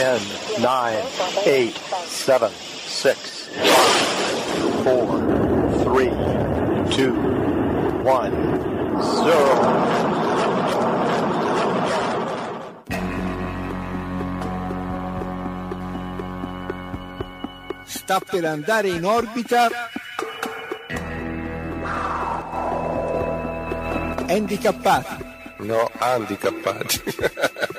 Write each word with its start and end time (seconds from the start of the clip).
10, 0.00 0.18
9, 0.60 1.02
8, 1.44 1.74
7, 2.06 2.50
6, 2.86 3.50
5, 3.52 4.82
4, 4.82 5.20
3, 5.84 6.08
2, 6.88 7.12
1, 8.02 8.32
0. 9.02 9.88
sta 17.84 18.20
per 18.20 18.44
andare 18.46 18.88
in 18.88 19.04
orbita 19.04 19.68
handicappati. 24.28 25.26
No, 25.58 25.90
handicappati. 25.98 27.02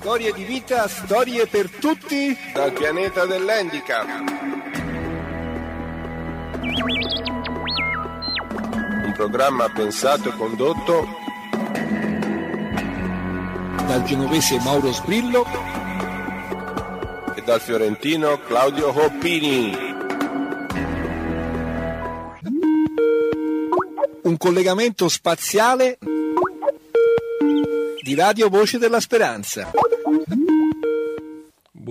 Storie 0.00 0.32
di 0.32 0.44
vita, 0.44 0.88
storie 0.88 1.46
per 1.46 1.68
tutti. 1.68 2.34
Dal 2.54 2.72
pianeta 2.72 3.26
dell'handicap. 3.26 4.06
Un 9.04 9.12
programma 9.14 9.68
pensato 9.68 10.30
e 10.30 10.36
condotto 10.36 11.06
Dal 13.86 14.02
genovese 14.04 14.58
Mauro 14.60 14.90
Sbrillo 14.90 15.46
e 17.34 17.42
dal 17.42 17.60
fiorentino 17.60 18.40
Claudio 18.40 18.88
Hoppini. 18.88 19.88
un 24.22 24.36
collegamento 24.36 25.08
spaziale 25.08 25.98
di 28.02 28.14
Radio 28.14 28.48
Voce 28.48 28.78
della 28.78 29.00
Speranza. 29.00 29.89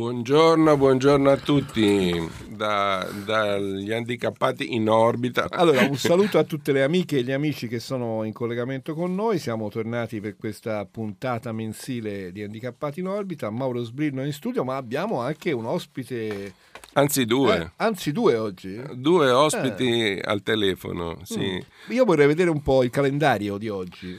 Buongiorno, 0.03 0.77
buongiorno 0.77 1.29
a 1.29 1.35
tutti 1.35 2.25
da- 2.47 3.05
dagli 3.25 3.91
handicappati 3.91 4.73
in 4.73 4.87
orbita. 4.87 5.47
Allora, 5.49 5.85
un 5.85 5.97
saluto 5.97 6.37
a 6.37 6.45
tutte 6.45 6.71
le 6.71 6.83
amiche 6.83 7.17
e 7.17 7.23
gli 7.23 7.33
amici 7.33 7.67
che 7.67 7.81
sono 7.81 8.23
in 8.23 8.31
collegamento 8.31 8.93
con 8.93 9.13
noi. 9.13 9.39
Siamo 9.39 9.67
tornati 9.67 10.21
per 10.21 10.37
questa 10.37 10.85
puntata 10.85 11.51
mensile 11.51 12.31
di 12.31 12.41
Handicappati 12.41 13.01
in 13.01 13.07
orbita. 13.07 13.49
Mauro 13.49 13.83
Sbrillo 13.83 14.23
in 14.23 14.31
studio, 14.31 14.63
ma 14.63 14.77
abbiamo 14.77 15.19
anche 15.19 15.51
un 15.51 15.65
ospite, 15.65 16.53
Anzi 16.93 17.25
due. 17.25 17.57
eh, 17.57 17.71
anzi 17.75 18.13
due 18.13 18.37
oggi. 18.37 18.81
Due 18.93 19.29
ospiti 19.31 20.17
al 20.23 20.41
telefono, 20.43 21.19
sì. 21.23 21.61
Io 21.89 22.05
vorrei 22.05 22.27
vedere 22.27 22.49
un 22.49 22.61
po' 22.61 22.83
il 22.83 22.89
calendario 22.89 23.57
di 23.57 23.67
oggi. 23.67 24.17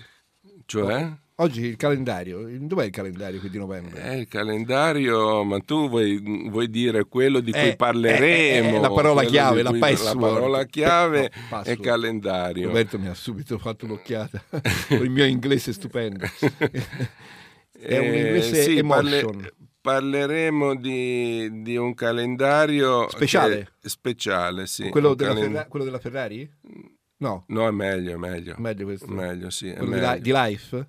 Cioè? 0.67 1.11
Oggi 1.41 1.65
il 1.65 1.77
calendario, 1.77 2.47
dov'è 2.59 2.85
il 2.85 2.91
calendario 2.91 3.41
qui 3.41 3.49
di 3.49 3.57
novembre? 3.57 4.03
Eh, 4.13 4.19
il 4.19 4.29
calendario, 4.29 5.43
ma 5.43 5.59
tu 5.61 5.89
vuoi, 5.89 6.21
vuoi 6.51 6.69
dire 6.69 7.05
quello 7.07 7.41
di 7.41 7.51
cui 7.51 7.69
Eh, 7.69 7.77
parleremo? 7.77 8.69
eh, 8.69 8.75
eh, 8.77 8.81
la 8.81 8.91
parola 8.91 9.25
chiave, 9.25 9.57
di 9.57 9.63
la 9.63 9.73
password. 9.73 10.21
La 10.21 10.29
parola 10.29 10.65
chiave 10.65 11.31
No, 11.51 11.63
è 11.63 11.79
calendario. 11.79 12.67
Roberto 12.67 12.99
mi 12.99 13.07
ha 13.09 13.15
subito 13.15 13.57
fatto 13.59 13.87
un'occhiata 13.87 14.43
il 15.01 15.09
mio 15.09 15.25
inglese 15.25 15.73
stupendo. 15.73 16.27
È 17.73 17.97
un 17.97 18.05
Eh, 18.05 18.19
inglese 18.19 18.63
sì, 18.63 18.77
emotion. 18.77 19.31
parle- 19.39 19.55
parleremo 19.81 20.75
di, 20.77 21.63
di 21.63 21.77
un 21.79 21.95
calendario 21.95 23.09
Speciale? 23.09 23.71
che- 23.81 23.89
speciale, 23.89 24.67
sì. 24.67 24.91
quello, 24.91 25.15
della 25.15 25.33
calen- 25.33 25.53
Ferra- 25.53 25.67
quello 25.69 25.85
della 25.87 25.99
Ferrari? 25.99 26.53
No, 27.17 27.45
No, 27.49 27.67
è 27.67 27.71
meglio, 27.71 28.13
è 28.13 28.17
meglio. 28.17 28.55
meglio 28.59 28.85
questo. 28.85 29.07
Meglio, 29.07 29.49
sì, 29.49 29.69
è 29.69 29.79
di, 29.81 29.87
meglio. 29.87 30.13
Li- 30.13 30.21
di 30.21 30.31
Life? 30.35 30.89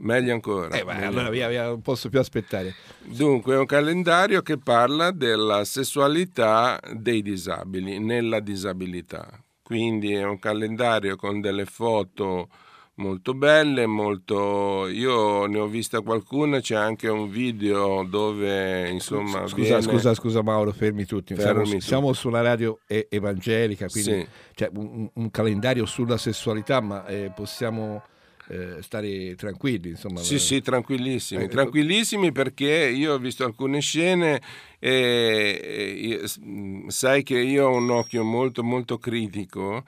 Meglio 0.00 0.32
ancora. 0.32 0.76
Eh, 0.76 0.84
beh, 0.84 0.94
meglio 0.94 1.06
allora 1.08 1.30
via, 1.30 1.48
via, 1.48 1.66
non 1.66 1.82
posso 1.82 2.08
più 2.08 2.18
aspettare. 2.18 2.74
Dunque, 3.02 3.54
è 3.54 3.58
un 3.58 3.66
calendario 3.66 4.42
che 4.42 4.58
parla 4.58 5.10
della 5.10 5.64
sessualità 5.64 6.78
dei 6.94 7.22
disabili, 7.22 7.98
nella 7.98 8.40
disabilità. 8.40 9.28
Quindi 9.62 10.12
è 10.12 10.24
un 10.24 10.38
calendario 10.38 11.16
con 11.16 11.40
delle 11.40 11.64
foto 11.64 12.48
molto 12.94 13.34
belle, 13.34 13.86
molto... 13.86 14.88
Io 14.88 15.46
ne 15.46 15.58
ho 15.58 15.66
vista 15.66 16.00
qualcuna, 16.00 16.60
c'è 16.60 16.74
anche 16.74 17.08
un 17.08 17.28
video 17.28 18.02
dove, 18.04 18.88
insomma, 18.88 19.46
Scusa, 19.46 19.78
viene- 19.78 19.82
scusa, 19.82 20.14
scusa 20.14 20.42
Mauro, 20.42 20.72
fermi 20.72 21.04
tutti. 21.04 21.34
Fermi 21.34 21.66
siamo, 21.66 21.80
siamo 21.80 22.12
sulla 22.12 22.40
radio 22.40 22.78
evangelica, 22.86 23.88
quindi 23.88 24.10
Sì. 24.10 24.26
c'è 24.54 24.70
un, 24.74 25.08
un 25.12 25.30
calendario 25.30 25.86
sulla 25.86 26.16
sessualità, 26.16 26.80
ma 26.80 27.06
eh, 27.06 27.30
possiamo 27.34 28.02
eh, 28.48 28.82
stare 28.82 29.34
tranquilli. 29.34 29.90
Insomma, 29.90 30.20
Sì, 30.20 30.38
sì, 30.38 30.60
tranquillissimi, 30.60 31.44
Eh, 31.44 31.48
tranquillissimi 31.48 32.32
perché 32.32 32.66
io 32.94 33.14
ho 33.14 33.18
visto 33.18 33.44
alcune 33.44 33.80
scene 33.80 34.40
e, 34.78 36.20
e 36.20 36.40
mh, 36.40 36.88
sai 36.88 37.22
che 37.22 37.38
io 37.38 37.68
ho 37.68 37.76
un 37.76 37.90
occhio 37.90 38.24
molto 38.24 38.62
molto 38.64 38.98
critico, 38.98 39.84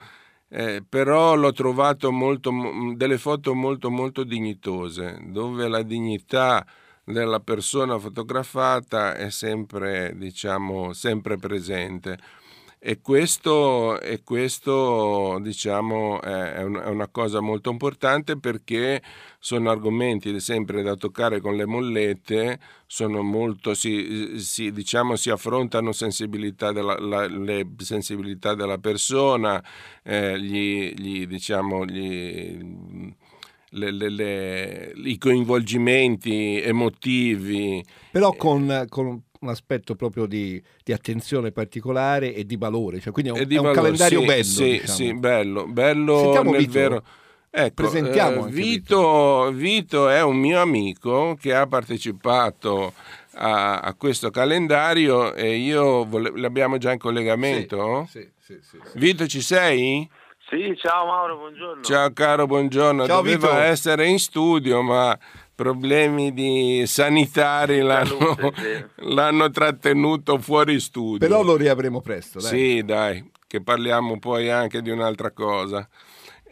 eh, 0.49 0.83
però 0.87 1.35
l'ho 1.35 1.53
trovato 1.53 2.11
molto, 2.11 2.51
mo- 2.51 2.93
delle 2.95 3.17
foto 3.17 3.53
molto 3.53 3.89
molto 3.89 4.23
dignitose, 4.23 5.17
dove 5.27 5.67
la 5.67 5.81
dignità 5.81 6.65
della 7.03 7.39
persona 7.39 7.97
fotografata 7.97 9.15
è 9.15 9.29
sempre, 9.31 10.13
diciamo, 10.15 10.93
sempre 10.93 11.37
presente. 11.37 12.17
E 12.83 12.99
questo, 12.99 13.99
e 14.01 14.23
questo 14.23 15.37
diciamo, 15.39 16.19
è, 16.19 16.53
è 16.53 16.63
un- 16.63 16.81
è 16.83 16.87
una 16.87 17.07
cosa 17.09 17.39
molto 17.39 17.69
importante 17.69 18.39
perché 18.39 19.03
sono 19.37 19.69
argomenti 19.69 20.39
sempre 20.39 20.81
da 20.81 20.95
toccare 20.95 21.41
con 21.41 21.55
le 21.55 21.67
mollette, 21.67 22.59
sono 22.87 23.21
molto, 23.21 23.75
si, 23.75 24.39
si- 24.39 24.71
diciamo, 24.71 25.15
si 25.15 25.29
affrontano 25.29 25.91
sensibilità 25.91 26.71
della, 26.71 26.97
la- 26.97 27.27
le 27.27 27.67
sensibilità 27.77 28.55
della 28.55 28.79
persona, 28.79 29.63
eh, 30.01 30.39
gli, 30.41 30.91
gli, 30.95 31.27
diciamo, 31.27 31.85
gli, 31.85 32.57
le- 33.73 33.91
le- 33.91 34.09
le- 34.09 34.93
i 34.95 35.19
coinvolgimenti 35.19 36.59
emotivi. 36.59 37.85
Però 38.09 38.33
con, 38.33 38.85
con 38.89 39.21
un 39.41 39.49
aspetto 39.49 39.95
proprio 39.95 40.27
di, 40.27 40.61
di 40.83 40.93
attenzione 40.93 41.51
particolare 41.51 42.33
e 42.33 42.45
di 42.45 42.57
valore, 42.57 42.99
cioè, 42.99 43.11
quindi 43.11 43.31
è 43.31 43.33
un, 43.33 43.39
è 43.39 43.43
un 43.43 43.55
valore, 43.55 43.73
calendario 43.73 44.19
sì, 44.19 44.25
bello. 44.25 44.43
Sì, 44.43 44.69
diciamo. 44.69 44.93
sì, 44.93 45.13
bello, 45.15 45.67
bello 45.67 46.17
Sentiamo 46.19 46.51
nel 46.51 46.59
Vito. 46.59 46.71
vero. 46.71 47.03
Ecco, 47.53 47.73
Presentiamo 47.73 48.47
eh, 48.47 48.51
Vito, 48.51 49.51
Vito 49.51 50.09
è 50.09 50.23
un 50.23 50.37
mio 50.37 50.61
amico 50.61 51.35
che 51.39 51.53
ha 51.53 51.67
partecipato 51.67 52.93
a, 53.33 53.79
a 53.79 53.93
questo 53.95 54.29
calendario 54.29 55.33
e 55.33 55.57
io 55.57 56.05
vole- 56.05 56.31
l'abbiamo 56.35 56.77
già 56.77 56.93
in 56.93 56.99
collegamento. 56.99 58.07
Sì, 58.09 58.29
sì, 58.39 58.59
sì, 58.61 58.79
sì. 58.83 58.97
Vito, 58.99 59.25
ci 59.27 59.41
sei? 59.41 60.09
Sì, 60.49 60.77
ciao 60.77 61.05
Mauro, 61.05 61.37
buongiorno. 61.37 61.81
Ciao 61.81 62.13
caro, 62.13 62.45
buongiorno. 62.45 63.05
Ciao, 63.05 63.17
Doveva 63.17 63.47
Vito. 63.47 63.61
essere 63.61 64.07
in 64.07 64.19
studio, 64.19 64.81
ma 64.81 65.17
problemi 65.61 66.33
di 66.33 66.83
sanitari 66.87 67.81
l'hanno, 67.81 68.05
Salute, 68.35 68.89
l'hanno 69.13 69.51
trattenuto 69.51 70.39
fuori 70.39 70.79
studio. 70.79 71.19
Però 71.19 71.43
lo 71.43 71.55
riavremo 71.55 72.01
presto. 72.01 72.39
Dai. 72.39 72.49
Sì, 72.49 72.83
dai, 72.83 73.29
che 73.45 73.61
parliamo 73.61 74.17
poi 74.17 74.49
anche 74.49 74.81
di 74.81 74.89
un'altra 74.89 75.29
cosa. 75.31 75.87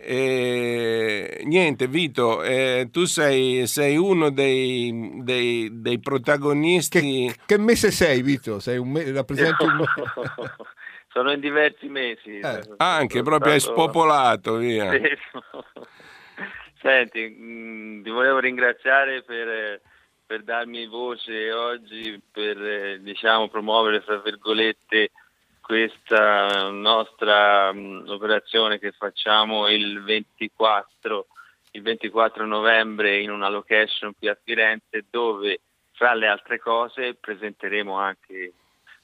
E, 0.01 1.41
niente, 1.45 1.87
Vito, 1.87 2.43
eh, 2.43 2.87
tu 2.91 3.05
sei, 3.05 3.65
sei 3.67 3.97
uno 3.97 4.29
dei, 4.29 5.11
dei- 5.23 5.69
dei 5.81 5.99
protagonisti. 5.99 6.99
Che, 6.99 7.35
che 7.47 7.57
mese 7.57 7.89
sei, 7.91 8.21
Vito? 8.21 8.59
Sei 8.59 8.77
un 8.77 8.89
me- 8.91 9.11
rappresenti 9.11 9.63
un 9.63 9.83
Sono 11.11 11.31
in 11.31 11.39
diversi 11.39 11.87
mesi. 11.87 12.37
Eh, 12.37 12.61
Anche 12.77 13.23
proprio 13.23 13.53
hai 13.53 13.59
stato- 13.59 13.75
spopolato, 13.81 14.55
via. 14.57 14.91
Sì. 14.91 15.01
Senti, 16.81 17.27
mh, 17.27 18.03
ti 18.03 18.09
volevo 18.09 18.39
ringraziare 18.39 19.21
per, 19.23 19.81
per 20.25 20.43
darmi 20.43 20.87
voce 20.87 21.51
oggi, 21.51 22.21
per 22.31 22.99
diciamo, 23.01 23.49
promuovere, 23.49 24.01
fra 24.01 24.17
virgolette, 24.19 25.11
questa 25.59 26.69
nostra 26.69 27.71
mh, 27.73 28.05
operazione 28.07 28.79
che 28.79 28.91
facciamo 28.91 29.67
il 29.67 30.01
24, 30.03 31.27
il 31.71 31.81
24 31.81 32.45
novembre 32.45 33.19
in 33.19 33.29
una 33.29 33.49
location 33.49 34.13
qui 34.17 34.29
a 34.29 34.37
Firenze 34.41 35.05
dove 35.09 35.59
fra 35.91 36.13
le 36.13 36.27
altre 36.27 36.59
cose 36.59 37.13
presenteremo 37.13 37.93
anche 37.95 38.53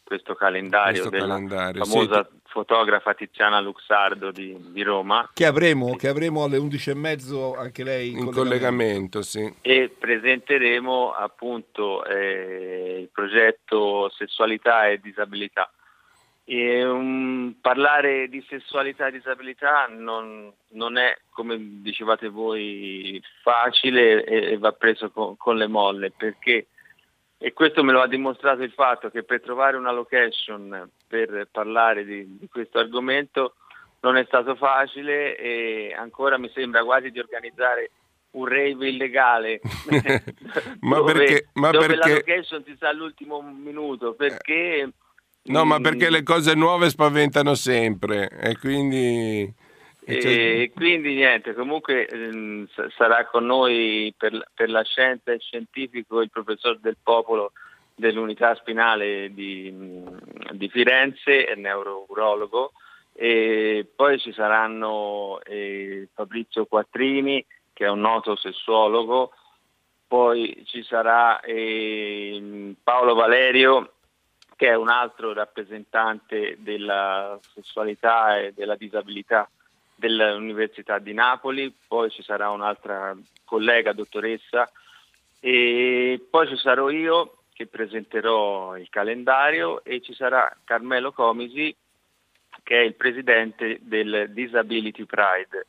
questo 0.06 0.36
calendario 0.36 1.02
Questo 1.02 1.10
della 1.10 1.34
calendario, 1.34 1.84
famosa 1.84 2.30
fotografa 2.56 3.14
Tiziana 3.14 3.60
Luxardo 3.60 4.32
di, 4.32 4.56
di 4.72 4.82
Roma. 4.82 5.30
Che 5.34 5.46
avremo, 5.46 5.96
che 5.98 6.08
avremo 6.08 6.44
alle 6.44 6.58
11.30 6.58 7.58
anche 7.58 7.84
lei 7.84 8.12
in, 8.12 8.20
In 8.20 8.32
collegamento, 8.32 9.22
sì. 9.22 9.54
e 9.62 9.90
presenteremo 9.90 11.12
appunto 11.12 12.06
eh, 12.06 13.00
il 13.02 13.10
progetto 13.12 14.10
Sessualità 14.10 14.88
e 14.88 15.00
Disabilità. 15.00 15.70
E, 16.48 16.86
um, 16.86 17.56
parlare 17.60 18.30
di 18.30 18.46
sessualità 18.48 19.08
e 19.08 19.12
disabilità 19.14 19.88
non, 19.90 20.54
non, 20.74 20.96
è, 20.98 21.18
come 21.32 21.58
dicevate 21.82 22.30
voi, 22.30 23.20
facile 23.42 24.24
e, 24.24 24.52
e 24.52 24.58
va 24.60 24.72
preso 24.72 25.10
con, 25.10 25.36
con, 25.38 25.58
le 25.58 25.66
molle 25.66 26.12
perché, 26.12 26.68
e 27.38 27.54
questo 27.54 27.84
me 27.84 27.92
lo 27.92 28.02
ha 28.02 28.08
dimostrato 28.08 28.64
il 28.64 28.72
fatto 28.72 29.10
che 29.10 29.24
per 29.24 29.42
trovare 29.42 29.78
una 29.78 29.92
location 29.92 30.90
per 31.08 31.48
parlare 31.52 32.06
di, 32.06 32.38
di 32.38 32.48
questo 32.48 32.80
argomento 32.80 33.56
non 34.02 34.18
è 34.18 34.24
stato 34.26 34.56
facile 34.56 35.36
e 35.38 35.94
ancora 35.98 36.38
mi 36.38 36.50
sembra 36.54 36.84
quasi 36.84 37.12
di 37.12 37.20
organizzare 37.20 37.92
un 38.32 38.46
rave 38.46 38.90
illegale. 38.90 39.62
Ma 40.82 40.98
dove, 40.98 41.14
perché, 41.14 41.48
ma 41.54 41.72
dove 41.72 41.88
perché... 41.88 42.10
la 42.10 42.16
location 42.16 42.64
si 42.66 42.76
sa 42.78 42.90
all'ultimo 42.90 43.42
minuto 43.42 44.14
perché 44.14 44.90
No, 45.48 45.64
ma 45.64 45.80
perché 45.80 46.10
le 46.10 46.24
cose 46.24 46.56
nuove 46.56 46.90
spaventano 46.90 47.54
sempre 47.54 48.30
e 48.30 48.58
quindi... 48.58 49.54
E 50.08 50.72
quindi 50.76 51.16
niente, 51.16 51.56
comunque 51.56 52.06
ehm, 52.06 52.68
sarà 52.96 53.26
con 53.26 53.44
noi 53.48 54.14
per, 54.16 54.50
per, 54.54 54.70
la 54.70 54.84
scienza 54.84 55.32
e 55.32 55.40
scientifico 55.40 56.22
il 56.22 56.30
professor 56.30 56.78
del 56.78 56.98
popolo 57.02 57.54
dell'unità 57.96 58.54
spinale 58.54 59.34
di, 59.34 59.74
di 60.52 60.70
Firenze, 60.70 61.46
è 61.46 61.56
neurourologo, 61.56 62.74
e 63.14 63.88
poi 63.96 64.20
ci 64.20 64.32
saranno 64.32 65.40
eh, 65.44 66.08
Fabrizio 66.14 66.66
Quattrini 66.66 67.44
che 67.74 67.86
è 67.86 67.90
un 67.90 68.02
noto 68.02 68.36
sessuologo, 68.36 69.32
poi 70.08 70.64
ci 70.68 70.84
sarà 70.84 71.40
eh, 71.40 72.76
Paolo 72.84 73.16
Valerio 73.16 73.94
che 74.56 74.68
è 74.68 74.76
un 74.76 74.90
altro 74.90 75.34
rappresentante 75.34 76.58
della 76.60 77.40
sessualità 77.54 78.38
e 78.40 78.54
della 78.54 78.76
disabilità 78.76 79.50
dell'Università 79.96 81.00
di 81.00 81.14
Napoli, 81.14 81.74
poi 81.88 82.10
ci 82.10 82.22
sarà 82.22 82.50
un'altra 82.50 83.16
collega, 83.46 83.94
dottoressa, 83.94 84.70
e 85.40 86.22
poi 86.30 86.48
ci 86.48 86.58
sarò 86.58 86.90
io 86.90 87.38
che 87.54 87.68
presenterò 87.68 88.78
il 88.78 88.90
calendario 88.90 89.84
e 89.84 90.02
ci 90.02 90.14
sarà 90.14 90.54
Carmelo 90.66 91.12
Comisi 91.14 91.74
che 92.64 92.82
è 92.82 92.84
il 92.84 92.96
presidente 92.96 93.80
del 93.82 94.32
Disability 94.32 95.06
Pride 95.06 95.68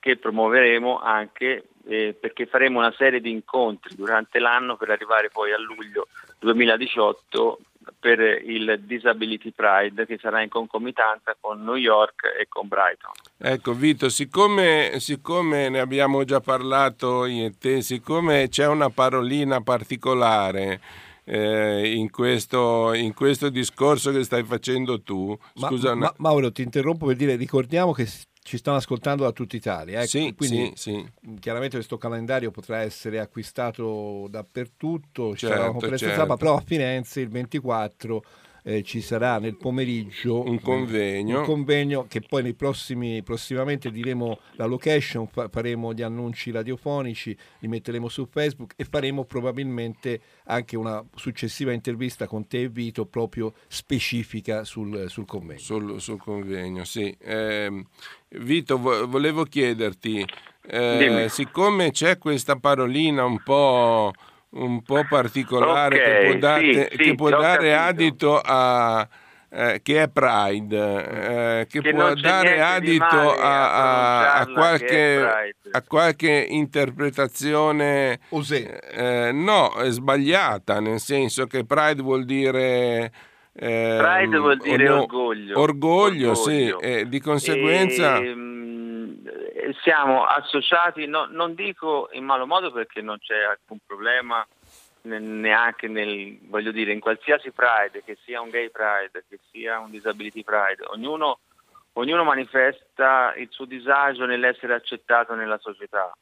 che 0.00 0.18
promuoveremo 0.18 0.98
anche 0.98 1.68
eh, 1.86 2.14
perché 2.18 2.46
faremo 2.46 2.80
una 2.80 2.92
serie 2.92 3.20
di 3.20 3.30
incontri 3.30 3.94
durante 3.94 4.38
l'anno 4.38 4.76
per 4.76 4.90
arrivare 4.90 5.30
poi 5.30 5.52
a 5.52 5.58
luglio 5.58 6.08
2018 6.40 7.58
per 7.98 8.20
il 8.20 8.80
Disability 8.84 9.50
Pride 9.50 10.06
che 10.06 10.18
sarà 10.20 10.42
in 10.42 10.48
concomitanza 10.48 11.36
con 11.40 11.62
New 11.62 11.76
York 11.76 12.34
e 12.38 12.46
con 12.48 12.68
Brighton. 12.68 13.12
Ecco 13.38 13.72
Vito, 13.72 14.08
siccome, 14.08 14.92
siccome 14.98 15.68
ne 15.68 15.80
abbiamo 15.80 16.24
già 16.24 16.40
parlato 16.40 17.26
io 17.26 17.46
e 17.46 17.54
te, 17.58 17.82
siccome 17.82 18.48
c'è 18.48 18.66
una 18.66 18.90
parolina 18.90 19.60
particolare 19.62 20.80
eh, 21.24 21.94
in, 21.94 22.10
questo, 22.10 22.92
in, 22.92 23.14
questo, 23.14 23.48
discorso 23.48 24.12
che 24.12 24.22
stai 24.24 24.44
facendo 24.44 25.02
tu, 25.02 25.36
ma, 25.54 25.68
scusa, 25.68 25.94
ma, 25.94 26.12
Mauro 26.18 26.52
ti 26.52 26.62
interrompo 26.62 27.06
per 27.06 27.16
dire, 27.16 27.36
ricordiamo 27.36 27.92
che 27.92 28.06
ci 28.44 28.58
stanno 28.58 28.76
ascoltando 28.76 29.24
da 29.24 29.32
tutta 29.32 29.56
Italia. 29.56 30.02
Eh? 30.02 30.06
Sì, 30.06 30.34
Quindi 30.36 30.72
sì, 30.74 30.90
sì. 30.90 31.38
chiaramente 31.40 31.76
questo 31.76 31.96
calendario 31.96 32.50
potrà 32.50 32.82
essere 32.82 33.18
acquistato 33.18 34.26
dappertutto, 34.28 35.34
ci 35.34 35.46
certo, 35.46 35.80
certo. 35.80 36.12
stampa, 36.12 36.36
però 36.36 36.56
a 36.56 36.60
Firenze 36.60 37.20
il 37.20 37.30
24 37.30 38.22
eh, 38.66 38.82
ci 38.82 39.02
sarà 39.02 39.38
nel 39.38 39.56
pomeriggio 39.56 40.42
un 40.42 40.58
convegno. 40.58 41.40
un 41.40 41.44
convegno 41.44 42.06
che 42.08 42.22
poi 42.22 42.42
nei 42.42 42.54
prossimi, 42.54 43.22
prossimamente 43.22 43.90
diremo 43.90 44.38
la 44.52 44.64
location, 44.64 45.26
fa, 45.26 45.48
faremo 45.48 45.92
gli 45.92 46.00
annunci 46.00 46.50
radiofonici, 46.50 47.36
li 47.58 47.68
metteremo 47.68 48.08
su 48.08 48.26
Facebook 48.26 48.72
e 48.76 48.84
faremo 48.84 49.24
probabilmente 49.24 50.20
anche 50.44 50.76
una 50.76 51.04
successiva 51.14 51.72
intervista 51.72 52.26
con 52.26 52.46
te 52.46 52.62
e 52.62 52.68
Vito 52.70 53.04
proprio 53.04 53.52
specifica 53.68 54.64
sul, 54.64 55.10
sul 55.10 55.26
convegno. 55.26 55.60
Sul, 55.60 56.00
sul, 56.00 56.18
convegno, 56.18 56.84
sì. 56.84 57.14
Eh, 57.20 57.84
Vito, 58.38 58.78
vo- 58.78 59.06
volevo 59.08 59.44
chiederti, 59.44 60.24
eh, 60.66 61.26
siccome 61.28 61.90
c'è 61.90 62.18
questa 62.18 62.56
parolina 62.56 63.24
un 63.24 63.42
po' 63.42 64.12
un 64.54 64.82
po' 64.82 65.04
particolare 65.08 65.96
okay, 65.96 66.20
che 66.20 66.30
può, 66.30 66.38
date, 66.38 66.88
sì, 66.90 66.96
che 66.96 67.04
sì, 67.04 67.14
può 67.14 67.30
dare 67.30 67.70
capito. 67.70 67.82
adito 67.82 68.40
a... 68.42 69.08
Eh, 69.56 69.82
che 69.84 70.02
è 70.02 70.08
Pride, 70.08 71.60
eh, 71.60 71.66
che, 71.68 71.80
che 71.80 71.92
può 71.92 72.12
dare 72.14 72.60
adito 72.60 73.36
a, 73.36 73.70
a, 73.70 74.40
a, 74.40 74.46
qualche, 74.48 75.54
a, 75.70 75.82
qualche, 75.86 76.46
interpretazione 76.50 78.18
eh, 78.90 79.30
no, 79.32 79.74
è 79.74 79.90
sbagliata, 79.90 80.80
nel 80.80 80.98
senso 80.98 81.46
che 81.46 81.64
Pride 81.64 82.02
vuol 82.02 82.24
dire... 82.24 83.12
Pride 83.56 84.36
vuol 84.38 84.58
dire 84.58 84.88
no, 84.88 85.02
orgoglio. 85.02 85.60
Orgoglio, 85.60 86.30
orgoglio. 86.30 86.34
sì, 86.34 86.74
e 86.80 87.08
di 87.08 87.20
conseguenza... 87.20 88.18
E, 88.18 88.52
siamo 89.82 90.24
associati, 90.24 91.06
no, 91.06 91.26
non 91.30 91.54
dico 91.54 92.08
in 92.12 92.24
malo 92.24 92.46
modo 92.46 92.70
perché 92.70 93.00
non 93.00 93.18
c'è 93.18 93.42
alcun 93.42 93.78
problema 93.86 94.46
neanche 95.02 95.88
nel, 95.88 96.38
voglio 96.44 96.72
dire, 96.72 96.92
in 96.92 97.00
qualsiasi 97.00 97.50
pride, 97.50 98.02
che 98.04 98.16
sia 98.24 98.40
un 98.40 98.48
gay 98.48 98.70
pride, 98.70 99.24
che 99.28 99.38
sia 99.50 99.78
un 99.78 99.90
disability 99.90 100.42
pride, 100.42 100.84
ognuno, 100.86 101.40
ognuno 101.94 102.24
manifesta 102.24 103.34
il 103.36 103.48
suo 103.50 103.66
disagio 103.66 104.24
nell'essere 104.24 104.74
accettato 104.74 105.34
nella 105.34 105.58
società. 105.58 106.12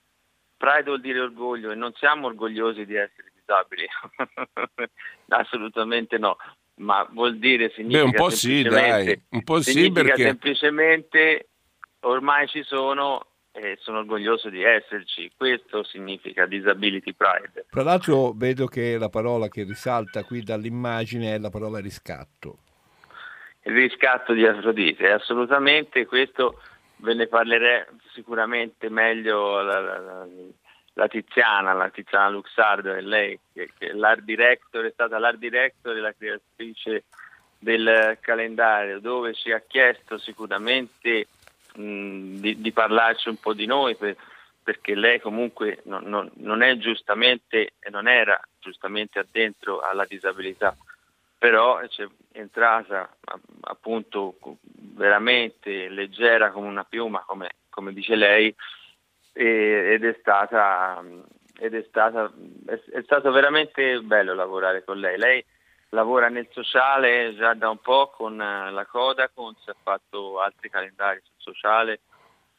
Pride 0.56 0.84
vuol 0.84 1.00
dire 1.00 1.20
orgoglio 1.20 1.70
e 1.70 1.75
non 1.75 1.93
siamo 1.94 2.26
orgogliosi 2.26 2.84
di 2.84 2.96
essere 2.96 3.32
disabili, 3.34 3.87
assolutamente 5.29 6.19
no, 6.19 6.37
ma 6.82 7.08
vuol 7.11 7.38
dire 7.38 7.70
significa 7.75 8.02
Beh, 8.02 8.08
un 8.08 8.12
po' 8.12 8.31
sì, 8.31 8.62
dai, 8.62 9.23
un 9.31 9.43
po' 9.43 9.61
sì 9.61 9.90
perché 9.90 10.25
semplicemente 10.25 11.49
ormai 12.00 12.49
ci 12.49 12.62
sono 12.64 13.26
e 13.52 13.76
sono 13.81 13.99
orgoglioso 13.99 14.49
di 14.49 14.62
esserci. 14.62 15.31
Questo 15.37 15.84
significa 15.84 16.46
Disability 16.46 17.12
Pride. 17.12 17.67
Tra 17.70 17.82
l'altro 17.82 18.32
vedo 18.32 18.67
che 18.67 18.96
la 18.99 19.11
parola 19.11 19.49
che 19.49 19.64
risalta 19.64 20.25
qui 20.25 20.43
dall'immagine 20.43 21.34
è 21.34 21.38
la 21.38 21.50
parola 21.50 21.79
riscatto. 21.79 22.58
Il 23.64 23.75
riscatto 23.75 24.32
di 24.32 24.44
Afrodite, 24.44 25.12
assolutamente, 25.12 26.06
questo 26.06 26.61
ve 26.96 27.14
ne 27.14 27.26
parlerei 27.26 27.84
sicuramente 28.12 28.88
meglio 28.88 29.61
la, 30.94 31.09
Tiziana, 31.09 31.73
la 31.73 31.91
Tiziana 31.91 32.29
Luxardo, 32.29 32.94
è 32.94 33.00
lei 33.00 33.39
che, 33.53 33.71
che 33.79 33.93
l'art 33.93 34.22
director, 34.22 34.84
è 34.84 34.91
stata 34.91 35.19
l'art 35.19 35.39
director 35.39 35.96
e 35.96 36.01
la 36.01 36.13
creatrice 36.13 37.05
del 37.58 38.19
calendario, 38.20 38.99
dove 39.01 39.34
ci 39.34 39.53
ha 39.53 39.61
chiesto 39.61 40.19
sicuramente 40.19 41.29
di, 41.75 42.61
di, 42.61 42.72
parlarci 42.72 43.29
un 43.29 43.37
po' 43.37 43.55
di 43.55 43.67
noi 43.67 43.94
per, 43.94 44.17
perché 44.63 44.94
lei 44.94 45.20
comunque 45.20 45.81
non, 45.84 46.05
non, 46.05 46.31
non, 46.34 46.63
è 46.63 46.77
giustamente 46.77 47.75
e 47.79 47.91
non 47.91 48.08
era 48.08 48.41
giustamente 48.58 49.19
addentro 49.19 49.81
alla 49.81 50.05
disabilità, 50.05 50.77
però 51.39 51.79
è 51.79 51.89
entrata 52.32 53.15
appunto 53.63 54.37
veramente 54.94 55.89
leggera 55.89 56.51
come 56.51 56.69
una 56.69 56.84
piuma, 56.84 57.22
come, 57.27 57.51
come 57.70 57.93
dice 57.93 58.15
lei, 58.15 58.55
e, 59.32 59.93
ed, 59.94 60.05
è 60.05 60.17
stata, 60.20 61.03
ed 61.58 61.74
è, 61.74 61.84
stata, 61.89 62.32
è, 62.67 62.81
è 62.93 63.03
stato 63.03 63.31
veramente 63.31 64.01
bello 64.01 64.34
lavorare 64.34 64.84
con 64.84 64.98
lei. 64.98 65.19
Lei 65.19 65.44
lavora 65.91 66.29
nel 66.29 66.48
sociale 66.51 67.34
già 67.34 67.55
da 67.55 67.70
un 67.70 67.79
po' 67.79 68.10
con 68.15 68.41
eh, 68.41 68.70
la 68.70 68.86
Codacons, 68.86 69.69
ha 69.69 69.77
fatto 69.82 70.41
altri 70.41 70.70
calendari 70.70 71.20
sul 71.22 71.55
sociale, 71.55 72.01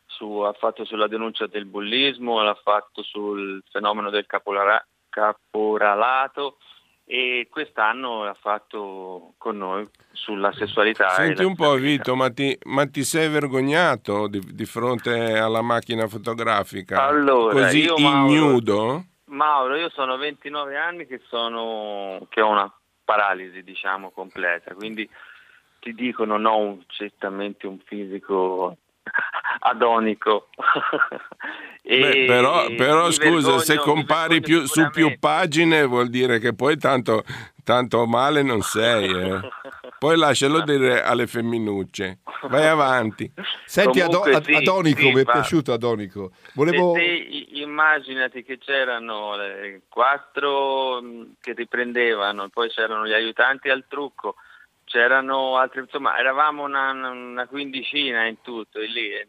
su, 0.05 0.39
ha 0.39 0.53
fatto 0.53 0.85
sulla 0.85 1.07
denuncia 1.07 1.47
del 1.47 1.65
bullismo, 1.65 2.41
l'ha 2.41 2.59
fatto 2.61 3.01
sul 3.03 3.63
fenomeno 3.71 4.09
del 4.09 4.25
capolara, 4.25 4.85
caporalato 5.09 6.57
e 7.05 7.47
quest'anno 7.49 8.23
l'ha 8.23 8.33
fatto 8.33 9.33
con 9.37 9.57
noi 9.57 9.87
sulla 10.11 10.51
sessualità. 10.53 11.09
Senti 11.09 11.43
un 11.43 11.55
po' 11.55 11.73
Vito, 11.75 12.15
ma 12.15 12.31
ti, 12.31 12.57
ma 12.65 12.87
ti 12.87 13.03
sei 13.03 13.29
vergognato 13.29 14.27
di, 14.27 14.39
di, 14.39 14.65
fronte 14.65 15.37
alla 15.37 15.61
macchina 15.61 16.07
fotografica? 16.07 17.03
Allora, 17.03 17.53
Così 17.53 17.83
io, 17.83 17.95
ignudo? 17.97 18.77
Mauro, 18.77 19.05
Mauro, 19.25 19.75
io 19.75 19.89
sono 19.89 20.17
29 20.17 20.77
anni 20.77 21.05
che, 21.05 21.21
sono, 21.27 22.25
che 22.29 22.41
ho 22.41 22.49
una 22.49 22.71
paralisi 23.03 23.63
diciamo 23.63 24.11
completa, 24.11 24.73
quindi 24.73 25.07
ti 25.79 25.93
dico 25.93 26.23
non 26.23 26.45
ho 26.45 26.57
un, 26.57 26.83
certamente 26.87 27.67
un 27.67 27.79
fisico 27.79 28.77
adonico. 29.59 30.47
Beh, 31.99 32.25
però, 32.25 32.67
però 32.75 33.11
scusa, 33.11 33.59
se 33.59 33.77
compari 33.77 34.41
più, 34.41 34.65
su 34.65 34.89
più 34.91 35.17
pagine 35.19 35.83
vuol 35.85 36.09
dire 36.09 36.39
che 36.39 36.53
poi 36.53 36.77
tanto, 36.77 37.23
tanto 37.63 38.05
male 38.05 38.41
non 38.41 38.61
sei. 38.61 39.09
Eh. 39.09 39.39
poi 39.99 40.17
lascialo 40.17 40.61
dire 40.65 41.01
alle 41.01 41.27
femminucce. 41.27 42.19
Vai 42.43 42.67
avanti. 42.67 43.31
Senti, 43.65 44.01
Comunque, 44.01 44.35
Ado- 44.35 44.43
sì, 44.43 44.53
Adonico, 44.53 44.99
sì, 44.99 45.11
mi 45.11 45.21
è 45.21 45.23
va. 45.23 45.31
piaciuto 45.31 45.73
Adonico. 45.73 46.31
Volevo... 46.53 46.93
Se 46.93 46.99
te 46.99 47.43
immaginati 47.61 48.43
che 48.43 48.57
c'erano 48.57 49.35
le 49.35 49.81
quattro 49.89 51.01
mh, 51.01 51.35
che 51.41 51.53
riprendevano, 51.53 52.49
poi 52.49 52.69
c'erano 52.69 53.07
gli 53.07 53.13
aiutanti 53.13 53.69
al 53.69 53.85
trucco, 53.87 54.35
c'erano 54.85 55.57
altri, 55.57 55.81
insomma, 55.81 56.17
eravamo 56.17 56.63
una, 56.63 56.91
una 56.91 57.47
quindicina 57.47 58.25
in 58.25 58.41
tutto 58.41 58.79
e 58.79 58.87
lì. 58.87 59.27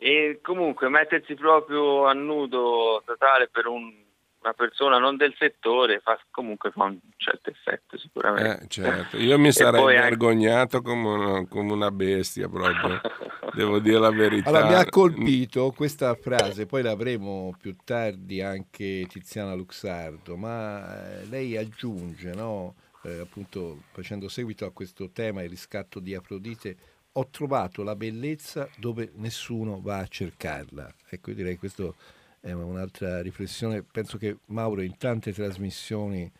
E 0.00 0.38
comunque 0.42 0.88
mettersi 0.88 1.34
proprio 1.34 2.06
a 2.06 2.12
nudo 2.12 3.02
totale 3.04 3.48
per 3.48 3.66
un- 3.66 4.06
una 4.40 4.52
persona 4.52 4.98
non 4.98 5.16
del 5.16 5.34
settore 5.36 5.98
fa, 5.98 6.16
comunque 6.30 6.70
fa 6.70 6.84
un 6.84 6.98
certo 7.16 7.50
effetto 7.50 7.98
sicuramente. 7.98 8.62
Eh, 8.64 8.68
certo. 8.68 9.16
Io 9.16 9.36
mi 9.36 9.50
sarei 9.52 9.80
poi 9.80 9.96
anche- 9.96 10.08
vergognato 10.10 10.80
come 10.82 11.08
una, 11.08 11.46
come 11.48 11.72
una 11.72 11.90
bestia 11.90 12.48
proprio, 12.48 13.00
devo 13.54 13.80
dire 13.80 13.98
la 13.98 14.12
verità. 14.12 14.48
Allora, 14.50 14.66
mi 14.68 14.74
ha 14.74 14.86
colpito 14.88 15.72
questa 15.72 16.14
frase, 16.14 16.66
poi 16.66 16.82
l'avremo 16.82 17.52
più 17.60 17.74
tardi 17.84 18.40
anche 18.40 19.04
Tiziana 19.08 19.54
Luxardo, 19.54 20.36
ma 20.36 21.18
eh, 21.20 21.24
lei 21.26 21.56
aggiunge, 21.56 22.32
no? 22.32 22.76
Eh, 23.02 23.18
appunto 23.18 23.82
facendo 23.92 24.28
seguito 24.28 24.64
a 24.64 24.72
questo 24.72 25.10
tema, 25.10 25.42
il 25.42 25.50
riscatto 25.50 25.98
di 25.98 26.14
Afrodite, 26.14 26.76
ho 27.18 27.28
trovato 27.30 27.82
la 27.82 27.96
bellezza 27.96 28.68
dove 28.76 29.10
nessuno 29.16 29.80
va 29.80 29.98
a 29.98 30.06
cercarla. 30.06 30.92
Ecco, 31.08 31.30
io 31.30 31.36
direi 31.36 31.56
questo 31.56 31.96
è 32.40 32.52
un'altra 32.52 33.20
riflessione. 33.20 33.82
Penso 33.82 34.18
che 34.18 34.38
Mauro 34.46 34.82
in 34.82 34.96
tante 34.96 35.32
trasmissioni 35.32 36.30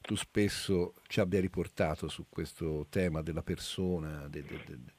tu 0.00 0.14
spesso 0.16 0.94
ci 1.08 1.20
abbia 1.20 1.40
riportato 1.40 2.08
su 2.08 2.24
questo 2.28 2.86
tema 2.88 3.22
della 3.22 3.42
persona, 3.42 4.26
de- 4.28 4.44
de- 4.44 4.62
de- 4.66 4.92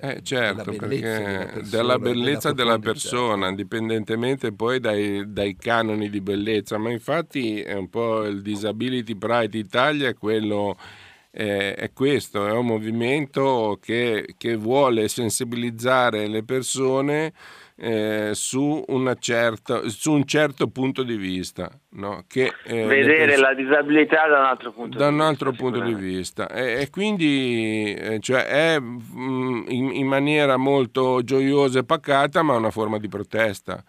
Eh, 0.00 0.22
certo, 0.22 0.70
della 0.70 0.78
bellezza 0.78 1.22
della 1.22 1.46
perché 1.46 1.52
persona, 1.52 1.70
della 1.70 1.98
bellezza 1.98 2.52
della 2.52 2.78
profondità. 2.78 2.90
persona, 2.92 3.48
indipendentemente 3.48 4.52
poi 4.52 4.78
dai, 4.78 5.32
dai 5.32 5.56
canoni 5.56 6.10
di 6.10 6.20
bellezza, 6.20 6.76
ma 6.78 6.90
infatti 6.90 7.60
è 7.62 7.72
un 7.74 7.88
po' 7.88 8.24
il 8.26 8.42
Disability 8.42 9.14
Pride 9.16 9.56
Italia 9.56 10.08
è 10.08 10.14
quello 10.14 10.76
eh, 11.30 11.74
è 11.74 11.92
questo, 11.92 12.46
è 12.46 12.52
un 12.52 12.66
movimento 12.66 13.78
che, 13.80 14.34
che 14.36 14.56
vuole 14.56 15.08
sensibilizzare 15.08 16.26
le 16.26 16.42
persone 16.42 17.32
eh, 17.76 18.30
su, 18.34 18.84
una 18.88 19.14
certa, 19.14 19.88
su 19.88 20.12
un 20.12 20.24
certo 20.26 20.68
punto 20.68 21.02
di 21.02 21.16
vista. 21.16 21.70
no? 21.90 22.24
Che, 22.26 22.52
eh, 22.64 22.84
Vedere 22.84 23.26
perso- 23.26 23.40
la 23.42 23.54
disabilità 23.54 24.26
da 24.28 24.40
un 24.40 24.44
altro 24.44 24.72
punto 24.72 24.98
da 24.98 25.04
di 25.06 25.10
un 25.12 25.18
vista. 25.18 25.28
altro 25.30 25.52
punto 25.52 25.80
di 25.80 25.94
vista 25.94 26.48
e, 26.48 26.82
e 26.82 26.90
quindi 26.90 27.94
eh, 27.94 28.18
cioè 28.20 28.44
è 28.44 28.80
mm, 28.80 29.64
in, 29.68 29.90
in 29.94 30.06
maniera 30.06 30.56
molto 30.56 31.22
gioiosa 31.22 31.78
e 31.78 31.84
pacata 31.84 32.42
ma 32.42 32.54
una 32.56 32.70
forma 32.70 32.98
di 32.98 33.08
protesta 33.08 33.82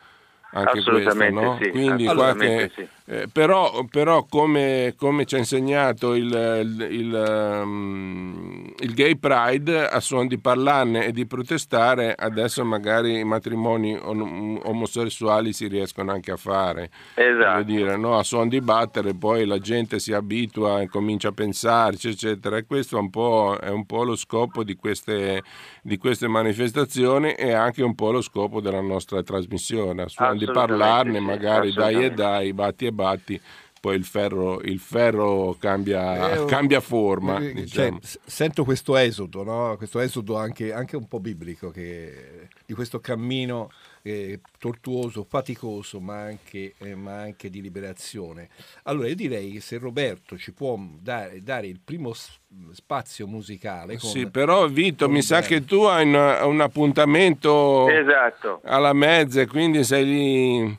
anche 0.54 0.84
questo 0.84 1.30
no? 1.30 1.58
sì, 1.62 1.70
quindi 1.70 2.06
qualche- 2.06 2.72
sì. 2.76 2.88
eh, 3.06 3.28
però, 3.32 3.86
però 3.90 4.26
come, 4.26 4.94
come 4.98 5.26
ci 5.26 5.36
ha 5.36 5.38
insegnato 5.38 6.14
il, 6.14 6.26
il, 6.26 6.88
il, 6.90 7.62
um, 7.64 8.74
il 8.80 8.94
Gay 8.94 9.16
Pride 9.18 9.88
a 9.88 10.00
suon 10.00 10.28
di 10.28 10.38
parlarne 10.38 11.06
e 11.06 11.12
di 11.12 11.26
protestare 11.26 12.14
adesso 12.18 12.64
magari 12.66 13.20
i 13.20 13.24
matrimoni 13.24 13.98
om- 14.02 14.60
omosessuali 14.64 15.54
si 15.54 15.68
riescono 15.68 16.12
anche 16.12 16.32
a 16.32 16.38
fare 16.38 16.90
Esatto. 17.16 17.64
Dire, 17.64 17.98
no? 17.98 18.18
a 18.18 18.24
suon 18.24 18.48
di 18.48 18.62
battere 18.62 19.14
poi 19.14 19.46
la 19.46 19.60
gente 19.60 20.00
si 20.00 20.14
abitua 20.14 20.82
e 20.82 20.88
comincia 20.90 21.30
a 21.30 21.32
pensarci, 21.32 22.10
eccetera. 22.10 22.58
E 22.58 22.66
questo 22.66 22.98
è 22.98 23.00
un 23.00 23.10
po', 23.10 23.58
è 23.60 23.70
un 23.70 23.86
po' 23.86 24.04
lo 24.04 24.16
scopo 24.16 24.64
di 24.64 24.76
queste, 24.76 25.44
di 25.82 25.98
queste 25.98 26.28
manifestazioni 26.28 27.34
e 27.34 27.52
anche 27.54 27.84
un 27.84 27.96
po' 27.96 28.12
lo 28.12 28.22
scopo 28.22 28.62
della 28.62 28.82
nostra 28.82 29.22
trasmissione, 29.24 30.04
a 30.04 30.08
suon 30.08 30.38
di 30.46 30.52
parlarne, 30.52 31.18
sì, 31.20 31.24
magari 31.26 31.74
dai 31.74 32.04
e 32.06 32.12
dai, 32.12 32.54
batti 32.54 32.86
e 32.86 32.92
batti, 32.92 33.42
poi 33.80 33.96
il 33.96 34.06
ferro, 34.06 34.62
il 34.62 34.80
ferro 34.80 35.56
cambia, 35.60 36.32
Eh, 36.34 36.38
oh, 36.40 36.46
cambia 36.46 36.80
forma. 36.82 37.40
eh, 37.40 37.54
diciamo. 37.54 38.00
cioè, 38.00 38.20
sento 38.26 38.64
questo 38.64 38.96
esodo, 38.96 39.44
no? 39.44 39.76
questo 39.78 40.00
esodo 40.00 40.38
anche, 40.38 40.72
anche 40.72 40.96
un 40.96 41.08
po' 41.08 41.20
biblico, 41.20 41.72
che- 41.72 42.48
di 42.66 42.74
questo 42.74 43.00
cammino 43.00 43.70
eh, 44.04 44.40
tortuoso, 44.58 45.24
faticoso, 45.24 46.00
ma 46.00 46.22
anche, 46.22 46.74
eh, 46.78 46.96
ma 46.96 47.18
anche 47.20 47.50
di 47.50 47.62
liberazione. 47.62 48.50
Allora 48.84 49.08
io 49.08 49.16
direi 49.16 49.52
che 49.52 49.60
se 49.62 49.78
Roberto 49.78 50.38
ci 50.38 50.54
può 50.54 50.78
dare, 51.00 51.42
dare 51.44 51.68
il 51.68 51.80
primo 51.84 52.14
spazio 52.72 53.28
musicale. 53.28 53.98
Con, 53.98 54.10
Sì, 54.10 54.28
però 54.30 54.68
Vito, 54.68 55.08
mi 55.10 55.22
sa 55.22 55.42
che 55.42 55.64
tu 55.66 55.84
hai 55.84 56.08
una- 56.08 56.46
un 56.46 56.62
appuntamento 56.62 57.88
Esatto, 57.90 58.62
alla 58.66 58.94
mezza, 58.94 59.42
e 59.42 59.48
quindi 59.48 59.84
sei 59.84 60.06
lì. 60.06 60.78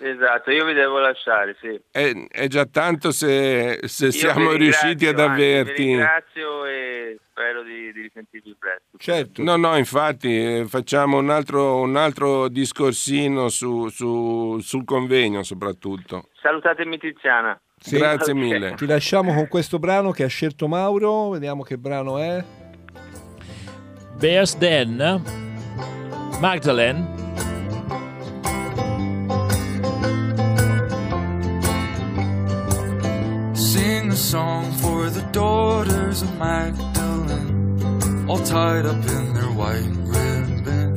esatto, 0.00 0.50
io 0.50 0.64
vi 0.64 0.72
devo 0.72 0.98
lasciare, 0.98 1.56
sì. 1.60 1.80
È, 1.90 2.12
è 2.28 2.46
già 2.48 2.66
tanto 2.66 3.12
se, 3.12 3.80
se 3.84 4.10
siamo 4.10 4.52
riusciti 4.52 5.06
ad 5.06 5.20
anzi, 5.20 5.40
Vi 5.42 5.72
ringrazio 5.72 6.66
e 6.66 7.18
spero 7.32 7.62
di, 7.62 7.90
di 7.92 8.02
risentirvi 8.02 8.54
presto. 8.58 8.96
Certo, 8.98 9.42
No, 9.42 9.56
no, 9.56 9.76
infatti 9.76 10.28
eh, 10.58 10.64
facciamo 10.68 11.16
un 11.18 11.30
altro, 11.30 11.80
un 11.80 11.96
altro 11.96 12.48
discorsino 12.48 13.48
su- 13.48 13.88
su- 13.88 14.58
sul 14.60 14.84
convegno 14.84 15.42
soprattutto. 15.42 16.28
Salutatemi 16.40 16.98
Tiziana. 16.98 17.58
Sì. 17.78 17.96
Grazie 17.96 18.32
mille. 18.34 18.74
ti 18.74 18.86
lasciamo 18.86 19.34
con 19.34 19.48
questo 19.48 19.78
brano 19.80 20.12
che 20.12 20.22
ha 20.22 20.28
scelto 20.28 20.68
Mauro, 20.68 21.30
vediamo 21.30 21.62
che 21.64 21.78
brano 21.78 22.18
è. 22.18 22.44
Bears 24.18 24.56
Den, 24.56 25.20
Magdalene. 26.38 27.20
Sing 33.54 34.10
a 34.10 34.16
song 34.16 34.70
for 34.80 35.08
the 35.10 35.22
daughters 35.32 36.22
of 36.22 36.38
Magdalene, 36.38 36.91
all 38.32 38.38
tied 38.46 38.86
up 38.86 38.94
in 38.94 39.34
their 39.34 39.52
white 39.60 39.92
ribbon. 40.14 40.96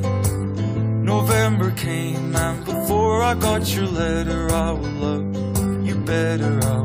November 1.04 1.70
came, 1.72 2.34
and 2.34 2.64
before 2.64 3.22
I 3.22 3.34
got 3.34 3.74
your 3.74 3.84
letter, 3.84 4.50
I 4.50 4.70
will 4.70 4.96
love 5.04 5.86
you 5.86 5.96
better, 5.96 6.58
I 6.64 6.80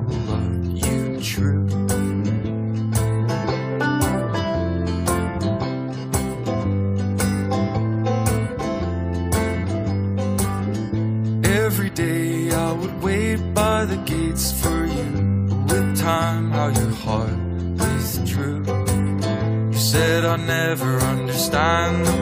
stand. 21.51 22.20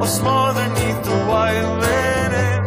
All 0.00 0.06
small 0.06 0.54
beneath 0.54 1.02
the 1.04 1.16
linen. 1.84 2.62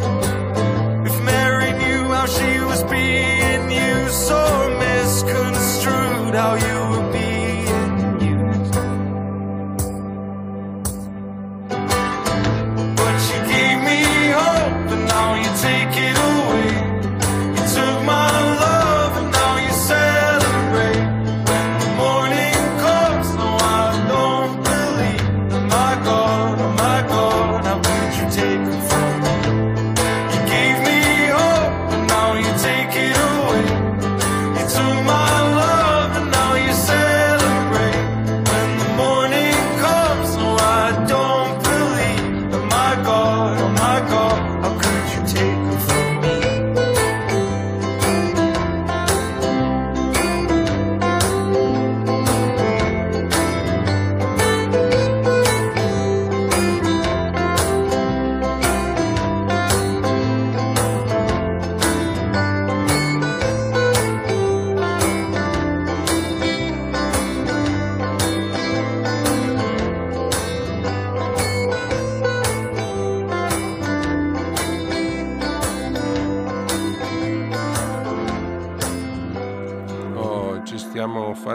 If 1.06 1.16
Mary 1.24 1.72
knew 1.72 2.04
how 2.14 2.26
she 2.26 2.60
was 2.60 2.84
being 2.84 3.72
used, 3.72 4.28
so 4.28 4.42
misconstrued 4.80 6.36
how 6.36 6.56
you 6.56 6.81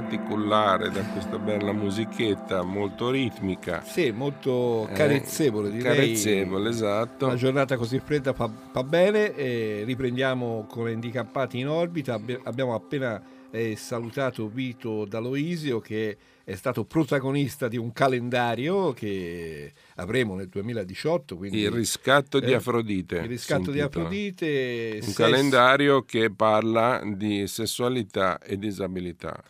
fatti 0.01 0.19
cullare 0.19 0.91
da 0.91 1.01
questa 1.05 1.39
bella 1.39 1.73
musichetta 1.73 2.63
molto 2.63 3.09
ritmica. 3.11 3.83
Sì, 3.83 4.11
molto 4.11 4.87
Eh, 4.89 4.93
carezzevole, 4.93 5.71
direi. 5.71 5.95
Carezzevole, 5.97 6.69
esatto. 6.69 7.25
Una 7.27 7.35
giornata 7.37 7.77
così 7.79 7.99
fredda 8.05 8.35
fa, 8.35 8.51
fa 8.73 8.83
bene, 8.83 9.35
e 9.35 9.85
riprendiamo 9.87 10.67
con 10.69 10.87
handicappati 10.89 11.59
in 11.59 11.69
orbita. 11.69 12.13
Abbi- 12.15 12.39
abbiamo 12.45 12.75
appena 12.75 13.23
eh, 13.51 13.75
salutato 13.75 14.49
Vito 14.49 15.07
D'Aloisio 15.07 15.81
che 15.81 16.17
è 16.45 16.55
stato 16.55 16.85
protagonista 16.85 17.67
di 17.69 17.77
un 17.79 17.91
calendario 17.93 18.93
che 18.93 19.73
avremo 19.97 20.35
nel 20.35 20.49
2018. 20.49 21.37
Quindi 21.39 21.61
Il 21.61 21.71
riscatto 21.71 22.39
di 22.39 22.51
Eh, 22.53 22.57
Afrodite. 22.57 23.17
il 23.17 23.29
riscatto 23.29 23.71
di. 23.71 23.81
Afrodite. 23.81 24.91
Un 24.97 25.03
sesso- 25.03 25.23
calendario 25.23 26.03
che 26.03 26.31
parla 26.31 27.01
di 27.03 27.47
sessualità 27.47 28.39
e 28.41 28.59
disabilità. 28.59 29.43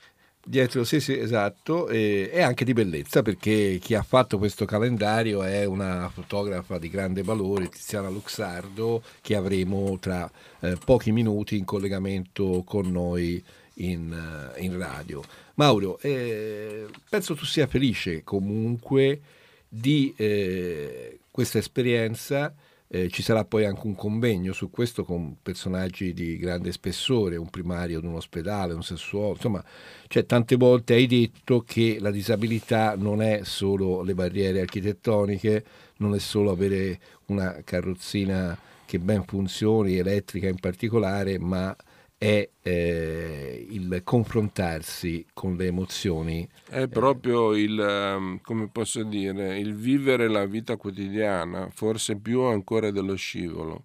Dietro, 0.49 0.85
sì, 0.85 1.01
sì, 1.01 1.19
esatto, 1.19 1.89
e, 1.89 2.31
e 2.33 2.41
anche 2.41 2.65
di 2.65 2.73
bellezza 2.73 3.21
perché 3.21 3.81
chi 3.83 3.95
ha 3.95 4.05
fatto 4.05 4.39
questo 4.39 4.65
calendario 4.65 5.43
è 5.43 5.65
una 5.65 6.09
fotografa 6.09 6.79
di 6.79 6.89
grande 6.89 7.25
valore, 7.25 7.69
Tiziana 7.69 8.09
Luxardo, 8.09 9.03
che 9.23 9.35
avremo 9.35 9.99
tra 9.99 10.31
eh, 10.61 10.77
pochi 10.85 11.11
minuti 11.11 11.57
in 11.57 11.65
collegamento 11.65 12.63
con 12.65 12.93
noi 12.93 13.43
in, 13.79 14.53
eh, 14.55 14.61
in 14.63 14.79
radio. 14.79 15.21
Mauro, 15.55 15.99
eh, 15.99 16.87
penso 17.09 17.35
tu 17.35 17.45
sia 17.45 17.67
felice 17.67 18.23
comunque 18.23 19.21
di 19.69 20.15
eh, 20.17 21.19
questa 21.29 21.59
esperienza. 21.59 22.55
Eh, 22.89 23.09
ci 23.09 23.23
sarà 23.23 23.45
poi 23.45 23.65
anche 23.65 23.85
un 23.87 23.97
convegno 23.97 24.53
su 24.53 24.71
questo 24.71 25.05
con 25.05 25.39
personaggi 25.43 26.13
di 26.13 26.37
grande 26.37 26.71
spessore, 26.71 27.37
un 27.37 27.51
primario 27.51 27.99
di 28.01 28.07
un 28.07 28.15
ospedale, 28.15 28.75
un 28.75 28.85
sessuolo, 28.85 29.33
insomma, 29.33 29.65
cioè, 30.07 30.25
tante 30.25 30.55
volte 30.55 30.95
hai 30.95 31.07
detto 31.07 31.63
che 31.67 31.99
la 32.01 32.13
disabilità 32.13 32.95
non 32.97 33.23
è 33.23 33.41
solo 33.43 34.03
le 34.03 34.15
barriere 34.15 34.61
architettoniche, 34.61 35.65
non 35.97 36.15
è 36.15 36.19
solo 36.21 36.53
avere 36.53 37.01
una 37.27 37.61
carrozzina 37.65 38.57
che 38.87 39.01
ben 39.01 39.25
funzioni, 39.25 39.97
elettrica 39.97 40.47
in 40.49 40.61
particolare, 40.61 41.39
ma 41.39 41.77
è 42.19 42.49
eh, 42.63 43.67
il 43.71 44.01
confrontarsi 44.05 45.25
con 45.33 45.57
le 45.57 45.67
emozioni. 45.67 46.49
È 46.69 46.89
proprio 46.89 47.55
il, 47.55 47.79
ehm, 47.79 48.41
come 48.43 48.69
posso 48.69 49.03
dire, 49.05 49.59
il 49.59 49.75
vivere 49.75 50.29
la 50.29 50.47
vita 50.47 50.77
quotidiana, 50.77 51.69
forse 51.73 52.17
più 52.17 52.41
ancora 52.43 52.91
dello 52.91 53.15
scivolo, 53.17 53.85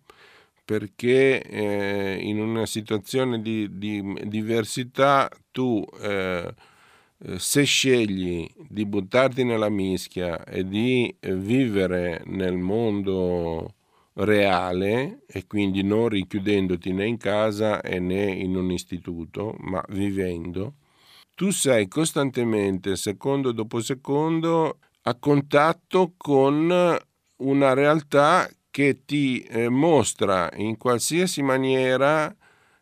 perché 0.64 1.42
eh, 1.42 2.20
in 2.22 2.40
una 2.40 2.66
situazione 2.66 3.42
di, 3.42 3.68
di 3.78 4.02
diversità 4.26 5.30
tu, 5.52 5.86
eh, 6.02 6.54
eh, 7.24 7.40
se 7.40 7.64
scegli 7.64 8.50
di 8.70 8.86
buttarti 8.86 9.44
nella 9.44 9.70
mischia 9.70 10.44
e 10.46 10.68
di 10.68 11.14
eh, 11.20 11.36
vivere 11.36 12.24
nel 12.26 12.58
mondo 12.58 13.76
reale 14.14 15.24
e 15.26 15.48
quindi 15.48 15.84
non 15.84 16.10
richiudendoti 16.10 16.92
né 16.92 17.06
in 17.06 17.18
casa 17.18 17.80
né 17.82 18.32
in 18.32 18.56
un 18.56 18.72
istituto, 18.72 19.56
ma 19.60 19.84
vivendo, 19.90 20.76
tu 21.36 21.52
sei 21.52 21.88
costantemente, 21.88 22.96
secondo 22.96 23.52
dopo 23.52 23.80
secondo, 23.82 24.80
a 25.04 25.16
contatto 25.16 26.14
con 26.18 26.98
una 27.38 27.74
realtà 27.74 28.50
che 28.70 29.04
ti 29.06 29.42
eh, 29.42 29.70
mostra 29.70 30.50
in 30.56 30.78
qualsiasi 30.78 31.42
maniera 31.42 32.34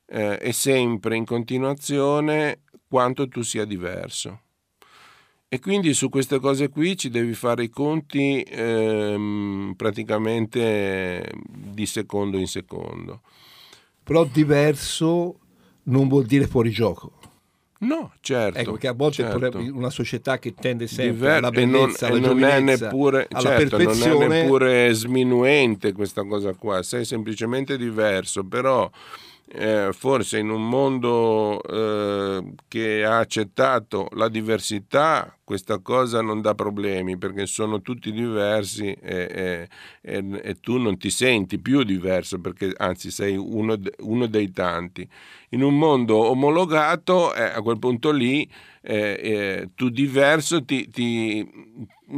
eh, 0.06 0.38
e 0.42 0.52
sempre 0.52 1.16
in 1.16 1.26
continuazione 1.26 2.64
quanto 2.88 3.28
tu 3.28 3.42
sia 3.42 3.66
diverso. 3.66 4.42
E 5.52 5.60
quindi 5.60 5.96
su 5.96 6.10
queste 6.10 6.40
cose 6.40 6.70
qui 6.70 6.96
ci 6.96 7.10
devi 7.10 7.34
fare 7.34 7.64
i 7.64 7.70
conti 7.70 8.46
ehm, 8.48 9.74
praticamente 9.76 11.28
di 11.44 11.88
secondo 11.88 12.38
in 12.38 12.46
secondo. 12.46 13.22
Però 14.04 14.26
diverso 14.26 15.40
non 15.86 16.08
vuol 16.08 16.26
dire 16.26 16.46
fuori 16.46 16.70
gioco. 16.70 17.14
No, 17.80 18.12
certo. 18.20 18.60
Ecco, 18.60 18.74
che 18.74 18.88
a 18.90 18.94
volte 18.94 19.24
certo. 19.24 19.58
una 19.58 19.90
società 19.90 20.38
che 20.38 20.54
tende 20.54 20.86
sempre 20.86 21.14
Diver- 21.14 21.38
alla 21.38 21.50
e 21.50 21.66
non, 21.66 21.72
bellezza, 21.72 22.08
e 22.08 22.10
alla 22.12 22.28
non 22.28 22.44
è 22.44 22.60
neppure, 22.60 23.28
alla 23.32 23.42
certo, 23.42 23.78
non 23.78 23.82
è 23.82 23.86
perfezione, 23.86 24.28
neppure 24.28 24.94
sminuente 24.94 25.94
questa 25.94 26.24
cosa 26.26 26.54
qua, 26.54 26.84
sei 26.84 27.06
semplicemente 27.06 27.76
diverso, 27.76 28.44
però 28.44 28.88
eh, 29.52 29.90
forse 29.94 30.38
in 30.38 30.50
un 30.50 30.68
mondo 30.70 31.62
eh, 31.64 32.54
che 32.68 33.04
ha 33.04 33.18
accettato 33.18 34.08
la 34.12 34.30
diversità 34.30 35.36
questa 35.44 35.80
cosa 35.80 36.22
non 36.22 36.42
dà 36.42 36.54
problemi 36.54 37.18
perché 37.18 37.48
sono 37.48 37.82
tutti 37.82 38.12
diversi 38.12 38.92
e, 38.94 39.28
e- 39.32 39.70
e- 40.02 40.42
e 40.44 40.60
tu 40.60 40.78
non 40.78 40.98
ti 41.00 41.10
senti 41.10 41.58
più 41.58 41.82
diverso 41.84 42.40
perché 42.40 42.72
anzi 42.78 43.10
sei 43.10 43.36
uno, 43.36 43.76
uno 44.02 44.28
dei 44.28 44.52
tanti. 44.52 45.08
In 45.50 45.64
un 45.64 45.76
mondo 45.76 46.16
omologato 46.30 47.34
eh, 47.34 47.42
a 47.42 47.62
quel 47.64 47.80
punto 47.80 48.12
lì 48.12 48.48
eh, 48.82 49.20
eh, 49.22 49.70
tu 49.74 49.90
diverso 49.90 50.64
ti, 50.64 50.88
ti- 50.90 51.50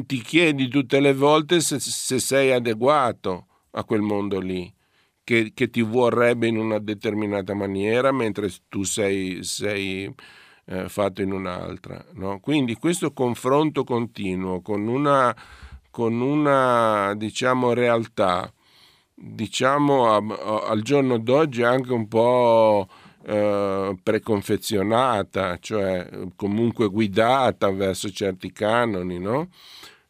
ti 0.06 0.22
chiedi 0.22 0.68
tutte 0.68 1.00
le 1.00 1.14
volte 1.14 1.62
se, 1.62 1.80
se 1.80 2.20
sei 2.20 2.52
adeguato 2.52 3.48
a 3.72 3.84
quel 3.86 4.02
mondo 4.02 4.40
lì 4.40 4.72
che, 5.32 5.52
che 5.54 5.70
ti 5.70 5.82
vorrebbe 5.82 6.48
in 6.48 6.58
una 6.58 6.78
determinata 6.78 7.54
maniera 7.54 8.12
mentre 8.12 8.52
tu 8.68 8.84
sei, 8.84 9.46
sei, 9.46 10.14
eh, 10.66 10.90
fatto 10.90 11.22
in 11.22 11.32
un'altra. 11.32 12.04
no? 12.16 12.42
Quindi 12.42 12.76
questo 12.76 13.14
confronto 13.14 13.86
continuo 13.86 14.60
con 14.62 14.86
una, 14.88 15.34
con 15.90 16.20
una 16.20 17.14
diciamo, 17.16 17.72
realtà, 17.74 18.52
diciamo 19.14 20.10
a- 20.14 20.18
a- 20.18 20.68
al 20.68 20.82
giorno 20.82 21.18
d'oggi 21.18 21.64
anche 21.64 21.94
un 21.94 22.08
po' 22.10 22.88
eh, 23.24 23.96
preconfezionata, 24.04 25.58
cioè 25.60 26.10
comunque 26.36 26.88
guidata 26.90 27.70
verso 27.72 28.10
certi 28.12 28.52
canoni, 28.52 29.18
no? 29.20 29.48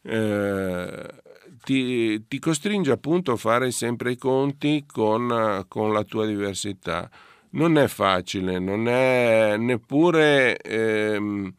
Eh, 0.02 1.21
ti, 1.62 2.26
ti 2.26 2.38
costringe 2.38 2.90
appunto 2.92 3.32
a 3.32 3.36
fare 3.36 3.70
sempre 3.70 4.12
i 4.12 4.16
conti 4.16 4.84
con, 4.86 5.64
con 5.68 5.92
la 5.92 6.04
tua 6.04 6.26
diversità. 6.26 7.10
Non 7.50 7.76
è 7.78 7.86
facile, 7.88 8.58
non 8.58 8.88
è 8.88 9.56
neppure 9.58 10.56
ehm, 10.56 11.52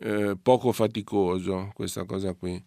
eh, 0.00 0.36
poco 0.40 0.72
faticoso 0.72 1.70
questa 1.74 2.04
cosa 2.04 2.34
qui. 2.34 2.62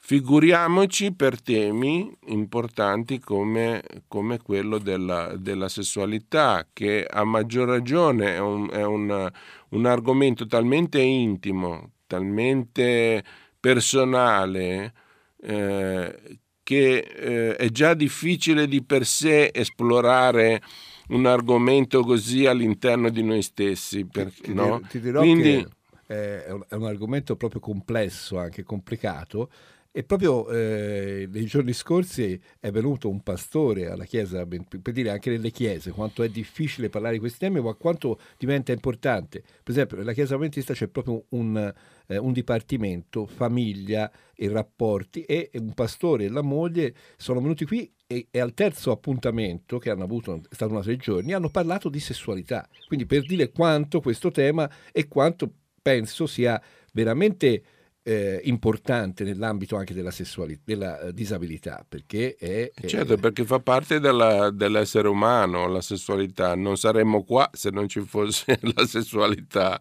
Figuriamoci 0.00 1.12
per 1.12 1.40
temi 1.42 2.10
importanti 2.28 3.18
come, 3.18 3.82
come 4.08 4.38
quello 4.38 4.78
della, 4.78 5.36
della 5.36 5.68
sessualità, 5.68 6.66
che 6.72 7.04
a 7.04 7.24
maggior 7.24 7.68
ragione 7.68 8.34
è, 8.34 8.38
un, 8.38 8.70
è 8.70 8.84
un- 8.84 9.30
un 9.70 9.86
argomento 9.86 10.46
talmente 10.46 11.00
intimo, 11.00 11.92
talmente 12.06 13.22
personale, 13.60 14.94
eh, 15.40 16.38
che 16.62 16.98
eh, 16.98 17.56
è 17.56 17.68
già 17.70 17.94
difficile 17.94 18.66
di 18.68 18.82
per 18.82 19.06
sé 19.06 19.50
esplorare 19.52 20.60
un 21.08 21.26
argomento 21.26 22.02
così 22.02 22.46
all'interno 22.46 23.08
di 23.08 23.22
noi 23.22 23.42
stessi. 23.42 24.04
per- 24.04 24.32
ti, 24.32 24.52
no? 24.52 24.80
ti 24.88 25.00
dirò 25.00 25.20
Quindi, 25.20 25.66
che 26.06 26.44
è 26.46 26.50
un, 26.50 26.64
è 26.68 26.74
un 26.74 26.84
argomento 26.84 27.36
proprio 27.36 27.60
complesso, 27.60 28.38
anche 28.38 28.62
complicato. 28.62 29.50
E 29.90 30.04
proprio 30.04 30.48
eh, 30.50 31.26
nei 31.30 31.46
giorni 31.46 31.72
scorsi 31.72 32.38
è 32.60 32.70
venuto 32.70 33.08
un 33.08 33.22
pastore 33.22 33.88
alla 33.88 34.04
chiesa 34.04 34.46
per 34.46 34.92
dire 34.92 35.10
anche 35.10 35.30
nelle 35.30 35.50
chiese 35.50 35.90
quanto 35.92 36.22
è 36.22 36.28
difficile 36.28 36.90
parlare 36.90 37.14
di 37.14 37.20
questi 37.20 37.38
temi, 37.38 37.60
ma 37.60 37.72
quanto 37.72 38.20
diventa 38.36 38.70
importante. 38.70 39.40
Per 39.40 39.74
esempio, 39.74 39.96
nella 39.96 40.12
chiesa 40.12 40.34
adventista 40.34 40.74
c'è 40.74 40.88
proprio 40.88 41.24
un, 41.30 41.72
eh, 42.06 42.16
un 42.18 42.32
dipartimento 42.32 43.26
famiglia 43.26 44.12
e 44.34 44.48
rapporti 44.48 45.22
e 45.22 45.50
un 45.54 45.72
pastore 45.72 46.26
e 46.26 46.28
la 46.28 46.42
moglie 46.42 46.94
sono 47.16 47.40
venuti 47.40 47.64
qui 47.64 47.90
e, 48.06 48.28
e 48.30 48.40
al 48.40 48.54
terzo 48.54 48.90
appuntamento 48.90 49.78
che 49.78 49.90
hanno 49.90 50.04
avuto, 50.04 50.42
è 50.48 50.54
stato 50.54 50.72
una 50.72 50.82
tre 50.82 50.96
giorni, 50.96 51.32
hanno 51.32 51.50
parlato 51.50 51.88
di 51.88 51.98
sessualità. 51.98 52.68
Quindi 52.86 53.06
per 53.06 53.22
dire 53.22 53.50
quanto 53.50 54.00
questo 54.00 54.30
tema 54.30 54.70
e 54.92 55.08
quanto 55.08 55.50
penso 55.80 56.26
sia 56.26 56.60
veramente 56.92 57.62
eh, 58.08 58.40
importante 58.44 59.22
nell'ambito 59.22 59.76
anche 59.76 59.92
della, 59.92 60.10
sessuali- 60.10 60.58
della 60.64 60.98
eh, 60.98 61.12
disabilità, 61.12 61.84
perché 61.86 62.36
è... 62.38 62.70
è- 62.74 62.86
Certo, 62.86 63.18
perché 63.18 63.44
fa 63.44 63.58
parte 63.58 64.00
della- 64.00 64.50
dell'essere 64.50 65.08
umano 65.08 65.66
la 65.68 65.82
sessualità. 65.82 66.54
Non 66.54 66.78
saremmo 66.78 67.22
qua 67.22 67.50
se 67.52 67.68
non 67.68 67.86
ci 67.86 68.00
fosse 68.00 68.58
la 68.74 68.86
sessualità. 68.86 69.78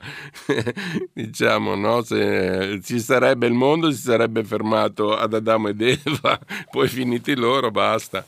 diciamo, 1.13 1.75
no? 1.75 2.01
Se 2.01 2.81
ci 2.83 2.99
sarebbe 2.99 3.47
il 3.47 3.53
mondo, 3.53 3.91
si 3.91 4.01
sarebbe 4.01 4.43
fermato 4.43 5.15
ad 5.15 5.33
Adamo 5.33 5.69
ed 5.69 5.81
Eva, 5.81 6.37
poi 6.69 6.89
finiti 6.89 7.33
loro, 7.33 7.71
basta. 7.71 8.25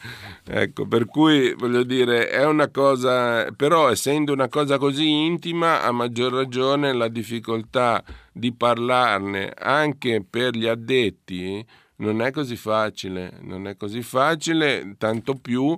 Ecco, 0.48 0.88
per 0.88 1.08
cui 1.08 1.54
voglio 1.56 1.84
dire, 1.84 2.30
è 2.30 2.46
una 2.46 2.70
cosa, 2.70 3.52
però 3.52 3.90
essendo 3.92 4.32
una 4.32 4.48
cosa 4.48 4.78
così 4.78 5.10
intima, 5.10 5.84
a 5.84 5.92
maggior 5.92 6.32
ragione 6.32 6.94
la 6.94 7.10
difficoltà 7.10 8.02
di 8.40 8.54
parlarne 8.54 9.52
anche 9.56 10.24
per 10.28 10.56
gli 10.56 10.66
addetti 10.68 11.64
non 11.98 12.22
è 12.22 12.32
così 12.32 12.56
facile, 12.56 13.34
non 13.42 13.68
è 13.68 13.76
così 13.76 14.02
facile, 14.02 14.96
tanto 14.98 15.36
più 15.36 15.78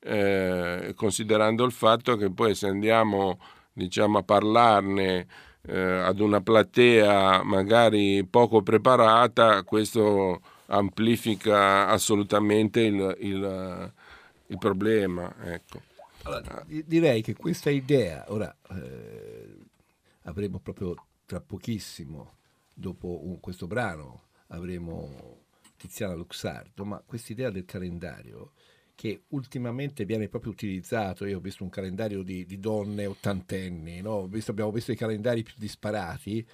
eh, 0.00 0.92
considerando 0.96 1.64
il 1.64 1.72
fatto 1.72 2.16
che 2.16 2.30
poi 2.30 2.54
se 2.54 2.66
andiamo 2.66 3.38
diciamo, 3.72 4.18
a 4.18 4.22
parlarne 4.22 5.26
eh, 5.62 5.78
ad 5.80 6.18
una 6.20 6.40
platea 6.40 7.42
magari 7.44 8.24
poco 8.24 8.62
preparata, 8.62 9.62
questo 9.62 10.40
amplifica 10.66 11.86
assolutamente 11.88 12.80
il, 12.80 13.16
il- 13.20 13.92
il 14.46 14.58
problema. 14.58 15.32
Ecco. 15.44 15.82
Allora, 16.22 16.62
di- 16.66 16.84
direi 16.86 17.22
che 17.22 17.34
questa 17.34 17.70
idea, 17.70 18.24
ora 18.28 18.54
eh, 18.70 19.54
avremo 20.24 20.58
proprio 20.58 20.94
tra 21.30 21.40
pochissimo, 21.40 22.38
dopo 22.74 23.20
un- 23.24 23.38
questo 23.38 23.68
brano, 23.68 24.24
avremo 24.48 25.44
Tiziana 25.76 26.14
Luxardo, 26.14 26.84
ma 26.84 27.00
questa 27.06 27.30
idea 27.30 27.50
del 27.50 27.64
calendario 27.64 28.50
che 28.96 29.22
ultimamente 29.28 30.04
viene 30.04 30.28
proprio 30.28 30.50
utilizzato, 30.50 31.24
io 31.26 31.38
ho 31.38 31.40
visto 31.40 31.62
un 31.62 31.70
calendario 31.70 32.24
di, 32.24 32.44
di 32.44 32.58
donne 32.58 33.06
ottantenni, 33.06 34.00
no? 34.00 34.26
Visto- 34.26 34.50
abbiamo 34.50 34.72
visto 34.72 34.90
i 34.90 34.96
calendari 34.96 35.44
più 35.44 35.54
disparati, 35.56 36.44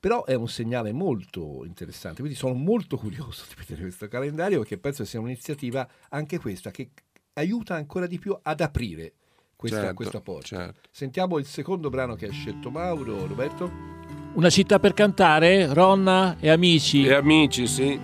però 0.00 0.24
è 0.24 0.32
un 0.34 0.48
segnale 0.48 0.92
molto 0.92 1.62
interessante, 1.66 2.20
quindi 2.20 2.36
sono 2.38 2.54
molto 2.54 2.96
curioso 2.96 3.44
di 3.48 3.54
vedere 3.58 3.82
questo 3.82 4.08
calendario 4.08 4.60
perché 4.60 4.78
penso 4.78 5.04
sia 5.04 5.20
un'iniziativa 5.20 5.86
anche 6.08 6.38
questa 6.38 6.70
che 6.70 6.90
aiuta 7.34 7.74
ancora 7.74 8.06
di 8.06 8.18
più 8.18 8.34
ad 8.40 8.60
aprire 8.62 9.12
questa, 9.56 9.78
Certo, 9.80 9.94
questa 9.94 10.20
porta. 10.22 10.46
certo. 10.46 10.88
Sentiamo 10.90 11.36
il 11.38 11.44
secondo 11.44 11.90
brano 11.90 12.14
che 12.14 12.26
ha 12.28 12.32
scelto 12.32 12.70
Mauro, 12.70 13.26
Roberto. 13.26 14.01
Una 14.34 14.48
città 14.48 14.78
per 14.78 14.94
cantare, 14.94 15.72
Ronna 15.72 16.36
e 16.40 16.48
amici. 16.50 17.04
E 17.04 17.12
amici, 17.12 17.66
sì. 17.66 18.00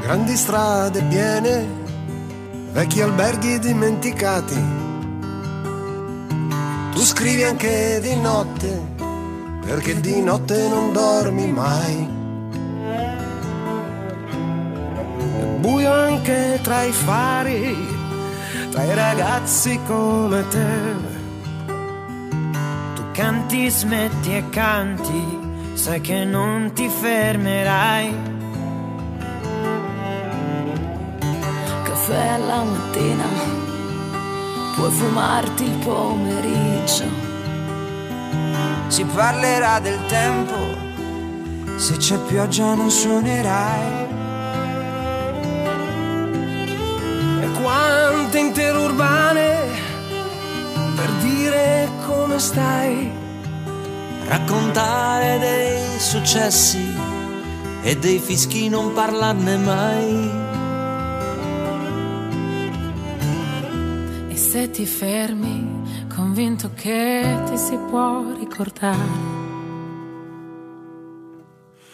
Grandi 0.00 0.36
strade 0.36 1.02
piene, 1.04 1.66
vecchi 2.72 3.00
alberghi 3.00 3.60
dimenticati. 3.60 4.81
Tu 6.92 7.00
scrivi 7.00 7.42
anche 7.42 8.00
di 8.00 8.14
notte, 8.16 8.80
perché 9.64 9.98
di 9.98 10.20
notte 10.20 10.68
non 10.68 10.92
dormi 10.92 11.50
mai. 11.50 12.08
È 15.38 15.44
buio 15.58 15.90
anche 15.90 16.60
tra 16.62 16.82
i 16.82 16.92
fari, 16.92 17.88
tra 18.70 18.84
i 18.84 18.94
ragazzi 18.94 19.80
come 19.86 20.46
te. 20.48 21.20
Tu 22.94 23.02
canti, 23.12 23.70
smetti 23.70 24.36
e 24.36 24.48
canti, 24.50 25.38
sai 25.72 26.00
che 26.02 26.24
non 26.24 26.72
ti 26.74 26.88
fermerai. 26.88 28.14
Caffè 31.84 32.28
alla 32.28 32.64
mattina, 32.64 33.51
puoi 34.74 34.90
fumarti 34.90 35.64
il 35.64 35.76
pomeriggio. 35.78 37.04
Si 38.88 39.04
parlerà 39.04 39.80
del 39.80 39.98
tempo, 40.06 40.56
se 41.76 41.96
c'è 41.96 42.18
pioggia 42.18 42.74
non 42.74 42.90
suonerai. 42.90 44.06
E 47.40 47.50
quante 47.60 48.38
interurbane 48.38 49.56
per 50.94 51.10
dire 51.22 51.90
come 52.06 52.38
stai. 52.38 53.10
Raccontare 54.26 55.38
dei 55.38 55.98
successi 55.98 56.94
e 57.82 57.96
dei 57.96 58.18
fischi 58.18 58.68
non 58.68 58.92
parlarne 58.92 59.56
mai. 59.56 60.51
Se 64.52 64.70
ti 64.70 64.84
fermi, 64.84 66.06
convinto 66.14 66.72
che 66.74 67.40
ti 67.46 67.56
si 67.56 67.74
può 67.88 68.22
ricordare. 68.38 68.98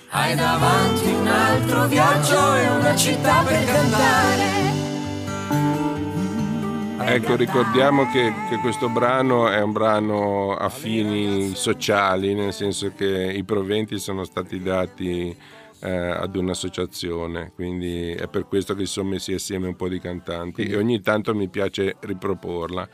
Hai 0.08 0.34
davanti 0.34 1.06
un 1.08 1.26
altro 1.28 1.86
viaggio 1.86 2.56
e 2.56 2.68
una 2.70 2.96
città 2.96 3.44
per 3.44 3.64
cantare. 3.64 4.42
Ecco, 7.14 7.36
ricordiamo 7.36 8.10
che, 8.10 8.34
che 8.50 8.56
questo 8.56 8.88
brano 8.88 9.48
è 9.48 9.62
un 9.62 9.70
brano 9.70 10.56
a 10.56 10.68
fini 10.68 11.54
sociali, 11.54 12.34
nel 12.34 12.52
senso 12.52 12.92
che 12.92 13.34
i 13.36 13.44
proventi 13.44 14.00
sono 14.00 14.24
stati 14.24 14.60
dati 14.60 15.32
eh, 15.80 15.90
ad 15.90 16.36
un'associazione, 16.36 17.52
quindi 17.54 18.12
è 18.12 18.28
per 18.28 18.46
questo 18.46 18.74
che 18.74 18.86
si 18.86 18.92
sono 18.92 19.10
messi 19.10 19.32
assieme 19.32 19.68
un 19.68 19.76
po' 19.76 19.88
di 19.88 20.00
cantanti 20.00 20.52
Quindi- 20.52 20.72
e 20.72 20.76
ogni 20.76 21.00
tanto 21.00 21.34
mi 21.34 21.48
piace 21.48 21.96
riproporla. 22.00 22.88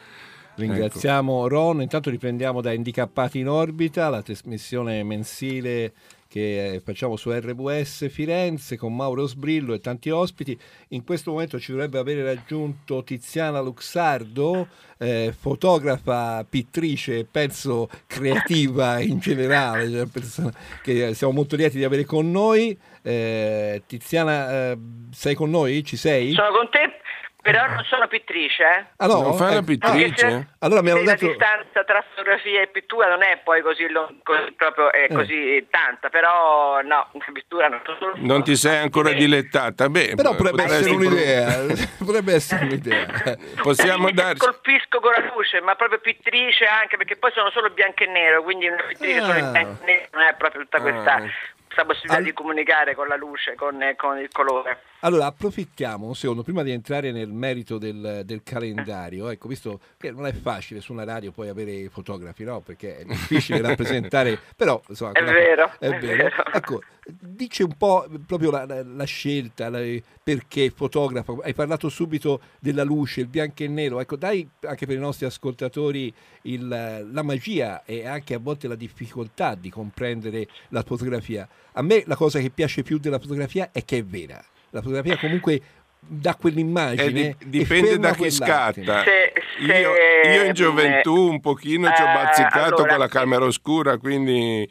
Ringraziamo 0.57 1.49
Ron, 1.49 1.83
intanto 1.83 2.11
riprendiamo 2.11 2.61
da 2.61 2.73
Indicappati 2.73 3.41
in 3.41 3.49
orbita, 3.49 4.09
la 4.09 4.23
trasmissione 4.23 5.03
mensile 5.03 5.93
che 6.35 6.73
eh, 6.73 6.81
facciamo 6.81 7.15
su 7.15 7.31
RWS 7.31 8.11
Firenze 8.11 8.77
con 8.77 8.97
Mauro 8.97 9.25
Sbrillo 9.25 9.73
e 9.73 9.79
tanti 9.79 10.11
ospiti. 10.11 10.59
In 10.89 11.05
questo 11.05 11.31
momento 11.31 11.61
ci 11.61 11.71
dovrebbe 11.71 12.01
avere 12.01 12.25
raggiunto 12.25 13.05
Tiziana 13.05 13.61
Luxardo, 13.61 14.67
eh, 14.99 15.33
fotografa, 15.33 16.45
pittrice 16.45 17.25
penso 17.25 17.89
creativa 18.09 18.99
in 19.01 19.21
generale, 19.21 19.89
cioè 19.89 20.07
persona 20.07 20.53
che 20.83 21.15
siamo 21.15 21.33
molto 21.33 21.55
lieti 21.55 21.77
di 21.77 21.85
avere 21.85 22.05
con 22.05 22.29
noi. 22.29 22.77
Eh, 23.01 23.85
Tiziana, 23.87 24.73
eh, 24.73 24.79
sei 25.13 25.37
con 25.37 25.51
noi? 25.51 25.85
Ci 25.85 25.97
sei? 25.97 26.33
Sono 26.33 26.51
con 26.51 26.69
te, 26.69 26.81
però 27.45 27.67
non 27.69 27.85
sono 27.85 28.09
pittrice. 28.09 28.63
Eh? 28.65 28.85
Ah, 28.97 29.07
no? 29.07 29.21
Non 29.21 29.35
fai 29.37 29.53
la 29.53 29.61
Eh, 29.61 29.65
pittrice? 29.65 30.17
Se- 30.17 30.47
Allora 30.61 30.81
mi 30.81 30.91
hanno 30.91 31.01
se 31.01 31.05
la 31.05 31.13
detto... 31.13 31.27
distanza 31.27 31.85
tra 31.85 32.03
fotografia 32.09 32.63
e 32.63 32.67
pittura 32.69 33.09
non 33.09 33.23
è 33.23 33.39
poi 33.45 33.61
così, 33.61 33.87
così 34.23 34.53
proprio 34.57 34.91
è 34.91 35.07
Eh. 35.11 35.15
così 35.15 35.67
tanta, 35.69 36.09
però 36.09 36.81
no, 36.81 37.09
la 37.13 37.33
pittura 37.35 37.69
non 37.69 37.83
solo 37.85 38.15
Non 38.17 38.43
ti 38.43 38.57
sei 38.57 38.79
ancora 38.79 39.13
dilettata? 39.13 39.91
Beh, 39.91 40.15
Però 40.17 40.35
potrebbe 40.35 40.63
essere 40.65 40.91
un'idea, 40.91 41.67
potrebbe 42.03 42.33
essere 42.35 42.65
un'idea. 42.65 43.07
Possiamo 43.61 44.11
darci... 44.11 44.39
colpisco 44.39 45.01
con 45.01 45.13
la 45.13 45.31
luce, 45.35 45.61
ma 45.61 45.75
proprio 45.75 45.99
pittrice 45.99 46.65
anche 46.65 46.97
perché 46.97 47.17
poi 47.17 47.31
sono 47.33 47.51
solo 47.51 47.69
bianco 47.71 48.05
e 48.05 48.07
nero, 48.07 48.43
quindi 48.43 48.69
una 48.69 48.83
pittrice 48.89 49.21
solo 49.21 49.39
in 49.39 49.45
Ah. 49.45 49.51
bianco 49.51 49.83
e 49.83 49.87
nero 49.87 50.09
non 50.13 50.23
è 50.23 50.35
proprio 50.35 50.63
tutta 50.63 50.81
questa, 50.81 51.15
Ah. 51.17 51.21
questa 51.67 51.85
possibilità 51.85 52.17
Al- 52.17 52.23
di 52.25 52.33
comunicare 52.33 52.95
con 52.95 53.07
la 53.09 53.17
luce, 53.17 53.55
con, 53.55 53.79
con 53.97 54.19
il 54.19 54.29
colore. 54.33 54.81
Allora, 55.05 55.27
approfittiamo 55.27 56.07
un 56.07 56.15
secondo 56.15 56.43
prima 56.43 56.63
di 56.63 56.71
entrare 56.71 57.13
nel 57.13 57.31
merito 57.31 57.77
del, 57.77 58.23
del 58.25 58.43
calendario. 58.43 59.29
Ecco, 59.29 59.49
visto 59.49 59.79
che 59.99 60.11
non 60.11 60.27
è 60.27 60.33
facile 60.33 60.81
su 60.81 60.93
una 60.95 61.05
radio 61.05 61.31
poi 61.31 61.51
avere 61.51 61.73
i 61.73 61.89
fotografi, 61.91 62.43
no? 62.43 62.61
Perché 62.61 62.97
è 63.01 63.05
difficile 63.05 63.61
rappresentare, 63.63 64.39
però 64.57 64.81
insomma, 64.89 65.13
È 65.13 65.23
vero, 65.23 65.71
è 65.79 65.89
è 65.89 65.99
vero. 65.99 66.07
vero. 66.17 66.31
Ecco, 66.55 66.81
dice 67.21 67.65
un 67.65 67.77
po' 67.77 68.07
proprio 68.27 68.51
la, 68.51 68.65
la- 68.65 68.83
la 68.83 69.05
scelta, 69.05 69.69
la- 69.69 69.83
perché 70.23 70.71
fotografo. 70.75 71.39
Hai 71.45 71.53
parlato 71.53 71.91
subito 71.91 72.41
della 72.59 72.83
luce, 72.83 73.21
il 73.21 73.27
bianco 73.27 73.63
e 73.63 73.69
nero. 73.69 74.01
Ecco, 74.01 74.17
dai 74.17 74.49
anche 74.63 74.87
per 74.87 74.97
i 74.97 75.01
nostri 75.01 75.27
ascoltatori 75.27 76.11
il- 76.45 77.09
la 77.13 77.23
magia 77.23 77.85
e 77.85 78.07
anche 78.07 78.33
a 78.33 78.39
volte 78.39 78.69
la 78.69 78.75
difficoltà 78.75 79.55
di 79.55 79.69
comprendere 79.69 80.49
la 80.71 80.83
fotografia. 80.83 81.47
A 81.73 81.83
me 81.83 82.05
la 82.07 82.17
cosa 82.17 82.39
che 82.39 82.49
piace 82.49 82.83
più 82.83 82.97
della 82.99 83.19
fotografia 83.19 83.69
è 83.71 83.85
che 83.85 83.99
è 83.99 84.03
vera. 84.03 84.43
La 84.75 84.81
fotografia 84.83 85.17
comunque 85.17 85.61
da 86.01 86.35
quell'immagine. 86.35 87.05
Eh, 87.31 87.37
di- 87.39 87.61
dipende 87.61 87.97
da 87.99 88.13
chi 88.13 88.29
scatta. 88.31 89.03
Se- 89.05 89.33
Io, 89.61 89.73
se- 89.95 90.29
io 90.31 90.43
in 90.45 90.53
gioventù 90.53 91.15
un 91.31 91.41
pochino 91.41 91.91
ci 91.95 92.03
ho 92.03 92.09
Eh, 92.09 92.13
bazzicato 92.13 92.59
allora- 92.75 92.89
con 92.89 92.99
la 92.99 93.09
camera 93.09 93.45
oscura, 93.45 93.97
quindi... 93.99 94.69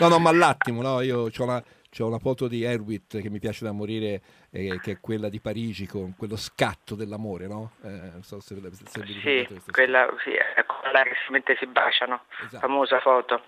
No, 0.00 0.08
no, 0.08 0.18
ma 0.18 0.32
l'attimo, 0.32 0.80
no? 0.80 1.02
Io 1.02 1.18
ho 1.28 1.42
una, 1.42 1.62
c'ho 1.94 2.06
una 2.06 2.18
foto 2.18 2.48
di 2.48 2.62
Erwitt 2.64 3.20
che 3.20 3.28
mi 3.28 3.38
piace 3.38 3.64
da 3.66 3.72
morire, 3.72 4.20
eh, 4.50 4.80
che 4.82 4.92
è 4.92 4.98
quella 5.00 5.28
di 5.28 5.40
Parigi 5.40 5.86
con 5.86 6.14
quello 6.16 6.36
scatto 6.36 6.94
dell'amore, 6.94 7.46
no? 7.46 7.72
Eh, 7.84 7.88
non 8.12 8.22
so 8.22 8.40
se, 8.40 8.54
se 8.86 9.00
vi 9.02 9.20
Sì, 9.20 9.60
quella 9.70 10.08
sì, 10.24 10.30
è 10.32 10.64
quella 10.64 11.02
che 11.02 11.12
si 11.26 11.32
mentre 11.32 11.54
si 11.60 11.66
baciano, 11.66 12.22
Esatto. 12.46 12.66
famosa 12.66 12.98
foto. 13.00 13.42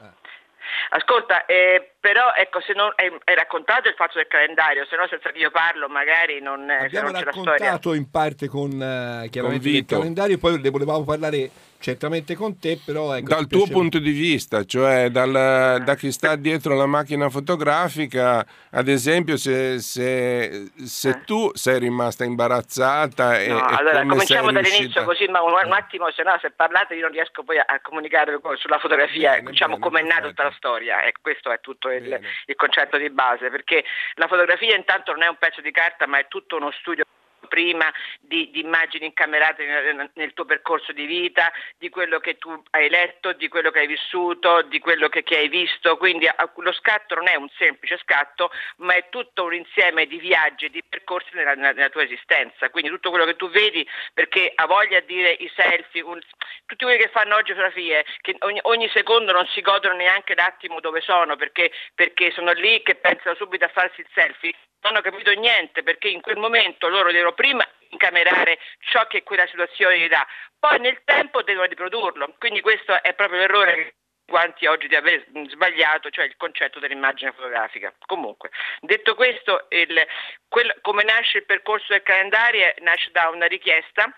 Ascolta, 0.90 1.46
eh, 1.46 1.92
però 2.00 2.32
ecco, 2.34 2.60
se 2.62 2.72
non 2.72 2.90
hai, 2.96 3.12
hai 3.24 3.34
raccontato 3.34 3.88
il 3.88 3.94
fatto 3.94 4.16
del 4.16 4.26
calendario, 4.26 4.86
se 4.86 4.96
no 4.96 5.06
senza 5.08 5.30
che 5.30 5.38
io 5.38 5.50
parlo 5.50 5.86
magari 5.88 6.40
non, 6.40 6.68
eh, 6.70 6.84
Abbiamo 6.86 7.10
non 7.10 7.20
c'è 7.20 7.24
la 7.26 7.32
storia. 7.32 7.50
raccontato 7.52 7.92
in 7.94 8.10
parte 8.10 8.48
con 8.48 8.70
eh, 8.72 9.28
chiaramente 9.30 9.64
Con 9.64 9.72
Vito. 9.72 9.98
calendario, 9.98 10.38
poi 10.38 10.58
ne 10.60 10.70
volevamo 10.70 11.04
parlare 11.04 11.50
certamente 11.80 12.34
con 12.34 12.58
te, 12.58 12.78
però 12.84 13.14
ecco, 13.16 13.28
Dal 13.28 13.46
tuo 13.46 13.58
piaceva- 13.60 13.78
punto 13.78 13.98
di 14.00 14.10
vista, 14.12 14.64
cioè 14.64 15.08
dal- 15.08 15.82
da 15.82 15.94
chi 15.94 16.12
sta 16.12 16.36
dietro 16.36 16.74
la 16.74 16.84
macchina 16.84 17.30
fotografica, 17.30 18.44
ad 18.70 18.88
esempio 18.88 19.36
se, 19.38 19.78
se- 19.80 20.70
se 20.84 21.22
tu 21.24 21.50
sei 21.54 21.78
rimasta 21.78 22.24
imbarazzata 22.24 23.38
e, 23.38 23.44
Eh. 23.44 23.48
No, 23.48 23.58
e 23.68 23.74
allora 23.74 24.00
come 24.02 24.24
sei 24.24 24.36
cominciamo 24.36 24.52
dall'inizio 24.52 25.04
così, 25.04 25.26
ma 25.28 25.42
un, 25.42 25.52
un 25.52 25.72
attimo, 25.72 26.10
se 26.10 26.22
no 26.22 26.36
se 26.40 26.50
parlate 26.50 26.94
io 26.94 27.02
non 27.02 27.12
riesco 27.12 27.42
poi 27.42 27.58
a, 27.58 27.64
a 27.66 27.80
comunicare 27.80 28.38
co- 28.40 28.56
sulla 28.56 28.78
fotografia, 28.78 29.32
Bene, 29.36 29.50
diciamo 29.50 29.78
come 29.78 30.00
è 30.00 30.04
nata 30.04 30.28
tutta 30.28 30.42
la 30.44 30.52
storia, 30.56 31.02
e 31.02 31.12
questo 31.20 31.50
è 31.50 31.60
tutto 31.60 31.89
il, 31.92 32.20
il 32.46 32.54
concetto 32.56 32.96
di 32.96 33.10
base, 33.10 33.50
perché 33.50 33.84
la 34.14 34.28
fotografia 34.28 34.76
intanto 34.76 35.12
non 35.12 35.22
è 35.22 35.28
un 35.28 35.36
pezzo 35.36 35.60
di 35.60 35.70
carta 35.70 36.06
ma 36.06 36.18
è 36.18 36.28
tutto 36.28 36.56
uno 36.56 36.70
studio 36.70 37.04
prima 37.50 37.92
di, 38.20 38.48
di 38.52 38.60
immagini 38.60 39.06
incamerate 39.06 39.66
nel, 39.66 40.10
nel 40.14 40.32
tuo 40.32 40.44
percorso 40.44 40.92
di 40.92 41.04
vita, 41.04 41.52
di 41.76 41.88
quello 41.88 42.20
che 42.20 42.38
tu 42.38 42.50
hai 42.70 42.88
letto, 42.88 43.32
di 43.32 43.48
quello 43.48 43.72
che 43.72 43.80
hai 43.80 43.86
vissuto, 43.88 44.62
di 44.62 44.78
quello 44.78 45.08
che, 45.08 45.24
che 45.24 45.36
hai 45.36 45.48
visto, 45.48 45.96
quindi 45.96 46.28
a- 46.28 46.50
lo 46.56 46.72
scatto 46.72 47.16
non 47.16 47.26
è 47.26 47.34
un 47.34 47.48
semplice 47.58 47.98
scatto, 47.98 48.52
ma 48.76 48.94
è 48.94 49.08
tutto 49.10 49.44
un 49.44 49.54
insieme 49.54 50.06
di 50.06 50.18
viaggi 50.18 50.66
e 50.66 50.70
di 50.70 50.82
percorsi 50.88 51.30
nella, 51.34 51.54
nella- 51.54 51.72
nella 51.72 51.90
tua 51.90 52.04
esistenza, 52.04 52.70
quindi 52.70 52.90
tutto 52.90 53.10
quello 53.10 53.24
che 53.24 53.34
tu 53.36 53.50
vedi, 53.50 53.86
perché 54.14 54.52
ha 54.54 54.66
voglia 54.66 55.00
di 55.00 55.14
dire 55.14 55.30
i 55.32 55.50
selfie, 55.56 56.02
un- 56.02 56.20
tutti 56.66 56.84
quelli 56.84 57.00
che 57.02 57.08
fanno 57.08 57.34
oggi 57.34 57.50
fotografie, 57.52 58.04
che 58.20 58.36
ogni, 58.40 58.60
ogni 58.62 58.88
secondo 58.90 59.32
non 59.32 59.46
si 59.48 59.60
godono 59.60 59.96
neanche 59.96 60.34
l'attimo 60.36 60.78
dove 60.80 61.00
sono, 61.00 61.34
perché, 61.34 61.72
perché 61.94 62.30
sono 62.30 62.52
lì 62.52 62.82
che 62.82 62.94
pensano 62.94 63.34
subito 63.34 63.64
a 63.64 63.68
farsi 63.68 64.00
il 64.00 64.06
selfie, 64.14 64.54
non 64.82 64.92
hanno 64.92 65.00
capito 65.02 65.30
niente 65.32 65.82
perché 65.82 66.08
in 66.08 66.20
quel 66.20 66.36
momento 66.38 66.88
loro 66.88 67.12
devono 67.12 67.32
prima 67.32 67.66
incamerare 67.90 68.58
ciò 68.80 69.06
che 69.06 69.22
quella 69.22 69.46
situazione 69.46 69.98
gli 69.98 70.08
dà, 70.08 70.26
poi 70.58 70.78
nel 70.80 71.02
tempo 71.04 71.42
devono 71.42 71.66
riprodurlo. 71.66 72.34
Quindi 72.38 72.60
questo 72.60 73.02
è 73.02 73.14
proprio 73.14 73.40
l'errore 73.40 73.74
che 73.74 73.94
quanti 74.30 74.66
oggi 74.66 74.86
di 74.86 74.94
aver 74.94 75.26
sbagliato, 75.48 76.08
cioè 76.10 76.24
il 76.24 76.36
concetto 76.36 76.78
dell'immagine 76.78 77.32
fotografica. 77.32 77.92
Comunque, 78.06 78.50
detto 78.80 79.16
questo, 79.16 79.66
il- 79.70 80.06
quel- 80.48 80.78
come 80.82 81.02
nasce 81.02 81.38
il 81.38 81.46
percorso 81.46 81.86
del 81.88 82.02
calendario 82.04 82.72
nasce 82.78 83.10
da 83.10 83.28
una 83.28 83.46
richiesta 83.46 84.08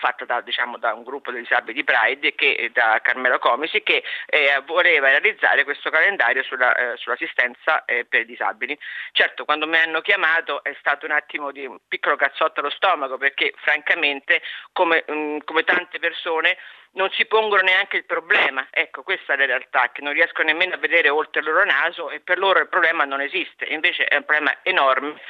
fatta 0.00 0.24
da, 0.24 0.40
diciamo, 0.40 0.78
da 0.78 0.94
un 0.94 1.04
gruppo 1.04 1.30
di 1.30 1.40
disabili 1.40 1.74
di 1.74 1.84
Pride, 1.84 2.34
che, 2.34 2.70
da 2.72 2.98
Carmelo 3.02 3.38
Comisi, 3.38 3.82
che 3.82 4.02
eh, 4.26 4.60
voleva 4.64 5.08
realizzare 5.08 5.64
questo 5.64 5.90
calendario 5.90 6.42
sulla, 6.42 6.74
eh, 6.74 6.96
sull'assistenza 6.96 7.84
eh, 7.84 8.06
per 8.06 8.22
i 8.22 8.24
disabili. 8.24 8.76
Certo, 9.12 9.44
quando 9.44 9.66
mi 9.66 9.76
hanno 9.76 10.00
chiamato 10.00 10.64
è 10.64 10.74
stato 10.78 11.04
un 11.04 11.12
attimo 11.12 11.52
di 11.52 11.66
un 11.66 11.78
piccolo 11.86 12.16
cazzotto 12.16 12.60
allo 12.60 12.70
stomaco, 12.70 13.18
perché 13.18 13.52
francamente, 13.58 14.42
come, 14.72 15.04
mh, 15.06 15.38
come 15.44 15.64
tante 15.64 15.98
persone, 15.98 16.56
non 16.92 17.10
si 17.10 17.24
pongono 17.26 17.62
neanche 17.62 17.98
il 17.98 18.04
problema. 18.04 18.66
Ecco, 18.70 19.02
questa 19.02 19.34
è 19.34 19.36
la 19.36 19.46
realtà, 19.46 19.90
che 19.92 20.02
non 20.02 20.12
riescono 20.12 20.48
nemmeno 20.48 20.74
a 20.74 20.78
vedere 20.78 21.08
oltre 21.08 21.40
il 21.40 21.46
loro 21.46 21.64
naso 21.64 22.10
e 22.10 22.20
per 22.20 22.38
loro 22.38 22.58
il 22.58 22.68
problema 22.68 23.04
non 23.04 23.20
esiste. 23.20 23.66
Invece 23.66 24.04
è 24.06 24.16
un 24.16 24.24
problema 24.24 24.56
enorme, 24.62 25.20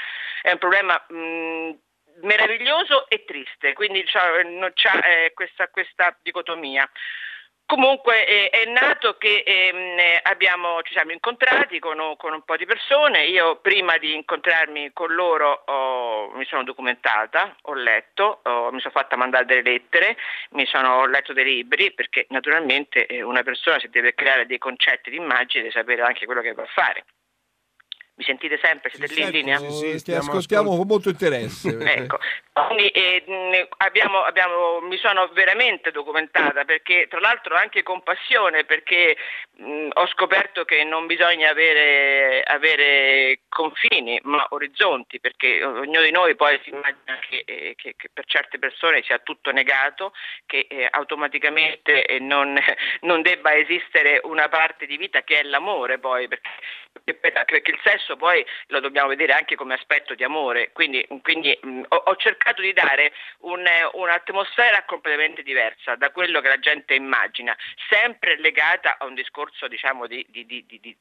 è 0.43 0.53
un 0.53 0.59
problema 0.59 1.05
mh, 1.09 1.71
meraviglioso 2.23 3.09
e 3.09 3.25
triste, 3.25 3.73
quindi 3.73 4.05
non 4.59 4.71
c'ha 4.75 5.03
eh, 5.03 5.33
questa, 5.35 5.69
questa 5.69 6.17
dicotomia. 6.23 6.89
Comunque 7.71 8.27
eh, 8.27 8.51
è 8.51 8.65
nato 8.65 9.17
che 9.17 9.45
eh, 9.47 10.21
abbiamo, 10.25 10.83
ci 10.83 10.93
siamo 10.93 11.13
incontrati 11.13 11.79
con, 11.79 12.17
con 12.17 12.33
un 12.33 12.43
po' 12.43 12.57
di 12.57 12.67
persone, 12.67 13.27
io 13.27 13.61
prima 13.61 13.97
di 13.97 14.13
incontrarmi 14.13 14.91
con 14.93 15.15
loro 15.15 15.63
ho- 15.67 16.33
mi 16.35 16.45
sono 16.47 16.65
documentata, 16.65 17.55
ho 17.63 17.75
letto, 17.75 18.41
ho- 18.43 18.73
mi 18.73 18.81
sono 18.81 18.93
fatta 18.93 19.15
mandare 19.15 19.45
delle 19.45 19.63
lettere, 19.63 20.17
mi 20.51 20.67
sono 20.67 20.97
ho 20.97 21.07
letto 21.07 21.33
dei 21.33 21.45
libri 21.45 21.93
perché 21.93 22.27
naturalmente 22.31 23.07
eh, 23.07 23.23
una 23.23 23.45
persona 23.45 23.79
se 23.79 23.89
deve 23.89 24.15
creare 24.15 24.47
dei 24.47 24.59
concetti 24.59 25.09
di 25.11 25.17
immagine 25.19 25.63
deve 25.63 25.71
sapere 25.71 26.03
anche 26.03 26.27
quello 26.27 26.41
che 26.41 26.53
va 26.53 26.65
a 26.65 26.67
fare. 26.75 27.05
Mi 28.21 28.27
sentite 28.27 28.59
sempre? 28.63 28.91
Siete 28.93 29.15
lì 29.15 29.23
in 29.23 29.31
linea? 29.31 29.59
Oh, 29.63 30.03
ti 30.03 30.13
ascoltiamo 30.13 30.77
con 30.77 30.87
molto 30.87 31.09
interesse. 31.09 31.71
Ecco, 31.81 32.19
quindi 32.67 32.89
eh, 32.89 33.69
abbiamo, 33.79 34.23
abbiamo- 34.23 34.81
mi 34.81 34.97
sono 34.99 35.29
veramente 35.29 35.91
documentata 35.91 36.65
perché 36.65 37.07
tra 37.09 37.21
l'altro 37.21 37.55
anche 37.57 37.83
con 37.83 38.03
passione 38.03 38.65
perché 38.65 39.17
mh, 39.57 39.89
ho 39.93 40.07
scoperto 40.09 40.65
che 40.65 40.83
non 40.85 41.07
bisogna 41.07 41.51
avere, 41.51 42.43
avere 42.43 43.41
confini 43.49 44.19
ma 44.25 44.47
orizzonti 44.51 45.21
perché 45.21 45.63
ognuno 45.65 46.03
di 46.03 46.11
noi 46.11 46.35
poi 46.37 46.59
si 46.63 46.71
immagina 46.71 47.19
che, 47.29 47.43
eh, 47.47 47.75
che- 47.77 47.95
che 47.97 48.09
per 48.13 48.25
certe 48.27 48.59
persone 48.59 49.03
sia 49.03 49.19
tutto 49.19 49.51
negato, 49.53 50.13
che 50.47 50.67
eh, 50.69 50.89
automaticamente 50.91 52.05
eh, 52.07 52.19
non, 52.19 52.57
non 53.03 53.23
debba 53.23 53.55
esistere 53.55 54.21
una 54.25 54.49
parte 54.49 54.87
di 54.87 54.97
vita 54.97 55.23
che 55.23 55.41
è 55.41 55.43
l'amore 55.43 55.99
poi 55.99 56.27
perché, 56.29 56.51
perché- 57.05 57.45
perché 57.45 57.71
il 57.71 57.81
sesso 57.83 58.17
poi 58.17 58.45
lo 58.69 58.81
dobbiamo 58.81 59.09
vedere 59.09 59.33
anche 59.33 59.55
come 59.57 59.75
aspetto 59.75 60.15
di 60.15 60.25
amore, 60.25 60.71
quindi, 60.73 61.07
quindi, 61.23 61.57
mh, 61.61 61.83
ho, 61.89 61.97
ho 61.97 62.17
cercato 62.17 62.39
di 62.59 62.73
dare 62.73 63.13
un, 63.41 63.65
un'atmosfera 63.93 64.83
completamente 64.85 65.43
diversa 65.43 65.95
da 65.97 66.11
quello 66.11 66.41
che 66.41 66.49
la 66.49 66.59
gente 66.59 66.95
immagina, 66.95 67.57
sempre 67.89 68.37
legata 68.39 68.97
a 68.99 69.05
un 69.05 69.15
discorso 69.15 69.69
diciamo 69.69 70.07
di, 70.07 70.25
di- 70.29 70.47
di- 70.47 70.65
di- 70.67 70.97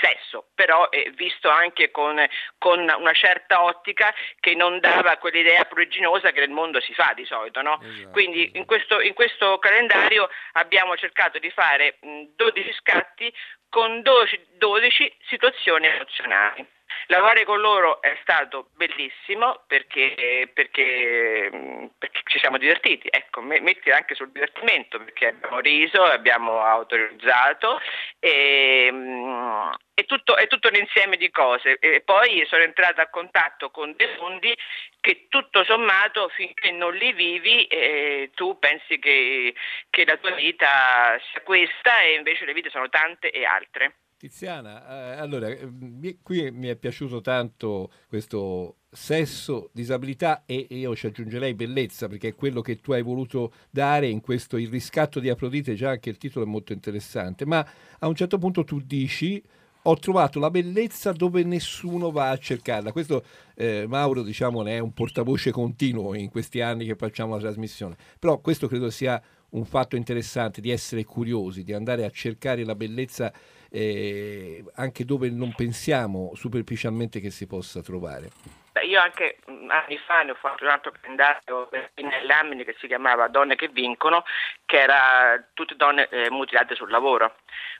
sesso, 0.00 0.48
però 0.54 0.88
eh, 0.90 1.10
visto 1.14 1.48
anche 1.48 1.90
con, 1.90 2.22
con 2.58 2.80
una 2.80 3.12
certa 3.12 3.62
ottica 3.62 4.12
che 4.40 4.54
non 4.54 4.80
dava 4.80 5.16
quell'idea 5.18 5.64
pruriginosa 5.64 6.30
che 6.32 6.40
nel 6.40 6.50
mondo 6.50 6.80
si 6.80 6.94
fa 6.94 7.12
di 7.14 7.24
solito. 7.24 7.62
No? 7.62 7.78
Quindi 8.10 8.50
in 8.54 8.64
questo, 8.64 9.00
in 9.00 9.14
questo 9.14 9.58
calendario 9.58 10.28
abbiamo 10.52 10.96
cercato 10.96 11.38
di 11.38 11.50
fare 11.50 11.96
mh, 12.00 12.22
12 12.36 12.72
scatti 12.74 13.32
con 13.68 14.02
12, 14.02 14.46
12 14.58 15.16
situazioni 15.28 15.86
emozionali. 15.86 16.66
Lavorare 17.06 17.44
con 17.44 17.60
loro 17.60 18.00
è 18.00 18.16
stato 18.22 18.70
bellissimo 18.74 19.62
perché, 19.66 20.50
perché, 20.52 21.90
perché 21.98 22.20
ci 22.24 22.38
siamo 22.38 22.58
divertiti, 22.58 23.08
ecco, 23.10 23.40
me- 23.40 23.60
metti 23.60 23.90
anche 23.90 24.14
sul 24.14 24.32
divertimento 24.32 24.98
perché 24.98 25.28
abbiamo 25.28 25.58
riso, 25.60 26.02
abbiamo 26.02 26.60
autorizzato 26.60 27.80
e, 28.18 28.90
mh, 28.90 29.74
è, 29.94 30.04
tutto, 30.06 30.36
è 30.36 30.46
tutto 30.46 30.68
un 30.68 30.76
insieme 30.76 31.16
di 31.16 31.30
cose. 31.30 31.78
E 31.78 32.00
poi 32.00 32.44
sono 32.46 32.62
entrata 32.62 33.02
a 33.02 33.10
contatto 33.10 33.70
con 33.70 33.94
dei 33.96 34.16
mondi 34.18 34.56
che 35.00 35.26
tutto 35.28 35.64
sommato 35.64 36.28
finché 36.30 36.70
non 36.70 36.94
li 36.94 37.12
vivi 37.12 37.66
eh, 37.66 38.30
tu 38.34 38.58
pensi 38.58 38.98
che, 38.98 39.54
che 39.90 40.04
la 40.04 40.16
tua 40.16 40.30
vita 40.32 41.18
sia 41.30 41.40
questa 41.42 42.00
e 42.00 42.14
invece 42.14 42.44
le 42.44 42.54
vite 42.54 42.70
sono 42.70 42.88
tante 42.88 43.30
e 43.30 43.44
altre. 43.44 43.96
Tiziana, 44.24 45.16
eh, 45.16 45.20
allora, 45.20 45.48
eh, 45.48 45.68
mi- 45.70 46.16
qui 46.22 46.50
mi 46.50 46.68
è 46.68 46.76
piaciuto 46.76 47.20
tanto 47.20 47.90
questo 48.08 48.76
sesso, 48.90 49.68
disabilità 49.70 50.44
e 50.46 50.66
io 50.70 50.96
ci 50.96 51.08
aggiungerei 51.08 51.52
bellezza, 51.52 52.08
perché 52.08 52.28
è 52.28 52.34
quello 52.34 52.62
che 52.62 52.80
tu 52.80 52.92
hai 52.92 53.02
voluto 53.02 53.52
dare 53.68 54.08
in 54.08 54.22
questo 54.22 54.56
Il 54.56 54.70
riscatto 54.70 55.20
di 55.20 55.28
Afrodite, 55.28 55.74
già 55.74 55.90
anche 55.90 56.08
il 56.08 56.16
titolo 56.16 56.46
è 56.46 56.48
molto 56.48 56.72
interessante, 56.72 57.44
ma 57.44 57.68
a 57.98 58.08
un 58.08 58.14
certo 58.14 58.38
punto 58.38 58.64
tu 58.64 58.80
dici 58.80 59.42
ho 59.86 59.98
trovato 59.98 60.38
la 60.38 60.50
bellezza 60.50 61.12
dove 61.12 61.44
nessuno 61.44 62.10
va 62.10 62.30
a 62.30 62.38
cercarla. 62.38 62.92
Questo 62.92 63.24
eh, 63.54 63.84
Mauro 63.86 64.22
diciamo 64.22 64.64
è 64.64 64.78
un 64.78 64.94
portavoce 64.94 65.50
continuo 65.50 66.14
in 66.14 66.30
questi 66.30 66.62
anni 66.62 66.86
che 66.86 66.94
facciamo 66.96 67.34
la 67.34 67.40
trasmissione, 67.42 67.94
però 68.18 68.38
questo 68.38 68.68
credo 68.68 68.88
sia 68.88 69.22
un 69.50 69.66
fatto 69.66 69.96
interessante 69.96 70.62
di 70.62 70.70
essere 70.70 71.04
curiosi, 71.04 71.62
di 71.62 71.74
andare 71.74 72.06
a 72.06 72.10
cercare 72.10 72.64
la 72.64 72.74
bellezza 72.74 73.30
eh, 73.74 74.64
anche 74.76 75.04
dove 75.04 75.28
non 75.30 75.52
pensiamo 75.52 76.30
superficialmente 76.36 77.18
che 77.18 77.30
si 77.30 77.48
possa 77.48 77.82
trovare. 77.82 78.30
Beh, 78.70 78.84
io 78.86 79.00
anche 79.00 79.38
mh, 79.46 79.68
anni 79.68 79.98
fa 79.98 80.22
ne 80.22 80.30
ho 80.30 80.34
fatto 80.34 80.62
un 80.62 80.70
altro 80.70 80.92
calendario 81.00 81.66
per 81.66 81.90
Lamini 82.24 82.64
che 82.64 82.76
si 82.78 82.86
chiamava 82.86 83.26
Donne 83.26 83.56
che 83.56 83.68
vincono, 83.68 84.24
che 84.64 84.80
era 84.80 85.44
tutte 85.54 85.74
donne 85.76 86.08
eh, 86.08 86.30
mutilate 86.30 86.76
sul 86.76 86.90
lavoro. 86.90 87.34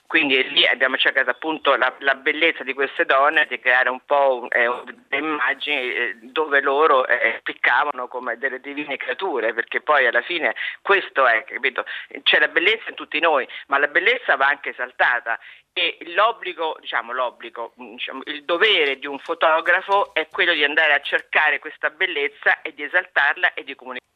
quindi 0.07 0.49
lì 0.51 0.65
abbiamo 0.67 0.97
cercato 0.97 1.29
appunto 1.31 1.75
la, 1.75 1.93
la 1.99 2.15
bellezza 2.15 2.63
di 2.63 2.73
queste 2.73 3.05
donne, 3.05 3.47
di 3.47 3.59
creare 3.59 3.89
un 3.89 3.99
po' 4.05 4.47
eh, 4.49 4.69
immagini 5.17 5.93
eh, 5.93 6.17
dove 6.21 6.61
loro 6.61 7.07
eh, 7.07 7.37
spiccavano 7.39 8.07
come 8.07 8.37
delle 8.37 8.59
divine 8.59 8.97
creature, 8.97 9.53
perché 9.53 9.81
poi 9.81 10.05
alla 10.07 10.21
fine 10.21 10.55
questo 10.81 11.25
è, 11.25 11.43
capito? 11.45 11.85
C'è 12.23 12.39
la 12.39 12.49
bellezza 12.49 12.89
in 12.89 12.95
tutti 12.95 13.19
noi, 13.19 13.47
ma 13.67 13.79
la 13.79 13.87
bellezza 13.87 14.35
va 14.35 14.47
anche 14.47 14.69
esaltata 14.69 15.39
e 15.77 15.97
l'obbligo, 16.15 16.77
diciamo 16.79 17.11
l'obbligo, 17.11 17.73
diciamo, 17.75 18.21
il 18.27 18.45
dovere 18.45 18.97
di 18.97 19.07
un 19.07 19.19
fotografo 19.19 20.13
è 20.13 20.29
quello 20.31 20.53
di 20.53 20.63
andare 20.63 20.93
a 20.93 21.01
cercare 21.01 21.59
questa 21.59 21.89
bellezza 21.89 22.61
e 22.61 22.73
di 22.73 22.83
esaltarla 22.83 23.53
e 23.53 23.65
di 23.65 23.75
comunicarla 23.75 24.13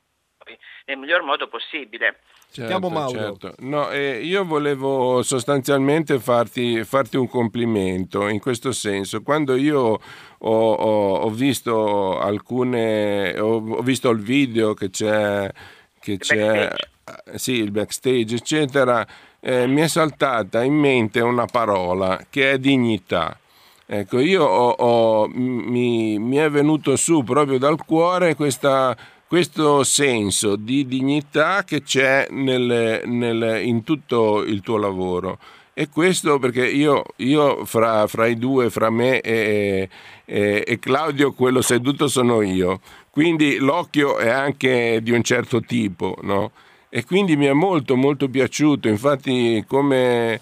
nel 0.86 0.98
miglior 0.98 1.22
modo 1.22 1.50
possibile. 1.50 2.22
Certo, 2.50 2.90
Mauro. 2.90 3.38
certo. 3.38 3.56
No, 3.60 3.92
eh, 3.92 4.22
io 4.22 4.46
volevo 4.46 5.22
sostanzialmente 5.22 6.18
farti, 6.18 6.82
farti 6.86 7.18
un 7.18 7.28
complimento 7.28 8.30
in 8.30 8.40
questo 8.40 8.72
senso. 8.72 9.22
Quando 9.22 9.56
io 9.56 9.80
ho, 9.82 10.00
ho- 10.40 11.16
ho 11.18 11.30
visto 11.30 12.18
alcune, 12.18 13.38
ho, 13.38 13.58
ho 13.58 13.82
visto 13.82 14.10
il 14.10 14.22
video 14.22 14.74
che 14.74 14.90
c'è, 14.90 15.52
che 16.00 16.18
c'è 16.18 16.72
eh, 16.72 17.38
sì, 17.38 17.56
il 17.56 17.72
backstage, 17.72 18.36
eccetera, 18.36 19.06
eh, 19.42 19.68
mi 19.68 19.82
è 19.82 19.88
saltata 19.88 20.64
in 20.64 20.74
mente 20.74 21.20
una 21.22 21.46
parola 21.46 22.20
che 22.30 22.52
è 22.52 22.58
dignità. 22.60 23.38
Ecco, 23.86 24.20
io 24.20 24.44
ho- 24.46 24.70
ho- 24.78 25.28
mi, 25.34 26.20
mi 26.20 26.36
è 26.38 26.50
venuto 26.50 26.96
su 26.96 27.24
proprio 27.24 27.58
dal 27.58 27.84
cuore 27.86 28.36
questa, 28.36 28.96
questo 29.28 29.84
senso 29.84 30.56
di 30.56 30.86
dignità 30.86 31.64
che 31.64 31.82
c'è 31.82 32.28
nel- 32.30 33.02
nel- 33.06 33.62
in 33.64 33.84
tutto 33.84 34.44
il 34.44 34.62
tuo 34.62 34.78
lavoro. 34.78 35.40
E 35.74 35.88
questo 35.90 36.40
perché 36.40 36.68
io, 36.68 37.04
io 37.18 37.64
fra, 37.66 38.06
fra 38.06 38.28
i 38.28 38.38
due, 38.38 38.70
fra 38.70 38.90
me 38.90 39.22
e, 39.22 39.90
e- 40.26 40.64
e 40.68 40.80
Claudio, 40.80 41.32
quello 41.34 41.62
seduto 41.62 42.08
sono 42.08 42.42
io. 42.42 42.82
Quindi 43.10 43.56
l'occhio 43.58 44.18
è 44.18 44.30
anche 44.30 45.00
di 45.02 45.12
un 45.12 45.24
certo 45.24 45.62
tipo, 45.62 46.16
no? 46.22 46.52
E 46.90 47.06
quindi 47.06 47.36
mi 47.36 47.46
è 47.46 47.54
molto 47.54 47.96
molto 47.96 48.28
piaciuto. 48.30 48.88
Infatti, 48.88 49.64
come, 49.68 50.40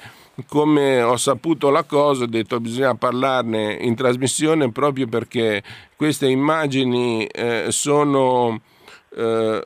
come 0.47 1.01
ho 1.01 1.17
saputo 1.17 1.69
la 1.69 1.83
cosa, 1.83 2.23
ho 2.23 2.27
detto 2.27 2.59
bisogna 2.59 2.95
parlarne 2.95 3.73
in 3.73 3.95
trasmissione 3.95 4.71
proprio 4.71 5.07
perché 5.07 5.61
queste 5.95 6.27
immagini 6.27 7.25
eh, 7.25 7.65
sono, 7.69 8.61
eh, 9.15 9.61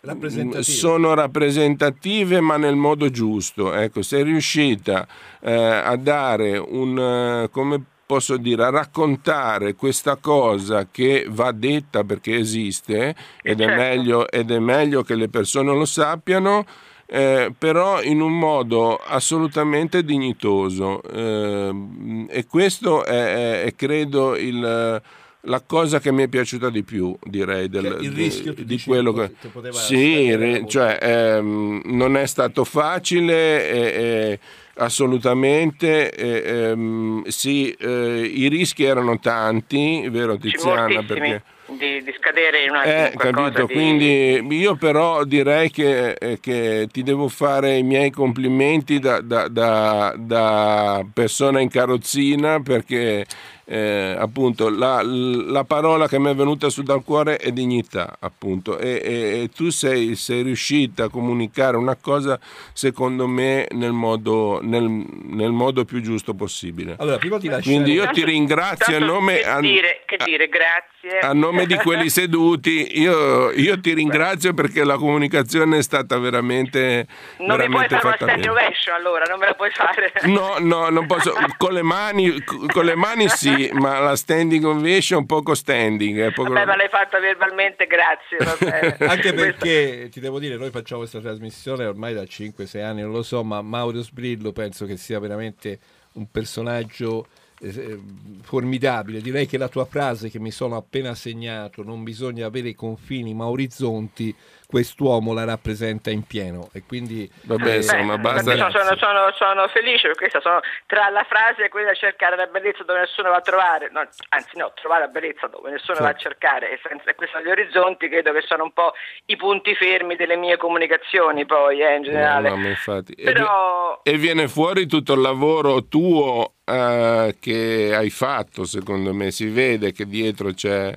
Rappresentative. 0.00 0.62
sono 0.62 1.14
rappresentative 1.14 2.40
ma 2.40 2.56
nel 2.56 2.76
modo 2.76 3.10
giusto. 3.10 3.74
Ecco, 3.74 4.02
sei 4.02 4.22
riuscita 4.22 5.06
eh, 5.40 5.52
a 5.52 5.96
dare 5.96 6.56
un, 6.58 6.98
eh, 6.98 7.50
come 7.50 7.82
posso 8.06 8.36
dire, 8.36 8.64
a 8.64 8.70
raccontare 8.70 9.74
questa 9.74 10.16
cosa 10.16 10.86
che 10.90 11.26
va 11.28 11.52
detta 11.52 12.04
perché 12.04 12.36
esiste 12.36 13.14
ed 13.42 13.60
è 13.60 13.64
certo. 13.64 13.80
meglio, 13.82 14.30
ed 14.30 14.50
è 14.50 14.58
meglio 14.58 15.02
che 15.02 15.14
le 15.14 15.28
persone 15.28 15.72
lo 15.72 15.84
sappiano. 15.84 16.64
eh, 17.06 17.52
però 17.56 18.02
in 18.02 18.22
un 18.22 18.36
modo 18.38 18.96
assolutamente 18.96 20.02
dignitoso 20.04 21.02
Eh, 21.02 22.26
e 22.30 22.46
questo 22.46 23.04
è, 23.04 23.12
è- 23.12 23.62
è, 23.64 23.74
credo 23.74 24.34
il, 24.36 25.02
la 25.46 25.62
cosa 25.66 26.00
che 26.00 26.10
mi 26.10 26.22
è 26.22 26.28
piaciuta 26.28 26.70
di 26.70 26.82
più 26.82 27.14
direi 27.22 27.68
del, 27.68 27.84
Cioè, 27.84 28.00
il 28.00 28.12
di- 28.12 28.22
rischio, 28.22 28.54
di, 28.54 28.64
dici, 28.64 28.88
quello 28.88 29.12
che 29.12 29.26
che 29.28 29.36
pot- 29.42 29.52
poteva 29.52 29.78
sì, 29.78 30.64
cioè, 30.66 30.98
ehm, 31.00 31.82
non 31.84 32.16
è 32.16 32.26
stato 32.26 32.64
facile 32.64 33.68
e- 33.68 34.02
e 34.02 34.38
assolutamente 34.76 36.10
e, 36.10 36.42
ehm, 36.44 37.22
sì 37.26 37.70
eh, 37.72 38.30
i 38.32 38.48
rischi 38.48 38.84
erano 38.84 39.18
tanti 39.18 40.06
vero 40.10 40.36
Tiziana? 40.36 41.02
Perché 41.02 41.42
di, 41.66 42.02
di 42.02 42.14
scadere 42.18 42.64
in 42.64 42.70
una 42.70 42.82
eh, 42.82 43.12
capito, 43.16 43.64
di- 43.64 43.72
quindi 43.72 44.46
io 44.54 44.76
però 44.76 45.24
direi 45.24 45.70
che, 45.70 46.12
eh, 46.12 46.38
che 46.38 46.88
ti 46.92 47.02
devo 47.02 47.28
fare 47.28 47.76
i 47.76 47.82
miei 47.82 48.10
complimenti 48.10 48.98
da, 48.98 49.20
da- 49.20 49.48
da- 49.48 50.14
da 50.16 51.04
persona 51.12 51.60
in 51.60 51.70
carrozzina 51.70 52.60
perché 52.60 53.24
eh, 53.66 54.14
appunto 54.18 54.68
la, 54.68 55.00
la 55.02 55.64
parola 55.64 56.06
che 56.06 56.18
mi 56.18 56.30
è 56.30 56.34
venuta 56.34 56.68
su 56.68 56.82
dal 56.82 57.02
cuore 57.02 57.36
è 57.38 57.50
dignità 57.50 58.16
appunto 58.20 58.78
e, 58.78 59.00
e- 59.02 59.42
e 59.42 59.50
tu 59.54 59.70
sei, 59.70 60.14
sei 60.16 60.42
riuscita 60.42 61.04
a 61.04 61.08
comunicare 61.08 61.76
una 61.76 61.96
cosa 61.96 62.38
secondo 62.72 63.26
me 63.26 63.66
nel 63.70 63.92
modo, 63.92 64.60
nel, 64.62 64.82
nel 64.84 65.52
modo 65.52 65.84
più 65.84 66.00
giusto 66.02 66.34
possibile. 66.34 66.96
Allora, 66.98 67.18
prima 67.18 67.38
di 67.38 67.48
lasciare... 67.48 67.62
Quindi 67.74 67.92
io 67.92 68.08
ti 68.10 68.24
ringrazio 68.24 68.96
a 68.96 69.00
nome, 69.00 69.38
che 69.38 69.44
a- 69.44 69.60
dire, 69.60 70.02
che 70.06 70.16
dire 70.24 70.48
grazie 70.48 70.92
a 71.20 71.34
nome 71.34 71.66
di 71.66 71.74
quelli 71.76 72.08
seduti, 72.08 72.98
io, 72.98 73.50
io 73.50 73.78
ti 73.78 73.92
ringrazio 73.92 74.54
perché 74.54 74.84
la 74.84 74.96
comunicazione 74.96 75.76
è 75.78 75.82
stata 75.82 76.16
veramente, 76.18 77.06
non 77.40 77.58
mi 77.58 77.66
puoi 77.68 77.86
veramente 77.86 77.98
fare 77.98 78.24
una 78.24 78.32
fatta 78.32 78.50
ovation 78.50 78.94
allora 78.94 79.24
non 79.28 79.38
me 79.38 79.46
la 79.46 79.54
puoi 79.54 79.70
fare 79.70 80.12
No, 80.24 80.56
no, 80.60 80.88
non 80.88 81.06
posso. 81.06 81.34
Con 81.58 81.74
le 81.74 81.82
mani, 81.82 82.42
con 82.72 82.84
le 82.86 82.94
mani 82.94 83.28
sì, 83.28 83.53
ma 83.72 83.98
la 84.00 84.16
standing 84.16 84.64
ovation 84.64 85.26
poco 85.26 85.54
standing. 85.54 86.32
Poco... 86.32 86.52
Vabbè, 86.52 86.66
ma 86.66 86.76
l'hai 86.76 86.88
fatta 86.88 87.18
verbalmente, 87.18 87.86
grazie. 87.86 88.96
Anche 89.06 89.32
perché 89.32 90.08
ti 90.10 90.20
devo 90.20 90.38
dire, 90.38 90.56
noi 90.56 90.70
facciamo 90.70 91.00
questa 91.00 91.20
trasmissione 91.20 91.84
ormai 91.84 92.14
da 92.14 92.22
5-6 92.22 92.82
anni, 92.82 93.02
non 93.02 93.12
lo 93.12 93.22
so, 93.22 93.42
ma 93.44 93.62
Mauro 93.62 94.00
Sbrillo 94.02 94.52
penso 94.52 94.86
che 94.86 94.96
sia 94.96 95.18
veramente 95.18 95.78
un 96.14 96.30
personaggio 96.30 97.26
eh, 97.60 97.68
eh, 97.68 98.00
formidabile. 98.42 99.20
Direi 99.20 99.46
che 99.46 99.58
la 99.58 99.68
tua 99.68 99.84
frase 99.84 100.28
che 100.28 100.38
mi 100.38 100.50
sono 100.50 100.76
appena 100.76 101.14
segnato, 101.14 101.82
non 101.82 102.02
bisogna 102.02 102.46
avere 102.46 102.74
confini 102.74 103.32
ma 103.32 103.46
orizzonti, 103.46 104.34
quest'uomo 104.74 105.32
la 105.32 105.44
rappresenta 105.44 106.10
in 106.10 106.26
pieno 106.26 106.68
e 106.72 106.82
quindi 106.84 107.30
Vabbè, 107.42 107.74
eh, 107.74 107.76
insomma, 107.76 108.18
basta- 108.18 108.56
Sono, 108.56 108.70
sono, 108.72 108.96
sono, 108.96 109.32
sono 109.36 109.68
felice 109.68 110.08
per 110.08 110.16
questa, 110.16 110.40
sono 110.40 110.58
tra 110.86 111.08
la 111.10 111.24
frase 111.28 111.66
e 111.66 111.68
quella 111.68 111.92
di 111.92 111.96
cercare 111.96 112.34
la 112.34 112.46
bellezza 112.46 112.82
dove 112.82 112.98
nessuno 112.98 113.30
va 113.30 113.36
a 113.36 113.40
trovare, 113.40 113.88
no, 113.92 114.00
anzi 114.30 114.56
no, 114.58 114.72
trovare 114.74 115.02
la 115.02 115.08
bellezza 115.08 115.46
dove 115.46 115.70
nessuno 115.70 115.98
va 116.00 116.08
a 116.08 116.16
cercare 116.16 116.72
e 116.72 116.80
senza 116.82 117.08
e 117.10 117.14
questi 117.14 117.36
sono 117.36 117.46
gli 117.46 117.50
orizzonti 117.52 118.08
credo 118.08 118.32
che 118.32 118.40
sono 118.40 118.64
un 118.64 118.72
po' 118.72 118.94
i 119.26 119.36
punti 119.36 119.76
fermi 119.76 120.16
delle 120.16 120.36
mie 120.36 120.56
comunicazioni 120.56 121.46
poi 121.46 121.80
eh, 121.80 121.94
in 121.94 122.02
generale. 122.02 122.48
No. 122.48 122.56
E 122.66 123.22
Però 123.22 124.00
vi- 124.02 124.10
E 124.10 124.16
viene 124.18 124.48
fuori 124.48 124.86
tutto 124.86 125.12
il 125.12 125.20
lavoro 125.20 125.86
tuo 125.86 126.54
eh, 126.64 127.36
che 127.38 127.92
hai 127.94 128.10
fatto, 128.10 128.64
secondo 128.64 129.12
me. 129.14 129.30
Si 129.30 129.46
vede 129.48 129.92
che 129.92 130.06
dietro 130.06 130.52
c'è, 130.52 130.92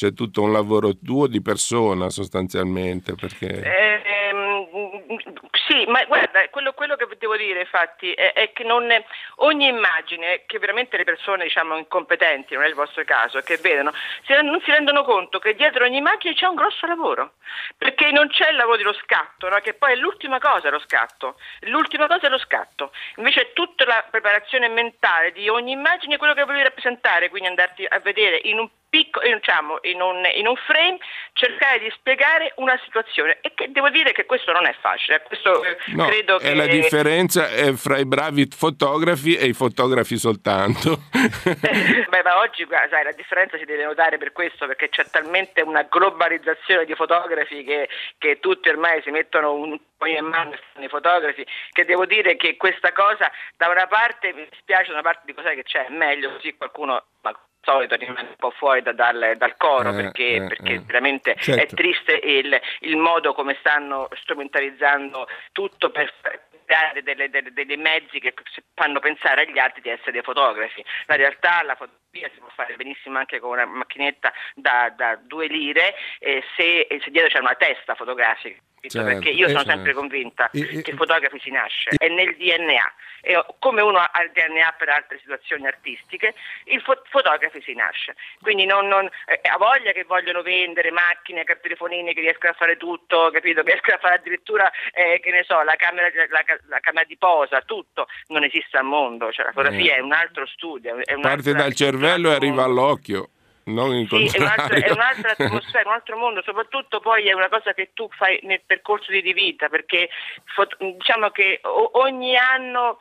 c'è 0.00 0.14
tutto 0.14 0.40
un 0.40 0.50
lavoro 0.50 0.96
tuo 0.96 1.26
di 1.26 1.42
persona, 1.42 2.08
sostanzialmente. 2.08 3.14
Perché... 3.14 3.60
Ehm, 3.62 4.66
sì, 5.66 5.84
ma 5.88 6.02
guarda, 6.04 6.48
quello, 6.48 6.72
quello 6.72 6.96
che 6.96 7.06
devo 7.18 7.36
dire 7.36 7.60
infatti 7.60 8.10
è, 8.14 8.32
è 8.32 8.52
che 8.52 8.64
non, 8.64 8.88
ogni 9.36 9.66
immagine 9.68 10.44
che 10.46 10.58
veramente 10.58 10.96
le 10.96 11.04
persone 11.04 11.44
diciamo 11.44 11.76
incompetenti, 11.76 12.54
non 12.54 12.62
è 12.62 12.68
il 12.68 12.74
vostro 12.74 13.04
caso, 13.04 13.40
che 13.40 13.58
vedono, 13.58 13.92
si, 14.24 14.32
non 14.42 14.58
si 14.64 14.70
rendono 14.70 15.04
conto 15.04 15.38
che 15.38 15.54
dietro 15.54 15.84
ogni 15.84 15.98
immagine 15.98 16.32
c'è 16.32 16.46
un 16.46 16.54
grosso 16.54 16.86
lavoro, 16.86 17.34
perché 17.76 18.10
non 18.10 18.28
c'è 18.28 18.48
il 18.48 18.56
lavoro 18.56 18.78
dello 18.78 18.94
scatto, 18.94 19.50
no? 19.50 19.58
che 19.58 19.74
poi 19.74 19.92
è 19.92 19.96
l'ultima 19.96 20.38
cosa 20.38 20.70
lo 20.70 20.80
scatto, 20.80 21.36
l'ultima 21.66 22.06
cosa 22.06 22.26
è 22.26 22.30
lo 22.30 22.38
scatto, 22.38 22.92
invece 23.16 23.52
tutta 23.52 23.84
la 23.84 24.02
preparazione 24.10 24.68
mentale 24.68 25.32
di 25.32 25.48
ogni 25.50 25.72
immagine 25.72 26.14
è 26.14 26.18
quello 26.18 26.32
che 26.32 26.44
volevi 26.44 26.64
rappresentare, 26.64 27.28
quindi 27.28 27.48
andarti 27.48 27.84
a 27.84 27.98
vedere 27.98 28.40
in 28.44 28.58
un 28.58 28.68
piccolo, 28.90 29.32
diciamo, 29.32 29.78
in 29.82 30.02
un, 30.02 30.22
in 30.34 30.46
un 30.46 30.56
frame, 30.56 30.98
cercare 31.32 31.78
di 31.78 31.90
spiegare 31.96 32.52
una 32.56 32.78
situazione 32.84 33.38
e 33.40 33.52
che 33.54 33.70
devo 33.70 33.88
dire 33.88 34.12
che 34.12 34.26
questo 34.26 34.52
non 34.52 34.66
è 34.66 34.74
facile, 34.80 35.22
questo 35.22 35.64
eh, 35.64 35.78
No, 35.94 36.06
credo 36.06 36.38
è 36.38 36.48
che... 36.48 36.54
la 36.54 36.66
differenza 36.66 37.48
è 37.48 37.72
fra 37.72 37.96
i 37.98 38.04
bravi 38.04 38.46
fotografi 38.46 39.36
e 39.36 39.46
i 39.46 39.52
fotografi 39.52 40.18
soltanto. 40.18 41.04
Beh, 41.10 42.22
ma 42.22 42.38
oggi 42.40 42.66
sai, 42.68 43.04
la 43.04 43.12
differenza 43.12 43.56
si 43.56 43.64
deve 43.64 43.84
notare 43.84 44.18
per 44.18 44.32
questo, 44.32 44.66
perché 44.66 44.88
c'è 44.88 45.04
talmente 45.06 45.62
una 45.62 45.82
globalizzazione 45.82 46.84
di 46.84 46.94
fotografi 46.94 47.64
che, 47.64 47.88
che 48.18 48.40
tutti 48.40 48.68
ormai 48.68 49.00
si 49.02 49.10
mettono 49.10 49.54
un 49.54 49.78
po' 49.96 50.06
in 50.06 50.24
mano 50.24 50.54
i 50.78 50.88
fotografi, 50.88 51.46
che 51.70 51.84
devo 51.84 52.06
dire 52.06 52.36
che 52.36 52.56
questa 52.56 52.92
cosa 52.92 53.30
da 53.56 53.68
una 53.68 53.86
parte 53.86 54.32
mi 54.32 54.46
dispiace, 54.50 54.86
da 54.86 54.94
una 54.94 55.02
parte 55.02 55.22
dico 55.26 55.42
sai 55.42 55.54
che 55.54 55.62
c'è, 55.62 55.86
meglio 55.90 56.32
così 56.32 56.56
qualcuno... 56.56 57.04
Ma, 57.22 57.38
solito 57.62 57.94
rimane 57.96 58.28
un 58.28 58.36
po' 58.36 58.50
fuori 58.50 58.82
da- 58.82 58.92
dal, 58.92 59.34
dal 59.36 59.56
coro 59.56 59.90
Eh, 59.90 59.94
perché, 59.94 60.34
eh, 60.34 60.46
perché 60.46 60.72
eh. 60.74 60.80
veramente 60.80 61.32
è 61.32 61.38
Certo. 61.40 61.74
triste 61.76 62.12
il, 62.12 62.60
il 62.80 62.96
modo 62.96 63.32
come 63.34 63.56
stanno 63.60 64.08
strumentalizzando 64.12 65.28
tutto 65.52 65.90
per 65.90 66.12
creare 66.64 67.02
delle- 67.02 67.28
delle- 67.30 67.52
dei 67.52 67.76
mezzi 67.76 68.20
che 68.20 68.32
fanno 68.74 69.00
pensare 69.00 69.42
agli 69.42 69.58
altri 69.58 69.80
di 69.82 69.88
essere 69.90 70.12
dei 70.12 70.22
fotografi. 70.22 70.84
La 71.06 71.16
realtà 71.16 71.62
la 71.64 71.74
fotografia 71.74 72.30
si 72.32 72.38
può 72.38 72.48
fare 72.54 72.76
benissimo 72.76 73.18
anche 73.18 73.40
con 73.40 73.50
una 73.50 73.64
macchinetta 73.66 74.32
da, 74.54 74.92
da 74.96 75.16
due 75.20 75.46
lire 75.48 75.94
se, 76.20 76.86
se 76.88 77.10
dietro 77.10 77.28
c'è 77.28 77.38
una 77.40 77.54
testa 77.54 77.94
fotografica. 77.94 78.60
Certo, 78.88 79.06
perché 79.06 79.28
io 79.30 79.46
sono 79.48 79.60
esatto. 79.60 79.74
sempre 79.76 79.92
convinta 79.92 80.48
E- 80.52 80.78
e- 80.78 80.82
che 80.82 80.94
fotografi 80.94 81.38
si 81.40 81.50
nasce, 81.50 81.90
è 81.98 82.08
nel 82.08 82.34
DNA. 82.36 82.94
E 83.22 83.44
come 83.58 83.82
uno 83.82 83.98
ha 83.98 84.22
il 84.22 84.30
DNA 84.32 84.74
per 84.78 84.88
altre 84.88 85.18
situazioni 85.18 85.66
artistiche, 85.66 86.34
il 86.64 86.80
fo- 86.80 87.02
fotografi 87.10 87.60
si 87.60 87.74
nasce. 87.74 88.14
Quindi 88.40 88.64
non, 88.64 88.86
non- 88.88 89.04
eh, 89.26 89.40
ha 89.46 89.58
voglia 89.58 89.92
che 89.92 90.04
vogliono 90.04 90.40
vendere 90.40 90.90
macchine, 90.90 91.44
telefonini 91.44 92.14
che 92.14 92.20
riescono 92.22 92.52
a 92.52 92.54
fare 92.54 92.78
tutto, 92.78 93.28
capito? 93.30 93.62
Che 93.62 93.72
riescono 93.72 93.96
a 93.96 94.00
fare 94.00 94.14
addirittura, 94.14 94.70
eh, 94.94 95.20
che 95.20 95.30
ne 95.30 95.44
so, 95.46 95.60
la 95.62 95.76
camera, 95.76 96.08
la, 96.30 96.44
la 96.68 96.80
camera 96.80 97.04
di 97.04 97.18
posa, 97.18 97.60
tutto. 97.60 98.06
Non 98.28 98.44
esiste 98.44 98.78
al 98.78 98.84
mondo, 98.84 99.30
cioè 99.30 99.44
la 99.44 99.52
fotografia 99.52 99.92
Eh. 99.92 99.96
è 99.96 100.00
un 100.00 100.12
altro 100.12 100.46
studio. 100.46 100.96
Parte 101.20 101.52
dal 101.52 101.74
cervello 101.74 102.30
e 102.30 102.34
arriva 102.36 102.64
all'occhio, 102.64 103.28
non 103.72 103.94
il 103.94 104.08
sì, 104.08 104.36
è, 104.36 104.40
un'altra, 104.40 104.76
è 104.76 104.90
un'altra 104.90 105.30
atmosfera, 105.36 105.88
un 105.88 105.94
altro 105.94 106.16
mondo, 106.16 106.42
soprattutto 106.42 107.00
poi 107.00 107.28
è 107.28 107.32
una 107.32 107.48
cosa 107.48 107.72
che 107.72 107.90
tu 107.94 108.08
fai 108.10 108.40
nel 108.42 108.62
percorso 108.64 109.10
di 109.10 109.32
vita, 109.32 109.68
perché 109.68 110.08
diciamo 110.78 111.30
che 111.30 111.60
ogni 111.62 112.36
anno 112.36 112.98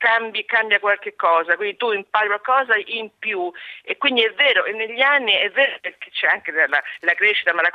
cambi, 0.00 0.46
cambia 0.46 0.80
qualche 0.80 1.14
cosa, 1.14 1.56
quindi 1.56 1.76
tu 1.76 1.92
impari 1.92 2.28
qualcosa 2.28 2.72
in 2.86 3.10
più. 3.18 3.52
E 3.82 3.98
quindi 3.98 4.22
è 4.22 4.32
vero, 4.32 4.64
e 4.64 4.72
negli 4.72 5.02
anni 5.02 5.32
è 5.32 5.50
vero 5.50 5.76
perché 5.80 6.10
c'è 6.10 6.26
anche 6.26 6.50
la, 6.52 6.82
la 7.00 7.14
crescita, 7.14 7.52
ma 7.52 7.60
la, 7.60 7.70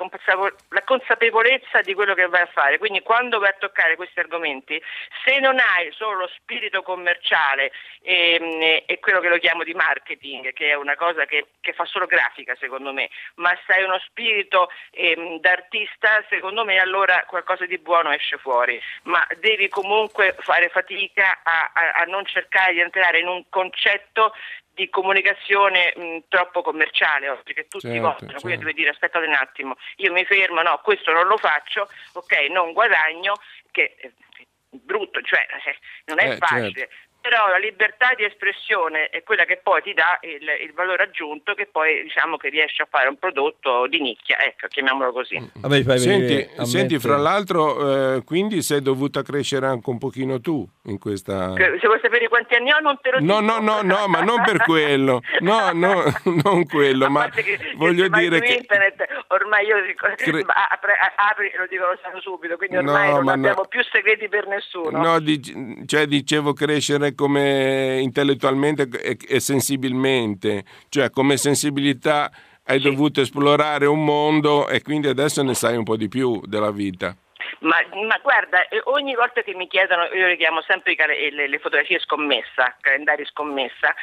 la 0.69 0.81
consapevolezza 0.83 1.81
di 1.81 1.93
quello 1.93 2.15
che 2.15 2.27
vai 2.27 2.41
a 2.41 2.47
fare, 2.47 2.79
quindi 2.79 3.01
quando 3.01 3.37
vai 3.37 3.49
a 3.49 3.55
toccare 3.59 3.95
questi 3.95 4.19
argomenti, 4.19 4.81
se 5.23 5.39
non 5.39 5.59
hai 5.59 5.91
solo 5.91 6.21
lo 6.21 6.29
spirito 6.35 6.81
commerciale 6.81 7.71
e, 8.01 8.83
e 8.87 8.99
quello 8.99 9.19
che 9.19 9.29
lo 9.29 9.37
chiamo 9.37 9.63
di 9.63 9.73
marketing, 9.73 10.51
che 10.53 10.69
è 10.69 10.73
una 10.73 10.95
cosa 10.95 11.25
che, 11.25 11.45
che 11.61 11.73
fa 11.73 11.85
solo 11.85 12.07
grafica 12.07 12.55
secondo 12.55 12.91
me, 12.91 13.09
ma 13.35 13.55
se 13.67 13.73
hai 13.73 13.83
uno 13.83 13.99
spirito 13.99 14.71
ehm, 14.91 15.39
d'artista, 15.39 16.25
secondo 16.29 16.65
me 16.65 16.79
allora 16.79 17.23
qualcosa 17.27 17.65
di 17.65 17.77
buono 17.77 18.11
esce 18.11 18.37
fuori, 18.37 18.81
ma 19.03 19.25
devi 19.37 19.67
comunque 19.69 20.35
fare 20.39 20.69
fatica 20.69 21.41
a, 21.43 21.71
a- 21.73 21.91
a 22.01 22.05
non 22.15 22.25
cercare 22.25 22.73
di 22.73 22.79
entrare 22.79 23.19
in 23.19 23.27
un 23.27 23.43
concetto 23.49 24.33
di 24.73 24.89
comunicazione 24.89 25.93
mh, 25.95 26.17
troppo 26.27 26.61
commerciale 26.61 27.29
oggi 27.29 27.53
che 27.53 27.67
tutti 27.67 27.87
Certo, 27.87 28.01
vogliono, 28.01 28.17
certo. 28.19 28.41
quindi 28.41 28.63
devi 28.63 28.73
dire 28.73 28.89
aspettate 28.89 29.25
un 29.25 29.33
attimo, 29.33 29.77
io 29.97 30.11
mi 30.11 30.25
fermo, 30.25 30.61
no, 30.61 30.79
questo 30.83 31.11
non 31.13 31.27
lo 31.27 31.37
faccio, 31.37 31.89
ok, 32.13 32.49
non 32.49 32.73
guadagno, 32.73 33.35
che 33.71 33.95
è 33.97 34.11
brutto, 34.69 35.21
cioè 35.21 35.45
eh, 35.65 35.77
non 36.05 36.19
è 36.19 36.31
Eh, 36.31 36.37
facile. 36.37 36.71
certo. 36.73 36.95
Però 37.25 37.47
la 37.49 37.57
libertà 37.57 38.13
di 38.15 38.23
espressione 38.23 39.09
è 39.09 39.23
quella 39.23 39.45
che 39.45 39.59
poi 39.63 39.81
ti 39.81 39.93
dà 39.95 40.19
il, 40.21 40.43
il 40.63 40.73
valore 40.75 41.03
aggiunto 41.03 41.55
che 41.55 41.65
poi 41.65 42.03
diciamo 42.03 42.37
che 42.37 42.49
riesci 42.49 42.83
a 42.83 42.87
fare 42.87 43.07
un 43.09 43.17
prodotto 43.17 43.87
di 43.87 43.99
nicchia, 43.99 44.37
ecco, 44.45 44.67
chiamiamolo 44.67 45.11
così. 45.11 45.35
Me 45.63 45.83
fai 45.83 45.97
Senti, 45.97 46.47
senti, 46.65 46.99
fra 46.99 47.17
l'altro, 47.17 48.15
eh, 48.17 48.23
quindi 48.23 48.61
sei 48.61 48.83
dovuta 48.83 49.23
crescere 49.23 49.65
anche 49.65 49.89
un 49.89 49.97
pochino 49.97 50.39
tu 50.39 50.63
in 50.83 50.99
questa... 50.99 51.53
Che- 51.53 51.79
Se 51.81 51.87
vuoi 51.87 51.99
sapere 51.99 52.27
quanti 52.27 52.53
anni 52.53 52.71
ho 52.71 52.79
non 52.79 52.99
te 53.01 53.09
lo 53.09 53.17
No, 53.19 53.39
dico. 53.39 53.59
no, 53.59 53.59
no, 53.59 53.81
no, 53.81 54.07
ma 54.07 54.21
non 54.21 54.43
per 54.43 54.57
quello, 54.63 55.21
no, 55.39 55.71
no, 55.73 56.03
non 56.43 56.63
quello, 56.67 57.05
A 57.05 57.09
ma 57.09 57.29
che- 57.29 57.41
che 57.41 57.57
voglio 57.75 58.07
vai 58.07 58.21
dire 58.29 58.39
che... 58.39 58.53
internet 58.53 59.03
ormai 59.29 59.65
io 59.65 59.83
dico, 59.83 60.05
Cre- 60.15 60.45
apri 60.47 61.47
e 61.49 61.57
lo 61.57 61.65
dico 61.67 61.85
lo 61.87 61.97
sanno 62.03 62.21
subito, 62.21 62.55
quindi 62.55 62.77
ormai 62.77 63.09
No, 63.09 63.15
non 63.21 63.29
abbiamo 63.29 63.61
no. 63.63 63.67
più 63.67 63.81
segreti 63.91 64.27
per 64.29 64.45
nessuno. 64.45 65.01
No, 65.01 65.19
dic- 65.19 65.85
cioè 65.87 66.05
dicevo 66.05 66.53
crescere 66.53 67.14
come 67.15 67.99
intellettualmente 68.01 68.87
e, 69.01 69.17
e 69.27 69.39
sensibilmente, 69.39 70.63
cioè 70.89 71.09
come 71.09 71.37
sensibilità 71.37 72.31
hai 72.65 72.79
dovuto 72.79 73.21
esplorare 73.21 73.85
un 73.85 74.03
mondo 74.03 74.67
e 74.67 74.81
quindi 74.81 75.07
adesso 75.07 75.41
ne 75.43 75.53
sai 75.53 75.77
un 75.77 75.83
po' 75.83 75.97
di 75.97 76.07
più 76.07 76.41
della 76.45 76.71
vita. 76.71 77.15
Ma, 77.59 77.77
ma 78.07 78.19
guarda, 78.21 78.59
ogni 78.85 79.15
volta 79.15 79.41
che 79.41 79.55
mi 79.55 79.67
chiedono, 79.67 80.03
io 80.13 80.27
le 80.27 80.37
chiamo 80.37 80.61
sempre 80.61 80.95
le, 80.95 81.47
le 81.47 81.59
fotografie 81.59 81.99
scommessa, 81.99 82.75
calendari 82.79 83.25
scommessa, 83.25 83.93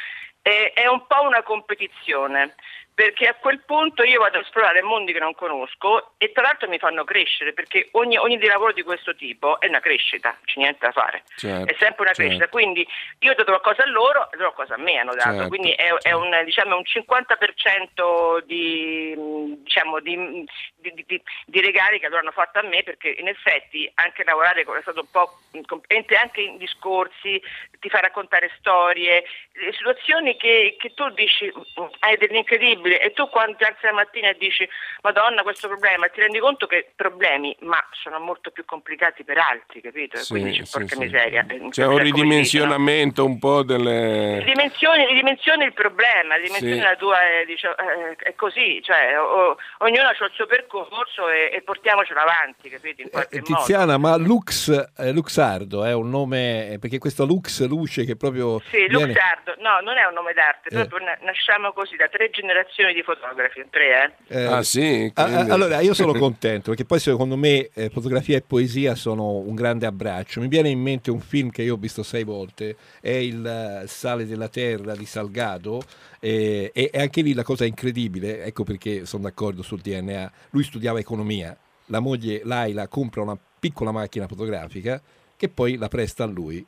eh, 0.43 0.73
è 0.73 0.87
un 0.87 1.07
po' 1.07 1.23
una 1.23 1.43
competizione. 1.43 2.55
Perché 2.95 3.27
a 3.27 3.35
quel 3.35 3.61
punto 3.65 4.03
io 4.05 4.21
vado 4.21 4.37
a 4.37 4.43
esplorare 4.43 4.83
mondi 4.83 5.13
che 5.15 5.19
non 5.19 5.35
conosco 5.35 6.13
e 6.19 6.31
tra 6.31 6.43
l'altro 6.43 6.69
mi 6.69 6.79
fanno 6.79 7.05
crescere 7.05 7.55
perché 7.55 7.89
ogni, 7.93 8.19
ogni 8.19 8.39
lavoro 8.45 8.73
di 8.73 8.83
questo 8.83 9.15
tipo 9.17 9.59
è 9.61 9.67
una 9.67 9.81
crescita, 9.81 10.39
c'è 10.45 10.59
niente 10.61 10.85
da 10.87 10.93
fare. 10.93 11.23
Certo, 11.37 11.73
è 11.73 11.77
sempre 11.79 12.03
una 12.03 12.13
certo. 12.13 12.23
crescita. 12.23 12.49
Quindi 12.49 12.87
io 13.21 13.31
ho 13.31 13.35
dato 13.35 13.59
qualcosa 13.59 13.83
a 13.85 13.91
loro 13.91 14.31
e 14.31 14.37
loro 14.37 14.53
qualcosa 14.53 14.79
a 14.79 14.83
me 14.83 14.99
hanno 14.99 15.15
dato. 15.15 15.31
Certo, 15.31 15.49
Quindi 15.49 15.71
è, 15.73 15.91
è 16.03 16.13
un, 16.13 16.39
diciamo, 16.45 16.77
un 16.77 16.83
50% 16.85 18.41
di, 18.45 19.15
diciamo, 19.63 20.01
di, 20.01 20.45
di- 20.77 21.05
di- 21.07 21.23
di 21.47 21.61
regali 21.63 21.99
che 21.99 22.09
loro 22.09 22.21
hanno 22.21 22.31
fatto 22.31 22.59
a 22.59 22.63
me 22.63 22.83
perché 22.83 23.09
in 23.09 23.27
effetti 23.29 23.91
anche 23.95 24.23
lavorare 24.23 24.61
è 24.63 24.81
stato 24.83 25.01
un 25.01 25.11
po' 25.11 25.39
competente 25.67 26.15
anche 26.15 26.43
in 26.43 26.59
discorsi, 26.59 27.41
ti 27.81 27.89
fa 27.89 28.01
raccontare 28.01 28.51
storie, 28.59 29.25
situazioni 29.73 30.37
che, 30.37 30.77
che 30.79 30.93
tu 30.95 31.09
dici 31.11 31.51
"Mm, 31.81 31.87
hai 32.01 32.17
dell'incredibile 32.19 32.81
e 32.91 33.13
tu 33.13 33.29
quando 33.29 33.57
ti 33.57 33.65
alzi 33.65 33.87
la 33.87 33.93
mattina 33.93 34.29
e 34.31 34.37
dici 34.39 34.69
Madonna 35.03 35.43
questo 35.43 35.69
problema, 35.69 36.07
ti 36.09 36.21
rendi 36.21 36.39
conto 36.39 36.67
che 36.67 36.93
problemi 36.97 37.57
ma 37.61 37.83
sono 37.93 38.19
molto 38.21 38.51
più 38.51 38.65
complicati 38.65 39.25
per 39.25 39.39
altri, 39.39 39.81
capito? 39.81 40.17
Sì, 40.19 40.33
Quindi 40.33 40.51
dici 40.51 40.67
sì, 40.67 40.79
porca 40.79 40.95
sì. 40.95 40.99
miseria. 41.01 41.45
C'è 41.71 41.83
Eh, 41.83 41.87
un 41.87 41.99
ridimensionamento 41.99 43.25
un 43.25 43.39
po' 43.39 43.63
delle... 43.63 44.39
Ridimensioni, 44.41 45.07
ridimensioni 45.07 45.65
il 45.65 45.73
problema, 45.73 46.37
ridimensioni 46.37 46.81
la 46.81 46.97
tua 46.97 47.21
è, 47.23 47.45
dice- 47.45 47.69
eh, 47.79 48.17
è 48.17 48.35
così, 48.35 48.81
cioè 48.83 49.19
o- 49.19 49.57
ognuno 49.79 50.09
ha 50.09 50.11
il 50.11 50.31
suo 50.35 50.47
percorso 50.47 51.29
e, 51.29 51.51
e 51.53 51.63
portiamocelo 51.63 52.19
avanti, 52.21 52.69
capito? 52.69 53.03
Eh, 53.03 53.29
modo. 53.33 53.43
Tiziana, 53.43 53.99
ma 53.99 54.17
Lux, 54.17 54.69
eh, 54.99 55.13
Luxardo 55.13 55.85
è 55.85 55.93
un 55.95 56.09
nome, 56.11 56.77
perché 56.81 56.99
questo 56.99 57.25
Lux 57.25 57.67
Luce 57.67 58.05
che 58.05 58.17
proprio 58.17 58.59
Sì, 58.71 58.87
viene- 58.87 59.07
Luxardo, 59.07 59.55
no, 59.59 59.81
non 59.81 59.97
è 59.99 60.05
un 60.05 60.15
nome 60.15 60.33
d'arte, 60.33 60.69
Eh. 60.69 60.87
proprio 60.87 61.07
na- 61.07 61.19
nasciamo 61.23 61.73
così 61.73 61.97
da 61.97 62.09
tre 62.09 62.31
generazioni 62.31 62.71
di 62.95 63.03
fotografi, 63.03 63.65
tre, 63.71 64.15
eh? 64.29 64.41
Eh, 64.41 64.45
Ah 64.45 64.63
sì? 64.63 65.11
a- 65.15 65.25
Allora, 65.25 65.81
io 65.81 65.95
sono 65.95 66.13
contento 66.19 66.71
perché 66.71 66.85
poi 66.85 66.99
secondo 66.99 67.37
me 67.37 67.69
eh, 67.75 67.91
fotografia 67.91 68.37
e 68.37 68.43
poesia 68.43 68.95
sono 68.95 69.37
un 69.37 69.55
grande 69.55 69.87
abbraccio. 69.87 70.41
Mi 70.41 70.49
viene 70.49 70.69
in 70.71 70.81
mente 70.81 71.11
un 71.11 71.21
film 71.21 71.51
che 71.51 71.63
io 71.63 71.75
ho 71.75 71.77
visto 71.77 72.03
sei 72.03 72.25
volte, 72.25 72.77
è 73.01 73.11
il 73.11 73.45
eh, 73.47 73.87
Sale 73.87 74.27
della 74.27 74.49
Terra 74.49 74.97
di 74.97 75.05
Salgado 75.07 75.83
eh, 76.21 76.71
e, 76.73 76.91
e 76.93 76.99
anche 77.01 77.21
lì 77.23 77.35
la 77.35 77.43
cosa 77.43 77.65
incredibile, 77.65 78.45
ecco 78.45 78.65
perché 78.65 79.05
sono 79.07 79.25
d'accordo 79.25 79.63
sul 79.63 79.81
DNA, 79.81 80.33
lui 80.51 80.63
studiava 80.65 80.99
economia, 80.99 81.57
la 81.87 82.01
moglie 82.01 82.41
Laila 82.45 82.89
compra 82.89 83.23
una 83.23 83.39
piccola 83.61 83.93
macchina 83.93 84.27
fotografica 84.27 85.01
che 85.37 85.49
poi 85.49 85.77
la 85.77 85.89
presta 85.89 86.25
a 86.25 86.27
lui 86.27 86.65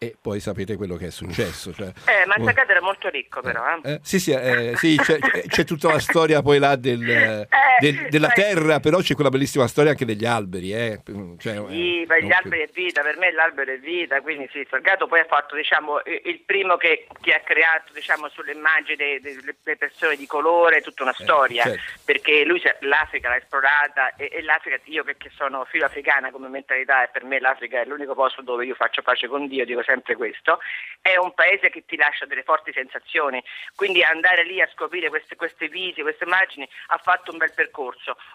e 0.00 0.16
poi 0.20 0.38
sapete 0.38 0.76
quello 0.76 0.94
che 0.96 1.08
è 1.08 1.10
successo. 1.10 1.72
Cioè, 1.74 1.88
Eh, 1.88 2.24
ma 2.26 2.34
Salgado 2.36 2.70
era 2.70 2.80
molto 2.80 3.08
ricco 3.08 3.40
però, 3.40 3.62
eh? 3.82 3.92
eh, 3.94 4.00
sì, 4.02 4.20
sì, 4.20 4.30
eh, 4.30 4.74
sì, 4.76 4.96
c'è, 4.96 5.18
c'è- 5.18 5.42
c'è 5.46 5.64
tutta 5.64 5.88
la 5.90 5.98
storia 5.98 6.40
poi 6.40 6.58
là 6.60 6.76
del, 6.76 7.02
eh, 7.08 7.48
del- 7.78 8.08
della 8.08 8.28
sai- 8.28 8.42
terra, 8.44 8.80
però 8.80 8.98
c'è 8.98 9.14
quella 9.14 9.30
bellissima 9.30 9.66
storia 9.66 9.90
anche 9.92 10.04
degli 10.04 10.24
alberi. 10.24 10.72
Eh. 10.72 11.00
Cioè, 11.38 11.62
Sì, 11.68 12.02
eh, 12.02 12.22
gli 12.24 12.32
alberi 12.32 12.62
è 12.62 12.70
vita, 12.72 13.02
per 13.02 13.16
me 13.18 13.32
l'albero 13.32 13.72
è 13.72 13.78
vita, 13.78 14.20
quindi 14.20 14.48
sì, 14.52 14.66
Salgado 14.68 15.06
poi 15.06 15.20
ha 15.20 15.24
fatto 15.26 15.54
diciamo, 15.56 16.00
il 16.04 16.40
primo 16.44 16.76
che, 16.76 17.06
che 17.20 17.34
ha 17.34 17.40
creato 17.40 17.92
diciamo, 17.92 18.28
sulle 18.28 18.52
immagini 18.52 18.96
de- 18.96 19.20
de- 19.20 19.54
delle 19.62 19.76
persone 19.76 20.16
di 20.16 20.26
colore 20.26 20.80
tutta 20.80 21.02
una 21.02 21.12
storia, 21.14 21.62
certo. 21.64 21.80
perché 22.04 22.44
lui 22.44 22.60
l'Africa 22.80 23.28
l'ha 23.28 23.36
esplorata 23.36 24.14
e, 24.16 24.28
e 24.32 24.42
l'Africa, 24.42 24.78
io 24.84 25.04
che 25.04 25.30
sono 25.36 25.64
filo 25.70 25.86
africana 25.86 26.30
come 26.30 26.48
mentalità 26.48 27.04
e 27.04 27.08
per 27.12 27.24
me 27.24 27.38
l'Africa 27.40 27.80
è 27.80 27.84
l'unico 27.84 28.14
posto 28.14 28.42
dove 28.42 28.64
io 28.64 28.74
faccio 28.74 29.02
pace 29.02 29.26
con 29.28 29.46
Dio, 29.46 29.64
dico 29.64 29.82
sempre 29.82 30.16
questo, 30.16 30.58
è 31.00 31.16
un 31.16 31.32
paese 31.34 31.70
che 31.70 31.84
ti 31.86 31.96
lascia 31.96 32.26
delle 32.26 32.42
forti 32.42 32.72
sensazioni, 32.72 33.42
quindi 33.74 34.02
andare 34.02 34.44
lì 34.44 34.60
a 34.60 34.68
scoprire 34.74 35.08
queste, 35.08 35.36
queste 35.36 35.68
visi, 35.68 36.02
queste 36.02 36.24
immagini 36.24 36.68
ha 36.88 36.98
fatto 36.98 37.30
un 37.32 37.38
bel 37.38 37.48
percorso. 37.50 37.66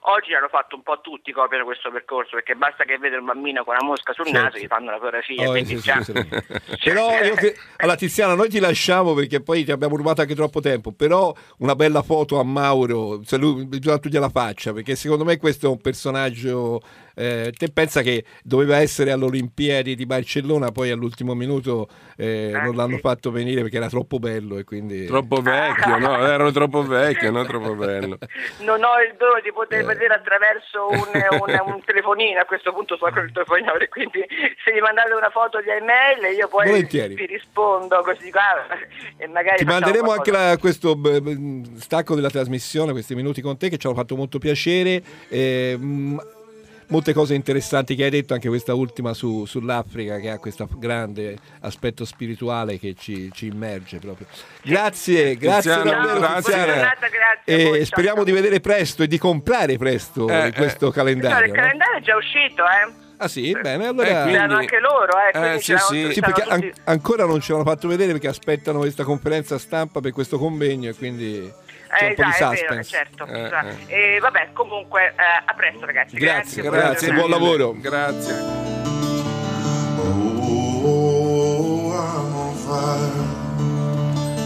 Oggi 0.02 0.34
hanno 0.34 0.48
fatto 0.48 0.76
un 0.76 0.84
po' 0.84 1.00
tutti 1.02 1.32
copiano 1.32 1.64
questo 1.66 1.92
percorso 1.92 2.32
perché 2.36 2.56
basta 2.56 2.84
che 2.84 2.98
vedono 2.98 3.22
un 3.22 3.28
bambino 3.28 3.64
con 3.64 3.76
una 3.76 3.86
mosca 3.86 4.14
sul 4.14 4.26
Certo. 4.26 4.42
naso 4.42 4.58
gli 4.58 4.68
fanno 4.68 4.92
la 4.92 4.98
fotografia. 4.98 5.50
Oh, 5.50 5.56
sì, 5.64 5.76
già- 5.78 6.02
sì, 6.02 6.14
sì. 6.14 6.80
Però 6.84 7.22
io 7.24 7.36
che... 7.36 7.56
allora 7.78 7.96
Tiziana, 7.98 8.36
noi 8.36 8.50
ti 8.50 8.60
lasciamo 8.60 9.14
perché 9.14 9.42
poi 9.42 9.64
ti 9.64 9.72
abbiamo 9.72 9.96
rubato 9.96 10.22
anche 10.22 10.36
troppo 10.36 10.60
tempo, 10.60 10.92
però 10.92 11.34
una 11.60 11.76
bella 11.76 12.02
foto 12.02 12.40
a 12.40 12.44
Mauro, 12.44 13.22
se 13.24 13.38
lui 13.38 13.66
bisogna 13.66 14.00
tu 14.00 14.10
gliela 14.10 14.30
faccia, 14.30 14.74
perché 14.74 14.96
secondo 14.96 15.24
me 15.24 15.38
questo 15.38 15.68
è 15.68 15.70
un 15.70 15.82
personaggio 15.82 16.82
eh, 17.16 17.52
te 17.56 17.70
pensa 17.72 18.02
che 18.02 18.24
doveva 18.44 18.78
essere 18.78 19.12
alle 19.12 19.26
Olimpiadi 19.26 19.96
di 19.96 20.06
Barcellona, 20.06 20.72
poi 20.72 20.90
all'ultimo 20.92 21.34
minuto 21.34 21.88
eh, 22.18 22.52
non 22.54 22.76
l'hanno 22.76 22.98
fatto 22.98 23.32
venire 23.32 23.62
perché 23.62 23.78
era 23.78 23.90
troppo 23.90 24.20
bello 24.20 24.58
e 24.58 24.64
quindi 24.64 25.06
Troppo 25.06 25.42
vecchio, 25.42 25.98
no? 25.98 26.26
Ero 26.26 26.52
troppo 26.52 26.84
vecchio, 26.86 27.32
non 27.32 27.46
troppo 27.46 27.76
bello. 27.76 28.18
Non 28.64 28.84
ho 28.84 29.00
il 29.08 29.16
dono 29.18 29.40
di 29.42 29.50
Eh. 29.50 29.54
poter 29.54 29.86
vedere 29.86 30.14
attraverso 30.14 30.88
un, 30.90 30.98
un- 31.00 31.74
un 31.74 31.82
telefonino, 31.86 32.40
a 32.40 32.46
questo 32.46 32.72
punto 32.74 32.96
so 32.98 33.10
con 33.12 33.24
il 33.24 33.32
telefonino, 33.32 33.72
quindi 33.90 34.26
se 34.64 34.72
mi 34.74 34.80
mandate 34.80 35.14
una 35.14 35.30
foto 35.30 35.60
via 35.60 35.76
email 35.76 36.36
io 36.38 36.48
poi 36.48 36.68
Volentieri. 36.68 37.16
vi 37.16 37.26
rispondo 37.26 38.02
così 38.04 38.30
ah, 38.34 38.78
e 39.18 39.28
magari 39.28 39.58
Ti 39.58 39.66
manderemo 39.66 40.12
anche 40.12 40.32
la- 40.32 40.58
questo 40.60 41.00
stacco 41.78 42.16
della 42.16 42.30
trasmissione, 42.30 42.92
questi 42.92 43.16
minuti 43.16 43.42
con 43.42 43.58
te 43.58 43.70
che 43.70 43.78
ci 43.78 43.88
hanno 43.88 43.96
fatto 43.96 44.16
molto 44.16 44.40
piacere. 44.40 45.02
Eh, 45.30 45.76
mh, 45.78 46.20
molte 46.88 47.14
cose 47.14 47.34
interessanti 47.34 47.96
che 47.96 48.04
hai 48.06 48.10
detto, 48.10 48.34
anche 48.34 48.48
questa 48.48 48.74
ultima 48.74 49.14
su- 49.14 49.46
sull'Africa 49.46 50.18
che 50.20 50.30
ha 50.30 50.38
questo 50.38 50.68
grande 50.78 51.38
aspetto 51.62 52.06
spirituale 52.06 52.80
che 52.80 52.96
ci, 52.98 53.30
ci 53.34 53.48
immerge 53.48 54.00
proprio. 54.00 54.28
Grazie, 54.64 55.36
grazie 55.38 55.72
Tiziano, 55.74 55.90
davvero 55.90 56.20
grazie. 56.20 56.42
Tiziana. 56.42 56.66
Giornata, 56.74 57.08
grazie 57.08 57.64
voi, 57.70 57.86
speriamo 57.86 58.16
ciao. 58.18 58.26
di 58.26 58.32
vedere 58.32 58.60
presto 58.60 59.04
e 59.04 59.08
di 59.08 59.18
comprare 59.18 59.78
presto 59.78 60.28
Eh, 60.30 60.52
questo 60.56 60.86
eh. 60.86 60.88
No, 60.88 60.92
calendario. 60.94 61.46
il 61.46 61.52
no? 61.52 61.56
calendario 61.62 61.98
è 61.98 62.02
già 62.02 62.16
uscito, 62.16 62.64
eh. 62.64 63.02
Ah 63.18 63.28
sì, 63.28 63.52
bene, 63.62 63.88
allora... 63.88 64.08
Eh, 64.08 64.22
quindi- 64.24 64.54
anche 64.54 64.80
loro, 64.80 65.12
eh. 65.34 65.54
Eh, 65.56 65.60
sì, 65.60 65.76
sì. 65.78 66.10
Sì, 66.12 66.20
perché 66.20 66.42
an- 66.42 66.72
ancora 66.86 67.26
non 67.26 67.40
ce 67.40 67.54
l'hanno 67.54 67.64
fatto 67.64 67.88
vedere 67.88 68.12
perché 68.12 68.28
aspettano 68.28 68.80
questa 68.80 69.04
conferenza 69.04 69.58
stampa 69.58 70.02
per 70.02 70.12
questo 70.12 70.38
convegno 70.38 70.90
e 70.90 70.94
quindi 70.96 71.50
c'è 71.98 72.06
Eh, 72.06 72.08
un 72.10 72.16
po' 72.16 72.24
di 72.24 72.32
suspense. 72.32 72.90
certo. 72.90 73.26
Eh, 73.26 73.52
eh. 73.88 74.16
E 74.16 74.20
vabbè, 74.20 74.50
comunque, 74.54 75.08
eh, 75.10 75.44
a 75.46 75.54
presto 75.54 75.86
ragazzi. 75.86 76.16
Grazie, 76.18 76.62
grazie, 76.64 77.14
buon 77.14 77.30
lavoro. 77.30 77.74
Grazie. 77.80 78.62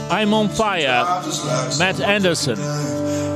I'm 0.09 0.33
on 0.33 0.49
fire. 0.49 1.03
Matt 1.77 1.99
Anderson. 2.01 2.57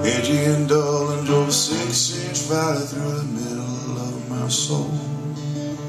edgy 0.04 0.46
and 0.46 0.68
dull 0.68 1.12
and 1.12 1.28
drove 1.28 1.50
a 1.50 1.52
six 1.52 2.18
inch 2.26 2.40
valley 2.50 2.86
through 2.88 3.18
the 3.20 3.24
middle 3.24 3.98
of 4.00 4.30
my 4.30 4.48
soul. 4.48 4.90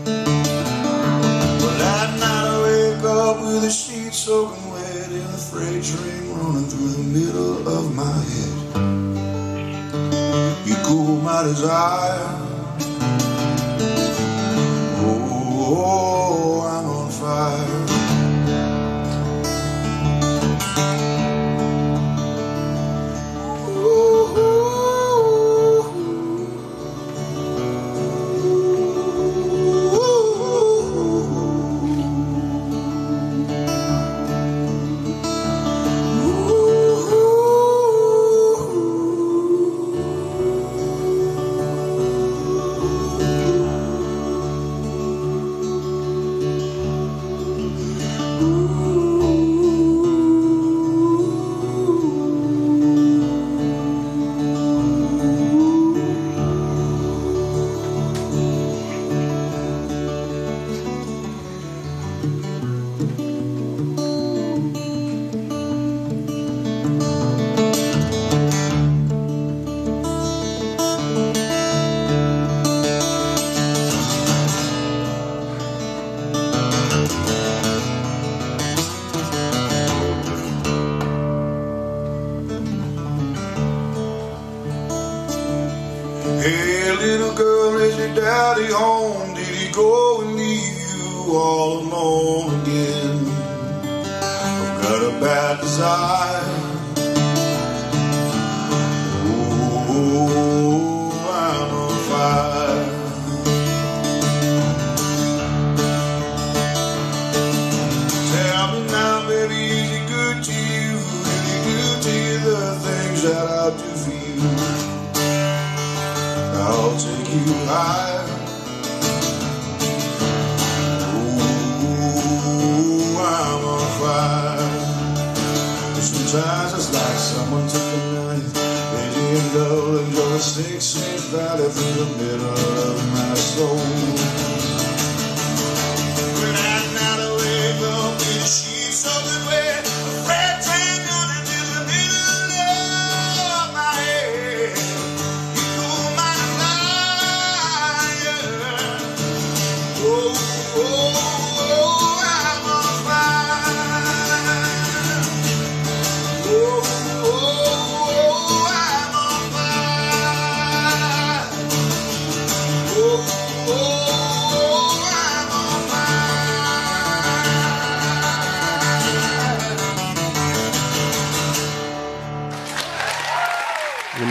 But 0.04 1.80
at 1.80 2.10
night 2.18 2.46
I 2.50 2.62
wake 2.62 3.04
up 3.04 3.40
with 3.40 3.64
a 3.64 3.70
sheet 3.70 4.12
soaking 4.12 4.70
wet 4.72 4.81
freight 5.52 5.84
train 5.84 6.32
running 6.32 6.66
through 6.66 6.88
the 6.88 7.02
middle 7.02 7.68
of 7.68 7.94
my 7.94 8.16
head. 8.32 8.54
You 10.66 10.76
cool 10.82 11.20
my 11.20 11.42
desire. 11.42 12.38
Oh, 14.96 15.28
oh, 15.30 15.76
oh 15.76 16.60
I'm 16.72 16.86
on 16.86 17.10
fire. 17.10 17.91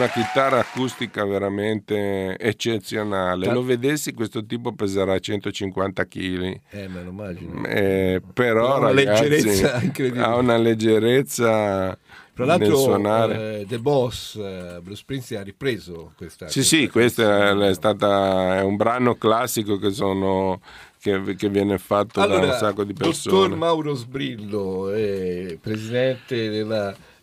Una 0.02 0.10
chitarra 0.10 0.58
acustica 0.58 1.24
veramente 1.26 2.36
eccezionale. 2.40 3.52
Lo 3.54 3.62
vedessi, 3.62 4.16
questo 4.16 4.44
tipo 4.44 4.74
peserà 4.74 5.20
150 5.20 6.08
kg. 6.08 6.60
Eh, 6.72 6.88
me 6.88 7.04
lo 7.04 7.12
immagino. 7.12 7.64
Eh, 7.68 8.20
però 8.34 8.74
Ha 8.74 8.78
una 8.80 8.88
ragazzi, 8.94 9.30
leggerezza 9.30 9.80
incredibile. 9.84 10.24
ha 10.24 10.36
una 10.38 10.58
leggerezza 10.58 11.96
Tra 12.34 12.46
l'altro 12.46 13.30
eh, 13.30 13.66
The 13.68 13.78
Boss, 13.78 14.38
eh, 14.38 14.80
Bruce 14.82 15.02
Springsteen 15.02 15.42
ha 15.42 15.44
ripreso 15.44 16.14
questa 16.18 16.48
Sì, 16.48 16.64
sì, 16.64 16.90
questo 16.90 17.22
è, 17.22 17.56
è 17.56 17.74
stata, 17.76 18.58
è 18.58 18.62
un 18.64 18.78
brano 18.78 19.14
classico 19.14 19.78
che, 19.78 19.92
sono, 19.92 20.62
che, 21.00 21.36
che 21.36 21.50
viene 21.50 21.78
fatto 21.78 22.26
da 22.26 22.38
un 22.38 22.56
sacco 22.58 22.84
di 22.84 22.94
Dottor 22.94 23.08
persone. 23.12 23.56
Mauro 23.56 23.94
Sbrillo, 23.94 24.92
eh, 24.94 25.60
presidente 25.62 26.50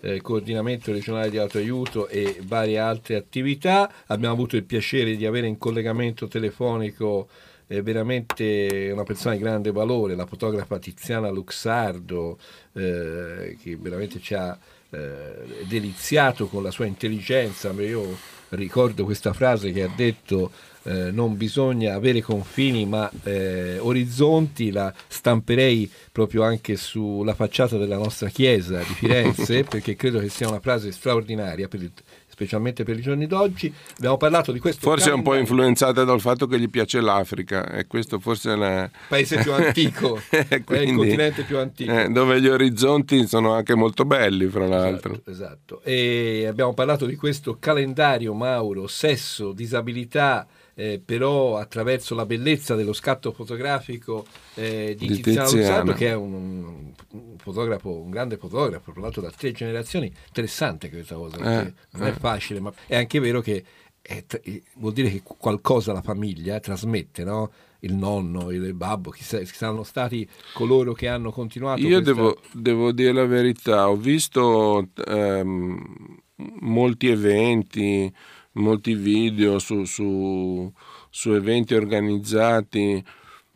del 0.01 0.22
coordinamento 0.22 0.92
regionale 0.92 1.30
di 1.30 1.38
autoaiuto 1.38 2.09
e 2.09 2.40
varie 2.42 2.78
altre 2.78 3.16
attività. 3.16 3.90
Abbiamo 4.07 4.34
avuto 4.34 4.57
il 4.57 4.64
piacere 4.64 5.16
di 5.16 5.26
avere 5.26 5.46
in 5.46 5.59
collegamento 5.59 6.28
telefonico 6.28 7.28
eh, 7.66 7.82
veramente 7.82 8.90
una 8.92 9.05
persona 9.05 9.34
di 9.34 9.40
grande 9.40 9.72
valore, 9.72 10.14
la 10.14 10.26
fotografa 10.26 10.78
Tiziana 10.78 11.30
Luxardo, 11.30 12.38
eh, 12.72 13.57
che 13.61 13.76
veramente 13.76 14.20
ci 14.20 14.34
ha 14.34 14.59
eh, 14.90 15.64
deliziato 15.66 16.46
con 16.46 16.62
la 16.62 16.70
sua 16.70 16.86
intelligenza. 16.86 17.70
Io 17.72 18.16
ricordo 18.51 19.05
questa 19.05 19.32
frase 19.32 19.72
che 19.72 19.82
ha 19.82 19.92
detto 19.94 20.51
eh, 20.89 21.11
non 21.11 21.36
bisogna 21.36 21.95
avere 21.95 22.22
confini 22.22 22.86
ma 22.86 23.11
eh, 23.24 23.78
orizzonti, 23.78 24.70
la 24.70 24.93
stamperei 25.07 25.91
proprio 26.11 26.43
anche 26.45 26.76
sulla 26.76 27.34
facciata 27.34 27.76
della 27.76 27.97
nostra 27.97 28.28
chiesa 28.28 28.78
di 28.78 28.95
Firenze 28.95 29.64
perché 29.68 29.95
credo 29.97 30.18
che 30.20 30.28
sia 30.30 30.49
una 30.49 30.61
frase 30.61 30.91
straordinaria 30.93 31.68
per 31.68 31.82
il- 31.82 31.93
specialmente 32.39 32.84
per 32.84 32.97
i 32.97 33.01
giorni 33.01 33.26
d'oggi. 33.26 33.72
Abbiamo 33.97 34.16
parlato 34.16 34.53
di 34.53 34.61
questo 34.61 34.80
Forse 34.89 35.11
è 35.11 35.12
un 35.12 35.22
po' 35.22 35.34
influenzata 35.34 36.05
dal 36.05 36.20
fatto 36.20 36.47
che 36.47 36.61
gli 36.61 36.70
piace 36.70 37.01
l'Africa 37.01 37.68
e 37.68 37.89
questo 37.89 38.20
forse 38.20 38.53
è 38.53 38.55
la- 38.57 38.89
paese 39.09 39.39
più 39.43 39.53
antico, 39.53 40.20
è 40.30 40.47
il 40.55 40.62
Quindi, 40.64 40.95
continente 40.95 41.43
più 41.43 41.59
antico. 41.59 41.91
eh, 41.91 42.09
dove 42.11 42.41
gli 42.41 42.47
orizzonti 42.47 43.26
sono 43.26 43.55
anche 43.55 43.74
molto 43.74 44.05
belli, 44.05 44.47
fra 44.47 44.68
l'altro. 44.68 45.14
Esatto, 45.14 45.30
esatto. 45.32 45.80
E 45.82 46.47
abbiamo 46.49 46.74
parlato 46.74 47.07
di 47.07 47.16
questo 47.16 47.57
calendario, 47.59 48.32
Mauro, 48.34 48.86
sesso, 48.86 49.51
disabilità 49.51 50.47
eh, 50.79 51.03
però 51.05 51.57
attraverso 51.57 52.14
la 52.14 52.24
bellezza 52.24 52.76
dello 52.76 52.93
scatto 52.93 53.33
fotografico 53.33 54.24
eh, 54.55 54.95
di, 54.97 55.09
Di 55.09 55.14
Tiziano. 55.14 55.51
Luzzardo, 55.51 55.93
che 55.93 56.07
è 56.07 56.14
un, 56.14 56.33
un- 56.33 56.93
un 57.11 57.37
fotografo, 57.39 57.91
un 57.91 58.11
grande 58.11 58.37
fotografo, 58.37 58.93
tra 58.93 59.01
l'altro 59.01 59.20
da 59.20 59.31
tre 59.37 59.51
generazioni. 59.51 60.07
Interessante 60.29 60.89
questa 60.89 61.16
cosa, 61.16 61.37
perché 61.37 61.74
non 61.91 62.07
è 62.07 62.11
eh. 62.11 62.12
facile, 62.12 62.61
ma 62.61 62.72
è 62.87 62.95
anche 62.95 63.18
vero 63.18 63.41
che 63.41 63.64
è 64.01 64.24
eh, 64.43 64.62
vuol 64.76 64.93
dire 64.93 65.11
che 65.11 65.22
qualcosa 65.24 65.93
la 65.93 66.01
famiglia 66.01 66.61
trasmette, 66.61 67.24
no? 67.24 67.51
Il 67.81 67.95
nonno, 67.95 68.53
il 68.53 68.72
babbo, 68.74 69.11
chissà, 69.11 69.45
saranno 69.45 69.83
stati 69.83 70.29
coloro 70.55 70.93
che 70.93 71.09
hanno 71.09 71.33
continuato. 71.33 71.81
Io 71.81 72.01
questa- 72.01 72.12
devo, 72.12 72.41
devo 72.53 72.93
dire 72.93 73.12
la 73.12 73.26
verità, 73.26 73.89
ho 73.91 73.97
visto 73.97 74.91
ehm, 75.07 76.20
molti 76.61 77.09
eventi, 77.09 78.12
molti 78.53 78.94
video 78.94 79.59
su, 79.59 79.84
su- 79.84 80.72
su 81.11 81.32
eventi 81.32 81.74
organizzati 81.74 83.03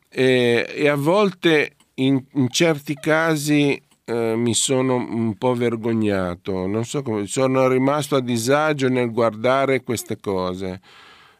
e, 0.08 0.66
e 0.74 0.88
a 0.88 0.94
volte 0.96 1.76
in, 1.94 2.22
in 2.34 2.48
certi 2.50 2.94
casi 2.94 3.80
eh, 4.04 4.34
mi 4.36 4.54
sono 4.54 4.96
un 4.96 5.36
po' 5.36 5.54
vergognato, 5.54 6.66
non 6.66 6.84
so 6.84 7.02
come, 7.02 7.26
sono 7.26 7.68
rimasto 7.68 8.16
a 8.16 8.20
disagio 8.20 8.88
nel 8.88 9.10
guardare 9.10 9.82
queste 9.82 10.18
cose. 10.20 10.80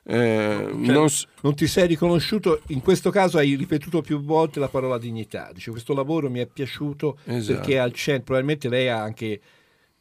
Eh, 0.05 0.67
Cioè, 0.69 0.93
non 0.93 1.09
s- 1.09 1.27
non 1.43 1.55
ti 1.55 1.67
sei 1.67 1.87
riconosciuto, 1.87 2.61
in 2.69 2.81
questo 2.81 3.11
caso 3.11 3.39
hai 3.39 3.55
ripetuto 3.55 4.01
più 4.01 4.21
volte 4.23 4.59
la 4.59 4.69
parola 4.69 4.99
dignità. 4.99 5.51
Dice 5.53 5.71
questo 5.71 5.95
lavoro 5.95 6.29
mi 6.31 6.41
è 6.41 6.47
piaciuto 6.47 7.19
Esatto. 7.25 7.59
perché 7.59 7.79
al 7.79 7.93
centro, 7.93 8.25
probabilmente 8.25 8.69
lei 8.69 8.89
ha 8.89 9.01
anche 9.01 9.41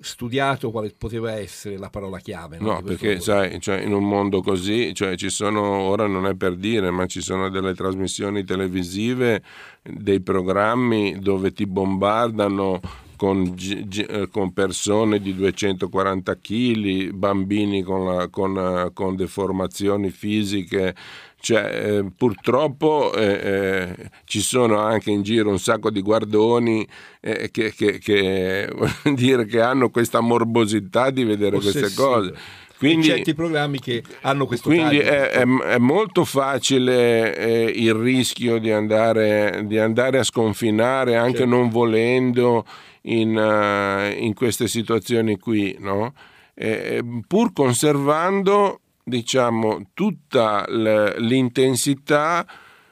studiato 0.01 0.71
quale 0.71 0.93
poteva 0.97 1.31
essere 1.33 1.77
la 1.77 1.89
parola 1.89 2.19
chiave. 2.19 2.57
no, 2.59 2.73
No, 2.73 2.81
perché 2.81 3.19
sai, 3.19 3.59
cioè, 3.61 3.81
in 3.81 3.93
un 3.93 4.07
mondo 4.07 4.41
così, 4.41 4.93
cioè, 4.93 5.15
ci 5.15 5.29
sono, 5.29 5.61
ora 5.61 6.07
non 6.07 6.25
è 6.25 6.35
per 6.35 6.55
dire, 6.55 6.91
ma 6.91 7.05
ci 7.05 7.21
sono 7.21 7.49
delle 7.49 7.73
trasmissioni 7.73 8.43
televisive, 8.43 9.41
dei 9.83 10.21
programmi 10.21 11.19
dove 11.19 11.51
ti 11.53 11.65
bombardano 11.65 12.79
con, 13.15 13.53
eh, 13.55 14.27
con 14.31 14.51
persone 14.51 15.19
di 15.19 15.35
240 15.35 16.35
kg, 16.37 17.11
bambini 17.11 17.83
con, 17.83 18.05
la- 18.05 18.27
con, 18.29 18.57
eh, 18.57 18.89
con 18.93 19.15
deformazioni 19.15 20.09
fisiche. 20.09 20.95
Cioè, 21.43 21.97
eh, 21.97 22.05
purtroppo 22.15 23.11
eh, 23.15 23.23
eh, 23.25 23.95
ci 24.25 24.41
sono 24.41 24.77
anche 24.77 25.09
in 25.09 25.23
giro 25.23 25.49
un 25.49 25.57
sacco 25.57 25.89
di 25.89 26.01
guardoni 26.01 26.87
eh, 27.19 27.49
che, 27.49 27.73
che- 27.73 27.97
che, 27.97 28.69
dire, 29.15 29.45
che 29.47 29.59
hanno 29.59 29.89
questa 29.89 30.19
morbosità 30.19 31.09
di 31.09 31.23
vedere 31.23 31.57
queste 31.57 31.79
Ossessivo. 31.79 32.07
cose. 32.07 32.33
Quindi, 32.77 33.03
certi 33.07 33.33
programmi 33.35 33.79
che 33.79 34.03
hanno 34.21 34.45
questo 34.47 34.69
quindi 34.69 34.97
è, 34.99 35.29
è- 35.29 35.45
è 35.45 35.77
molto 35.77 36.25
facile 36.25 37.35
eh, 37.35 37.63
il 37.75 37.93
rischio 37.93 38.57
di 38.59 38.71
andare, 38.71 39.63
di 39.65 39.77
andare 39.79 40.17
a 40.19 40.23
sconfinare 40.23 41.15
anche 41.15 41.39
Certo. 41.39 41.55
non 41.55 41.69
volendo 41.69 42.65
in, 43.03 43.35
eh, 43.37 44.11
in 44.19 44.33
queste 44.35 44.67
situazioni 44.67 45.37
qui, 45.37 45.75
no? 45.79 46.13
Eh, 46.53 47.01
pur 47.27 47.51
conservando 47.53 48.80
diciamo 49.03 49.89
tutta 49.93 50.65
l'intensità 50.67 52.45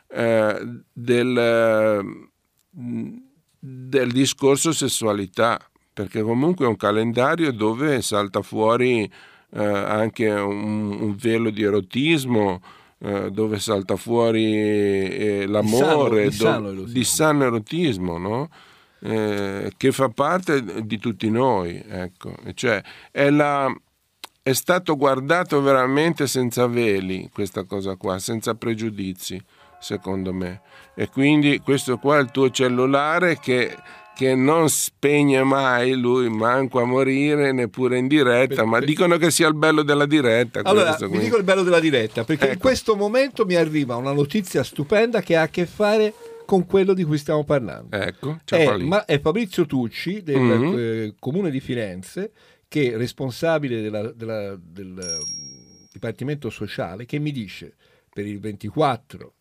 eh, 0.07 0.81
del, 0.91 2.03
del 3.59 4.11
discorso 4.11 4.71
sessualità 4.71 5.59
perché 5.93 6.21
comunque 6.21 6.65
è 6.65 6.69
un 6.69 6.77
calendario 6.77 7.51
dove 7.51 8.01
salta 8.01 8.41
fuori 8.41 9.03
eh, 9.51 9.63
anche 9.63 10.29
un, 10.29 10.91
un 10.91 11.15
velo 11.15 11.49
di 11.49 11.63
erotismo, 11.63 12.61
eh, 12.99 13.31
dove 13.31 13.59
salta 13.59 13.95
fuori 13.95 14.53
eh, 14.53 15.45
l'amore, 15.47 16.29
Di 16.29 16.31
sano- 16.35 16.71
di 16.71 16.75
sano 16.75 16.83
di 16.83 17.03
sano 17.03 17.43
erotismo, 17.45 18.17
no? 18.17 18.49
Eh, 19.01 19.71
che 19.75 19.91
fa 19.91 20.09
parte 20.09 20.85
di 20.85 20.99
tutti 20.99 21.29
noi. 21.29 21.83
Ecco. 21.85 22.33
Cioè, 22.53 22.81
è, 23.11 23.29
la- 23.29 23.73
è 24.49 24.53
stato 24.53 24.95
guardato 24.97 25.61
veramente 25.61 26.25
senza 26.27 26.65
veli 26.67 27.29
questa 27.31 27.63
cosa 27.65 27.95
qua, 27.95 28.17
senza 28.19 28.55
pregiudizi, 28.55 29.41
secondo 29.79 30.33
me. 30.33 30.61
E 30.95 31.07
quindi 31.09 31.59
questo 31.59 31.97
qua 31.97 32.17
è 32.17 32.21
il 32.21 32.31
tuo 32.31 32.49
cellulare 32.49 33.37
che 33.39 33.75
che 34.19 34.35
non 34.35 34.67
spegne 34.67 35.43
mai 35.43 35.93
lui 35.93 36.27
manco 36.27 36.81
a 36.81 36.83
morire 36.85 37.53
neppure 37.53 37.97
in 37.97 38.07
diretta 38.07 38.65
ma 38.65 38.81
dicono 38.81 39.15
che 39.15 39.31
sia 39.31 39.47
il 39.47 39.53
bello 39.53 39.81
della 39.81 40.05
diretta 40.05 40.59
Allora, 40.65 40.87
questo, 40.87 41.07
vi 41.07 41.19
dico 41.19 41.37
il 41.37 41.45
bello 41.45 41.63
della 41.63 41.79
diretta, 41.79 42.25
perché 42.25 42.43
in 42.47 42.51
Ecco. 42.51 42.59
questo 42.59 42.97
momento 42.97 43.45
mi 43.45 43.55
arriva 43.55 43.95
una 43.95 44.11
notizia 44.11 44.61
stupenda 44.61 45.21
che 45.21 45.37
ha 45.37 45.43
a 45.43 45.47
che 45.47 45.65
fare 45.65 46.13
con 46.45 46.65
quello 46.65 46.93
di 46.93 47.05
cui 47.05 47.17
stiamo 47.17 47.45
parlando. 47.45 47.95
ecco 47.95 48.39
È, 48.43 48.75
ma- 48.79 49.05
è 49.05 49.21
Fabrizio 49.21 49.65
Tucci 49.65 50.21
del 50.21 50.37
Mhm. 50.37 50.75
eh, 50.77 51.13
Comune 51.17 51.49
di 51.49 51.61
Firenze, 51.61 52.31
che 52.69 52.93
è 52.93 52.97
responsabile 52.97 53.81
della- 53.81 54.11
della- 54.13 54.55
del 54.55 54.97
eh, 54.97 55.87
Dipartimento 55.91 56.49
Sociale, 56.49 57.05
che 57.05 57.19
mi 57.19 57.31
dice 57.31 57.75
per 58.09 58.25
il 58.25 58.39
24 58.39 59.33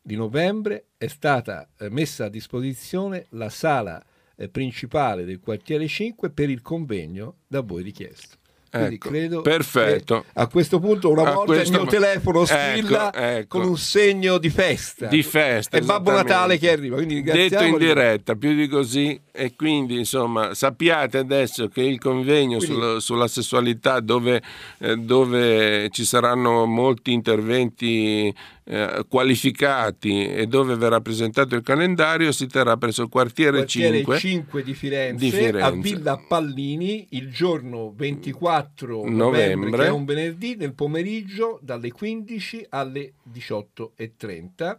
di 0.00 0.14
novembre 0.16 0.86
è 0.96 1.08
stata 1.08 1.68
eh, 1.78 1.90
messa 1.90 2.26
a 2.26 2.28
disposizione 2.28 3.26
la 3.30 3.50
sala 3.50 4.02
eh, 4.36 4.48
principale 4.48 5.24
del 5.24 5.40
quartiere 5.40 5.86
5 5.88 6.30
per 6.30 6.48
il 6.48 6.62
convegno 6.62 7.38
da 7.46 7.60
voi 7.60 7.82
richiesto. 7.82 8.38
Quindi 8.74 8.94
Ecco, 8.96 9.08
credo 9.08 9.40
perfetto. 9.40 10.20
che 10.22 10.26
a 10.40 10.46
questo 10.48 10.80
punto 10.80 11.08
una 11.10 11.22
volta 11.32 11.52
questo- 11.54 11.72
il 11.74 11.80
mio 11.82 11.88
telefono 11.90 12.42
Ecco, 12.42 12.54
squilla 12.58 13.14
ecco. 13.36 13.58
con 13.58 13.68
un 13.68 13.76
segno 13.78 14.38
di 14.38 14.50
festa. 14.50 15.06
di 15.06 15.22
festa 15.22 15.76
È 15.76 15.80
Babbo. 15.80 16.10
Natale 16.10 16.58
che 16.58 16.72
arriva, 16.72 16.96
quindi 16.96 17.22
detto 17.22 17.62
in 17.62 17.78
diretta 17.78 18.34
più 18.34 18.54
di 18.54 18.66
così 18.66 19.20
e 19.30 19.54
quindi 19.56 19.98
insomma 19.98 20.54
sappiate 20.54 21.18
adesso 21.18 21.68
che 21.68 21.82
il 21.82 21.98
convegno 22.00 22.58
Quindi- 22.58 22.74
sulla, 22.76 23.00
sulla 23.00 23.28
sessualità 23.28 24.00
dove, 24.00 24.42
eh, 24.78 24.96
dove 24.96 25.88
ci 25.90 26.04
saranno 26.04 26.66
molti 26.66 27.12
interventi 27.12 28.32
eh, 28.64 29.04
qualificati 29.08 30.26
e 30.26 30.46
dove 30.46 30.74
verrà 30.76 31.00
presentato 31.00 31.54
il 31.54 31.62
calendario 31.62 32.32
si 32.32 32.46
terrà 32.46 32.76
presso 32.76 33.02
il 33.02 33.08
quartiere, 33.08 33.58
quartiere 33.58 33.96
5 33.98 34.18
5 34.18 34.62
di 34.62 34.74
Firenze, 34.74 35.24
di 35.24 35.30
Firenze. 35.30 35.60
a 35.60 35.70
Villa 35.70 36.16
Pallini 36.26 37.08
il 37.10 37.30
giorno 37.30 37.92
24 37.94 39.04
novembre, 39.04 39.12
Novembre. 39.12 39.82
che 39.82 39.86
è 39.86 39.90
un 39.90 40.04
venerdì 40.04 40.56
nel 40.56 40.72
pomeriggio 40.72 41.58
dalle 41.62 41.92
15 41.92 42.66
alle 42.70 43.12
18.30 43.30 44.76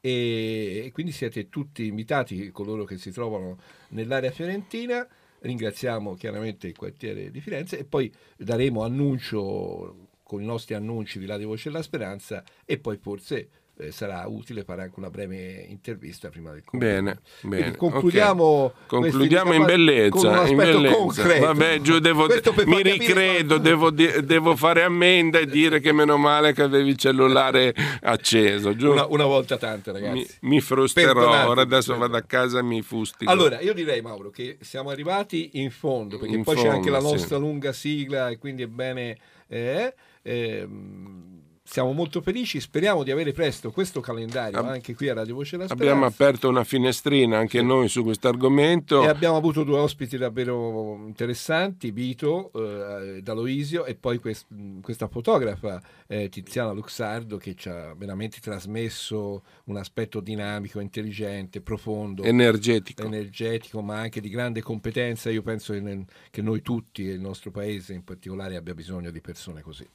e, 0.00 0.82
e 0.86 0.90
quindi 0.92 1.12
siete 1.12 1.50
tutti 1.50 1.86
invitati 1.86 2.50
coloro 2.50 2.84
che 2.84 2.96
si 2.96 3.10
trovano 3.10 3.58
nell'area 3.88 4.30
fiorentina 4.30 5.06
ringraziamo 5.40 6.14
chiaramente 6.14 6.68
il 6.68 6.76
quartiere 6.76 7.30
di 7.30 7.40
Firenze 7.40 7.78
e 7.78 7.84
poi 7.84 8.10
daremo 8.36 8.82
annuncio 8.82 10.05
con 10.26 10.42
i 10.42 10.44
nostri 10.44 10.74
annunci 10.74 11.20
di 11.20 11.26
di 11.36 11.44
Voce 11.44 11.70
della 11.70 11.82
Speranza 11.82 12.42
e 12.64 12.78
poi 12.78 12.96
forse 12.96 13.48
eh, 13.78 13.92
sarà 13.92 14.24
utile 14.26 14.64
fare 14.64 14.82
anche 14.82 14.94
una 14.98 15.10
breve 15.10 15.66
intervista 15.68 16.30
prima 16.30 16.50
del 16.50 16.64
convegno. 16.64 17.02
Bene, 17.02 17.20
bene. 17.42 17.76
concludiamo, 17.76 18.42
ok. 18.42 18.72
questi, 18.72 18.86
Concludiamo 18.88 19.52
in 19.52 19.64
bellezza. 19.64 20.46
in 20.48 20.56
bellezza. 20.56 20.96
concreto. 20.96 21.46
Vabbè, 21.46 21.80
giù 21.80 21.98
devo, 21.98 22.26
mi 22.64 22.82
ricredo, 22.82 23.58
devo, 23.58 23.90
devo 23.90 24.56
fare 24.56 24.82
ammenda 24.82 25.38
e 25.38 25.46
dire 25.46 25.80
che 25.80 25.92
meno 25.92 26.16
male 26.16 26.54
che 26.54 26.62
avevi 26.62 26.88
il 26.90 26.96
cellulare 26.96 27.74
acceso. 28.00 28.74
Giù. 28.74 28.92
Una, 28.92 29.06
una 29.06 29.26
volta 29.26 29.58
tante, 29.58 29.92
ragazzi. 29.92 30.38
mi, 30.40 30.54
mi 30.54 30.60
frusterò. 30.60 31.48
Ora 31.48 31.60
adesso 31.60 31.96
vado 31.96 32.16
a 32.16 32.22
casa 32.22 32.60
e 32.60 32.62
mi 32.62 32.82
fustigo. 32.82 33.30
Allora, 33.30 33.60
io 33.60 33.74
direi, 33.74 34.00
Mauro, 34.00 34.30
che 34.30 34.56
siamo 34.62 34.88
arrivati 34.90 35.50
in 35.60 35.70
fondo, 35.70 36.18
perché 36.18 36.34
In 36.34 36.42
poi 36.44 36.56
c'è 36.56 36.68
anche 36.68 36.88
la 36.90 36.98
fondo, 36.98 37.14
sì. 37.14 37.20
nostra 37.20 37.36
lunga 37.36 37.72
sigla 37.72 38.30
e 38.30 38.38
quindi 38.38 38.62
è 38.62 38.66
bene... 38.68 39.18
eh, 39.48 39.94
ehm, 40.26 41.35
siamo 41.66 41.92
molto 41.92 42.20
felici, 42.22 42.60
speriamo 42.60 43.02
di 43.02 43.10
avere 43.10 43.32
presto 43.32 43.72
questo 43.72 44.00
calendario 44.00 44.58
Ab- 44.58 44.68
anche 44.68 44.94
qui 44.94 45.08
a 45.08 45.14
Radio 45.14 45.34
Voce 45.34 45.56
della 45.56 45.68
Speranza. 45.68 45.92
Abbiamo 45.92 46.06
aperto 46.06 46.48
una 46.48 46.62
finestrina 46.64 47.38
anche 47.38 47.60
noi 47.60 47.88
su 47.88 48.02
questo 48.04 48.28
argomento. 48.28 49.02
E 49.02 49.08
abbiamo 49.08 49.36
avuto 49.36 49.64
due 49.64 49.78
ospiti 49.78 50.16
davvero 50.16 50.94
interessanti, 51.06 51.90
Vito 51.90 52.52
eh, 52.54 53.20
D'Aloisio 53.20 53.84
e 53.84 53.96
poi 53.96 54.18
quest- 54.18 54.46
questa 54.80 55.08
fotografa 55.08 55.82
eh, 56.06 56.28
Tiziana 56.28 56.70
Luxardo 56.72 57.36
che 57.36 57.54
ci 57.56 57.68
ha 57.68 57.94
veramente 57.94 58.38
trasmesso 58.40 59.42
un 59.64 59.76
aspetto 59.76 60.20
dinamico, 60.20 60.78
intelligente, 60.80 61.60
profondo, 61.60 62.22
Energetico. 62.22 63.04
energetico, 63.04 63.82
ma 63.82 63.98
anche 63.98 64.20
di 64.20 64.28
grande 64.28 64.62
competenza. 64.62 65.30
Io 65.30 65.42
penso 65.42 65.72
che, 65.72 65.80
nel- 65.80 66.04
che 66.30 66.42
noi 66.42 66.62
tutti 66.62 67.08
e 67.08 67.12
il 67.14 67.20
nostro 67.20 67.50
paese 67.50 67.92
in 67.92 68.04
particolare 68.04 68.54
abbia 68.56 68.74
bisogno 68.74 69.10
di 69.10 69.20
persone 69.20 69.62
così, 69.62 69.86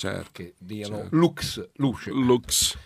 Certo. 0.00 0.30
che 0.32 0.54
diano 0.56 0.96
Certo. 0.96 1.16
lux, 1.16 1.68
luce. 1.76 2.10
Lux. 2.10 2.76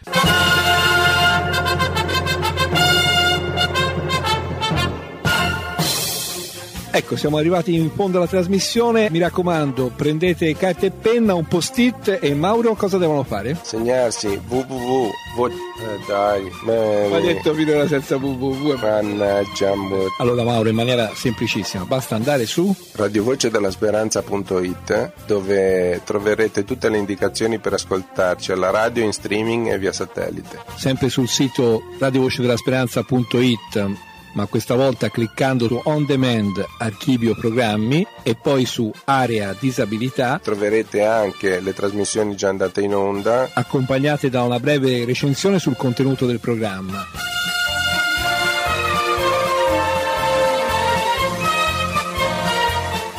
Ecco, 6.96 7.16
siamo 7.16 7.38
arrivati 7.38 7.74
in 7.74 7.90
fondo 7.90 8.18
alla 8.18 8.28
trasmissione. 8.28 9.10
Mi 9.10 9.18
raccomando, 9.18 9.90
prendete 9.96 10.54
carta 10.56 10.86
e 10.86 10.92
penna, 10.92 11.34
un 11.34 11.44
post-it 11.46 12.18
e 12.20 12.34
Mauro 12.34 12.74
cosa 12.76 12.98
devono 12.98 13.24
fare? 13.24 13.58
Segnarsi 13.62 14.40
www. 14.46 15.10
vo- 15.34 15.48
eh, 15.48 15.52
dai, 16.06 16.48
Ma 17.10 17.18
detto 17.18 17.52
finora 17.52 17.88
senza 17.88 18.14
www. 18.16 18.76
Mannaggia, 18.80 19.72
Allora 20.18 20.44
Mauro, 20.44 20.68
in 20.68 20.76
maniera 20.76 21.10
semplicissima, 21.12 21.82
basta 21.84 22.14
andare 22.14 22.46
su 22.46 22.72
radiovocedellasperanza.it 22.92 25.12
dove 25.26 26.00
troverete 26.04 26.62
tutte 26.62 26.88
le 26.88 26.98
indicazioni 26.98 27.58
per 27.58 27.72
ascoltarci 27.72 28.52
alla 28.52 28.70
radio, 28.70 29.02
in 29.02 29.12
streaming 29.12 29.66
e 29.66 29.78
via 29.78 29.90
satellite. 29.92 30.60
sempre 30.76 31.08
sul 31.08 31.26
sito 31.26 31.82
radiovocedellasperanza.it 31.98 34.12
ma 34.34 34.46
questa 34.46 34.74
volta 34.74 35.08
cliccando 35.10 35.66
su 35.66 35.80
On 35.84 36.04
Demand 36.04 36.64
Archivio 36.78 37.34
Programmi 37.34 38.06
e 38.22 38.34
poi 38.34 38.64
su 38.66 38.90
Area 39.04 39.54
Disabilità 39.58 40.38
Troverete 40.42 41.04
anche 41.04 41.60
le 41.60 41.72
trasmissioni 41.72 42.36
già 42.36 42.48
andate 42.48 42.80
in 42.82 42.94
onda 42.94 43.50
accompagnate 43.52 44.28
da 44.30 44.42
una 44.42 44.58
breve 44.60 45.04
recensione 45.04 45.58
sul 45.58 45.76
contenuto 45.76 46.26
del 46.26 46.40
programma. 46.40 47.06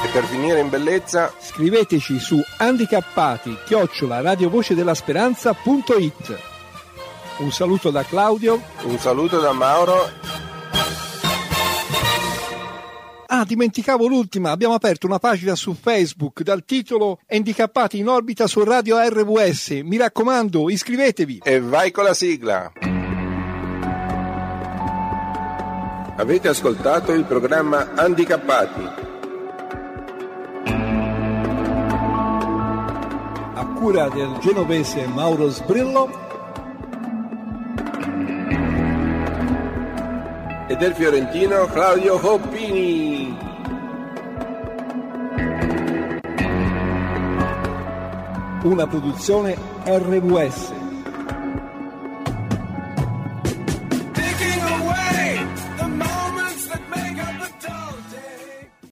e 0.04 0.08
per 0.12 0.24
finire 0.26 0.60
in 0.60 0.70
bellezza 0.70 1.34
Scriveteci 1.40 2.20
su 2.20 2.44
handicappati 2.58 3.58
chiocciola 3.66 4.22
radiovocedellasperanza.it 4.22 6.40
Un 7.38 7.52
saluto 7.52 7.90
da 7.92 8.04
Claudio. 8.04 8.62
un 8.84 8.98
saluto 9.00 9.40
da 9.40 9.52
Mauro 9.52 10.10
Ah, 13.38 13.44
dimenticavo 13.44 14.08
l'ultima, 14.08 14.52
abbiamo 14.52 14.76
aperto 14.76 15.08
una 15.08 15.20
pagina 15.20 15.56
su 15.56 15.74
Facebook 15.74 16.42
dal 16.42 16.64
titolo 16.64 17.20
Handicappati 17.28 17.98
in 17.98 18.08
orbita 18.08 18.48
su 18.48 18.64
Radio 18.64 18.98
RWS. 18.98 19.82
Mi 19.84 19.98
raccomando, 19.98 20.70
iscrivetevi. 20.70 21.42
e 21.44 21.60
vai 21.60 21.92
con 21.92 22.06
la 22.06 22.14
sigla. 22.14 22.72
Avete 26.16 26.48
ascoltato 26.48 27.12
il 27.12 27.26
programma 27.26 27.92
Handicappati 27.96 28.82
A 33.54 33.66
cura 33.76 34.08
del 34.08 34.38
genovese 34.40 35.06
Mauro 35.08 35.50
Sbrillo 35.50 36.25
e 40.68 40.76
del 40.76 40.94
fiorentino 40.94 41.66
Claudio 41.66 42.20
Hoppini. 42.22 43.54
una 48.66 48.88
produzione 48.88 49.56
RWS. 49.86 50.85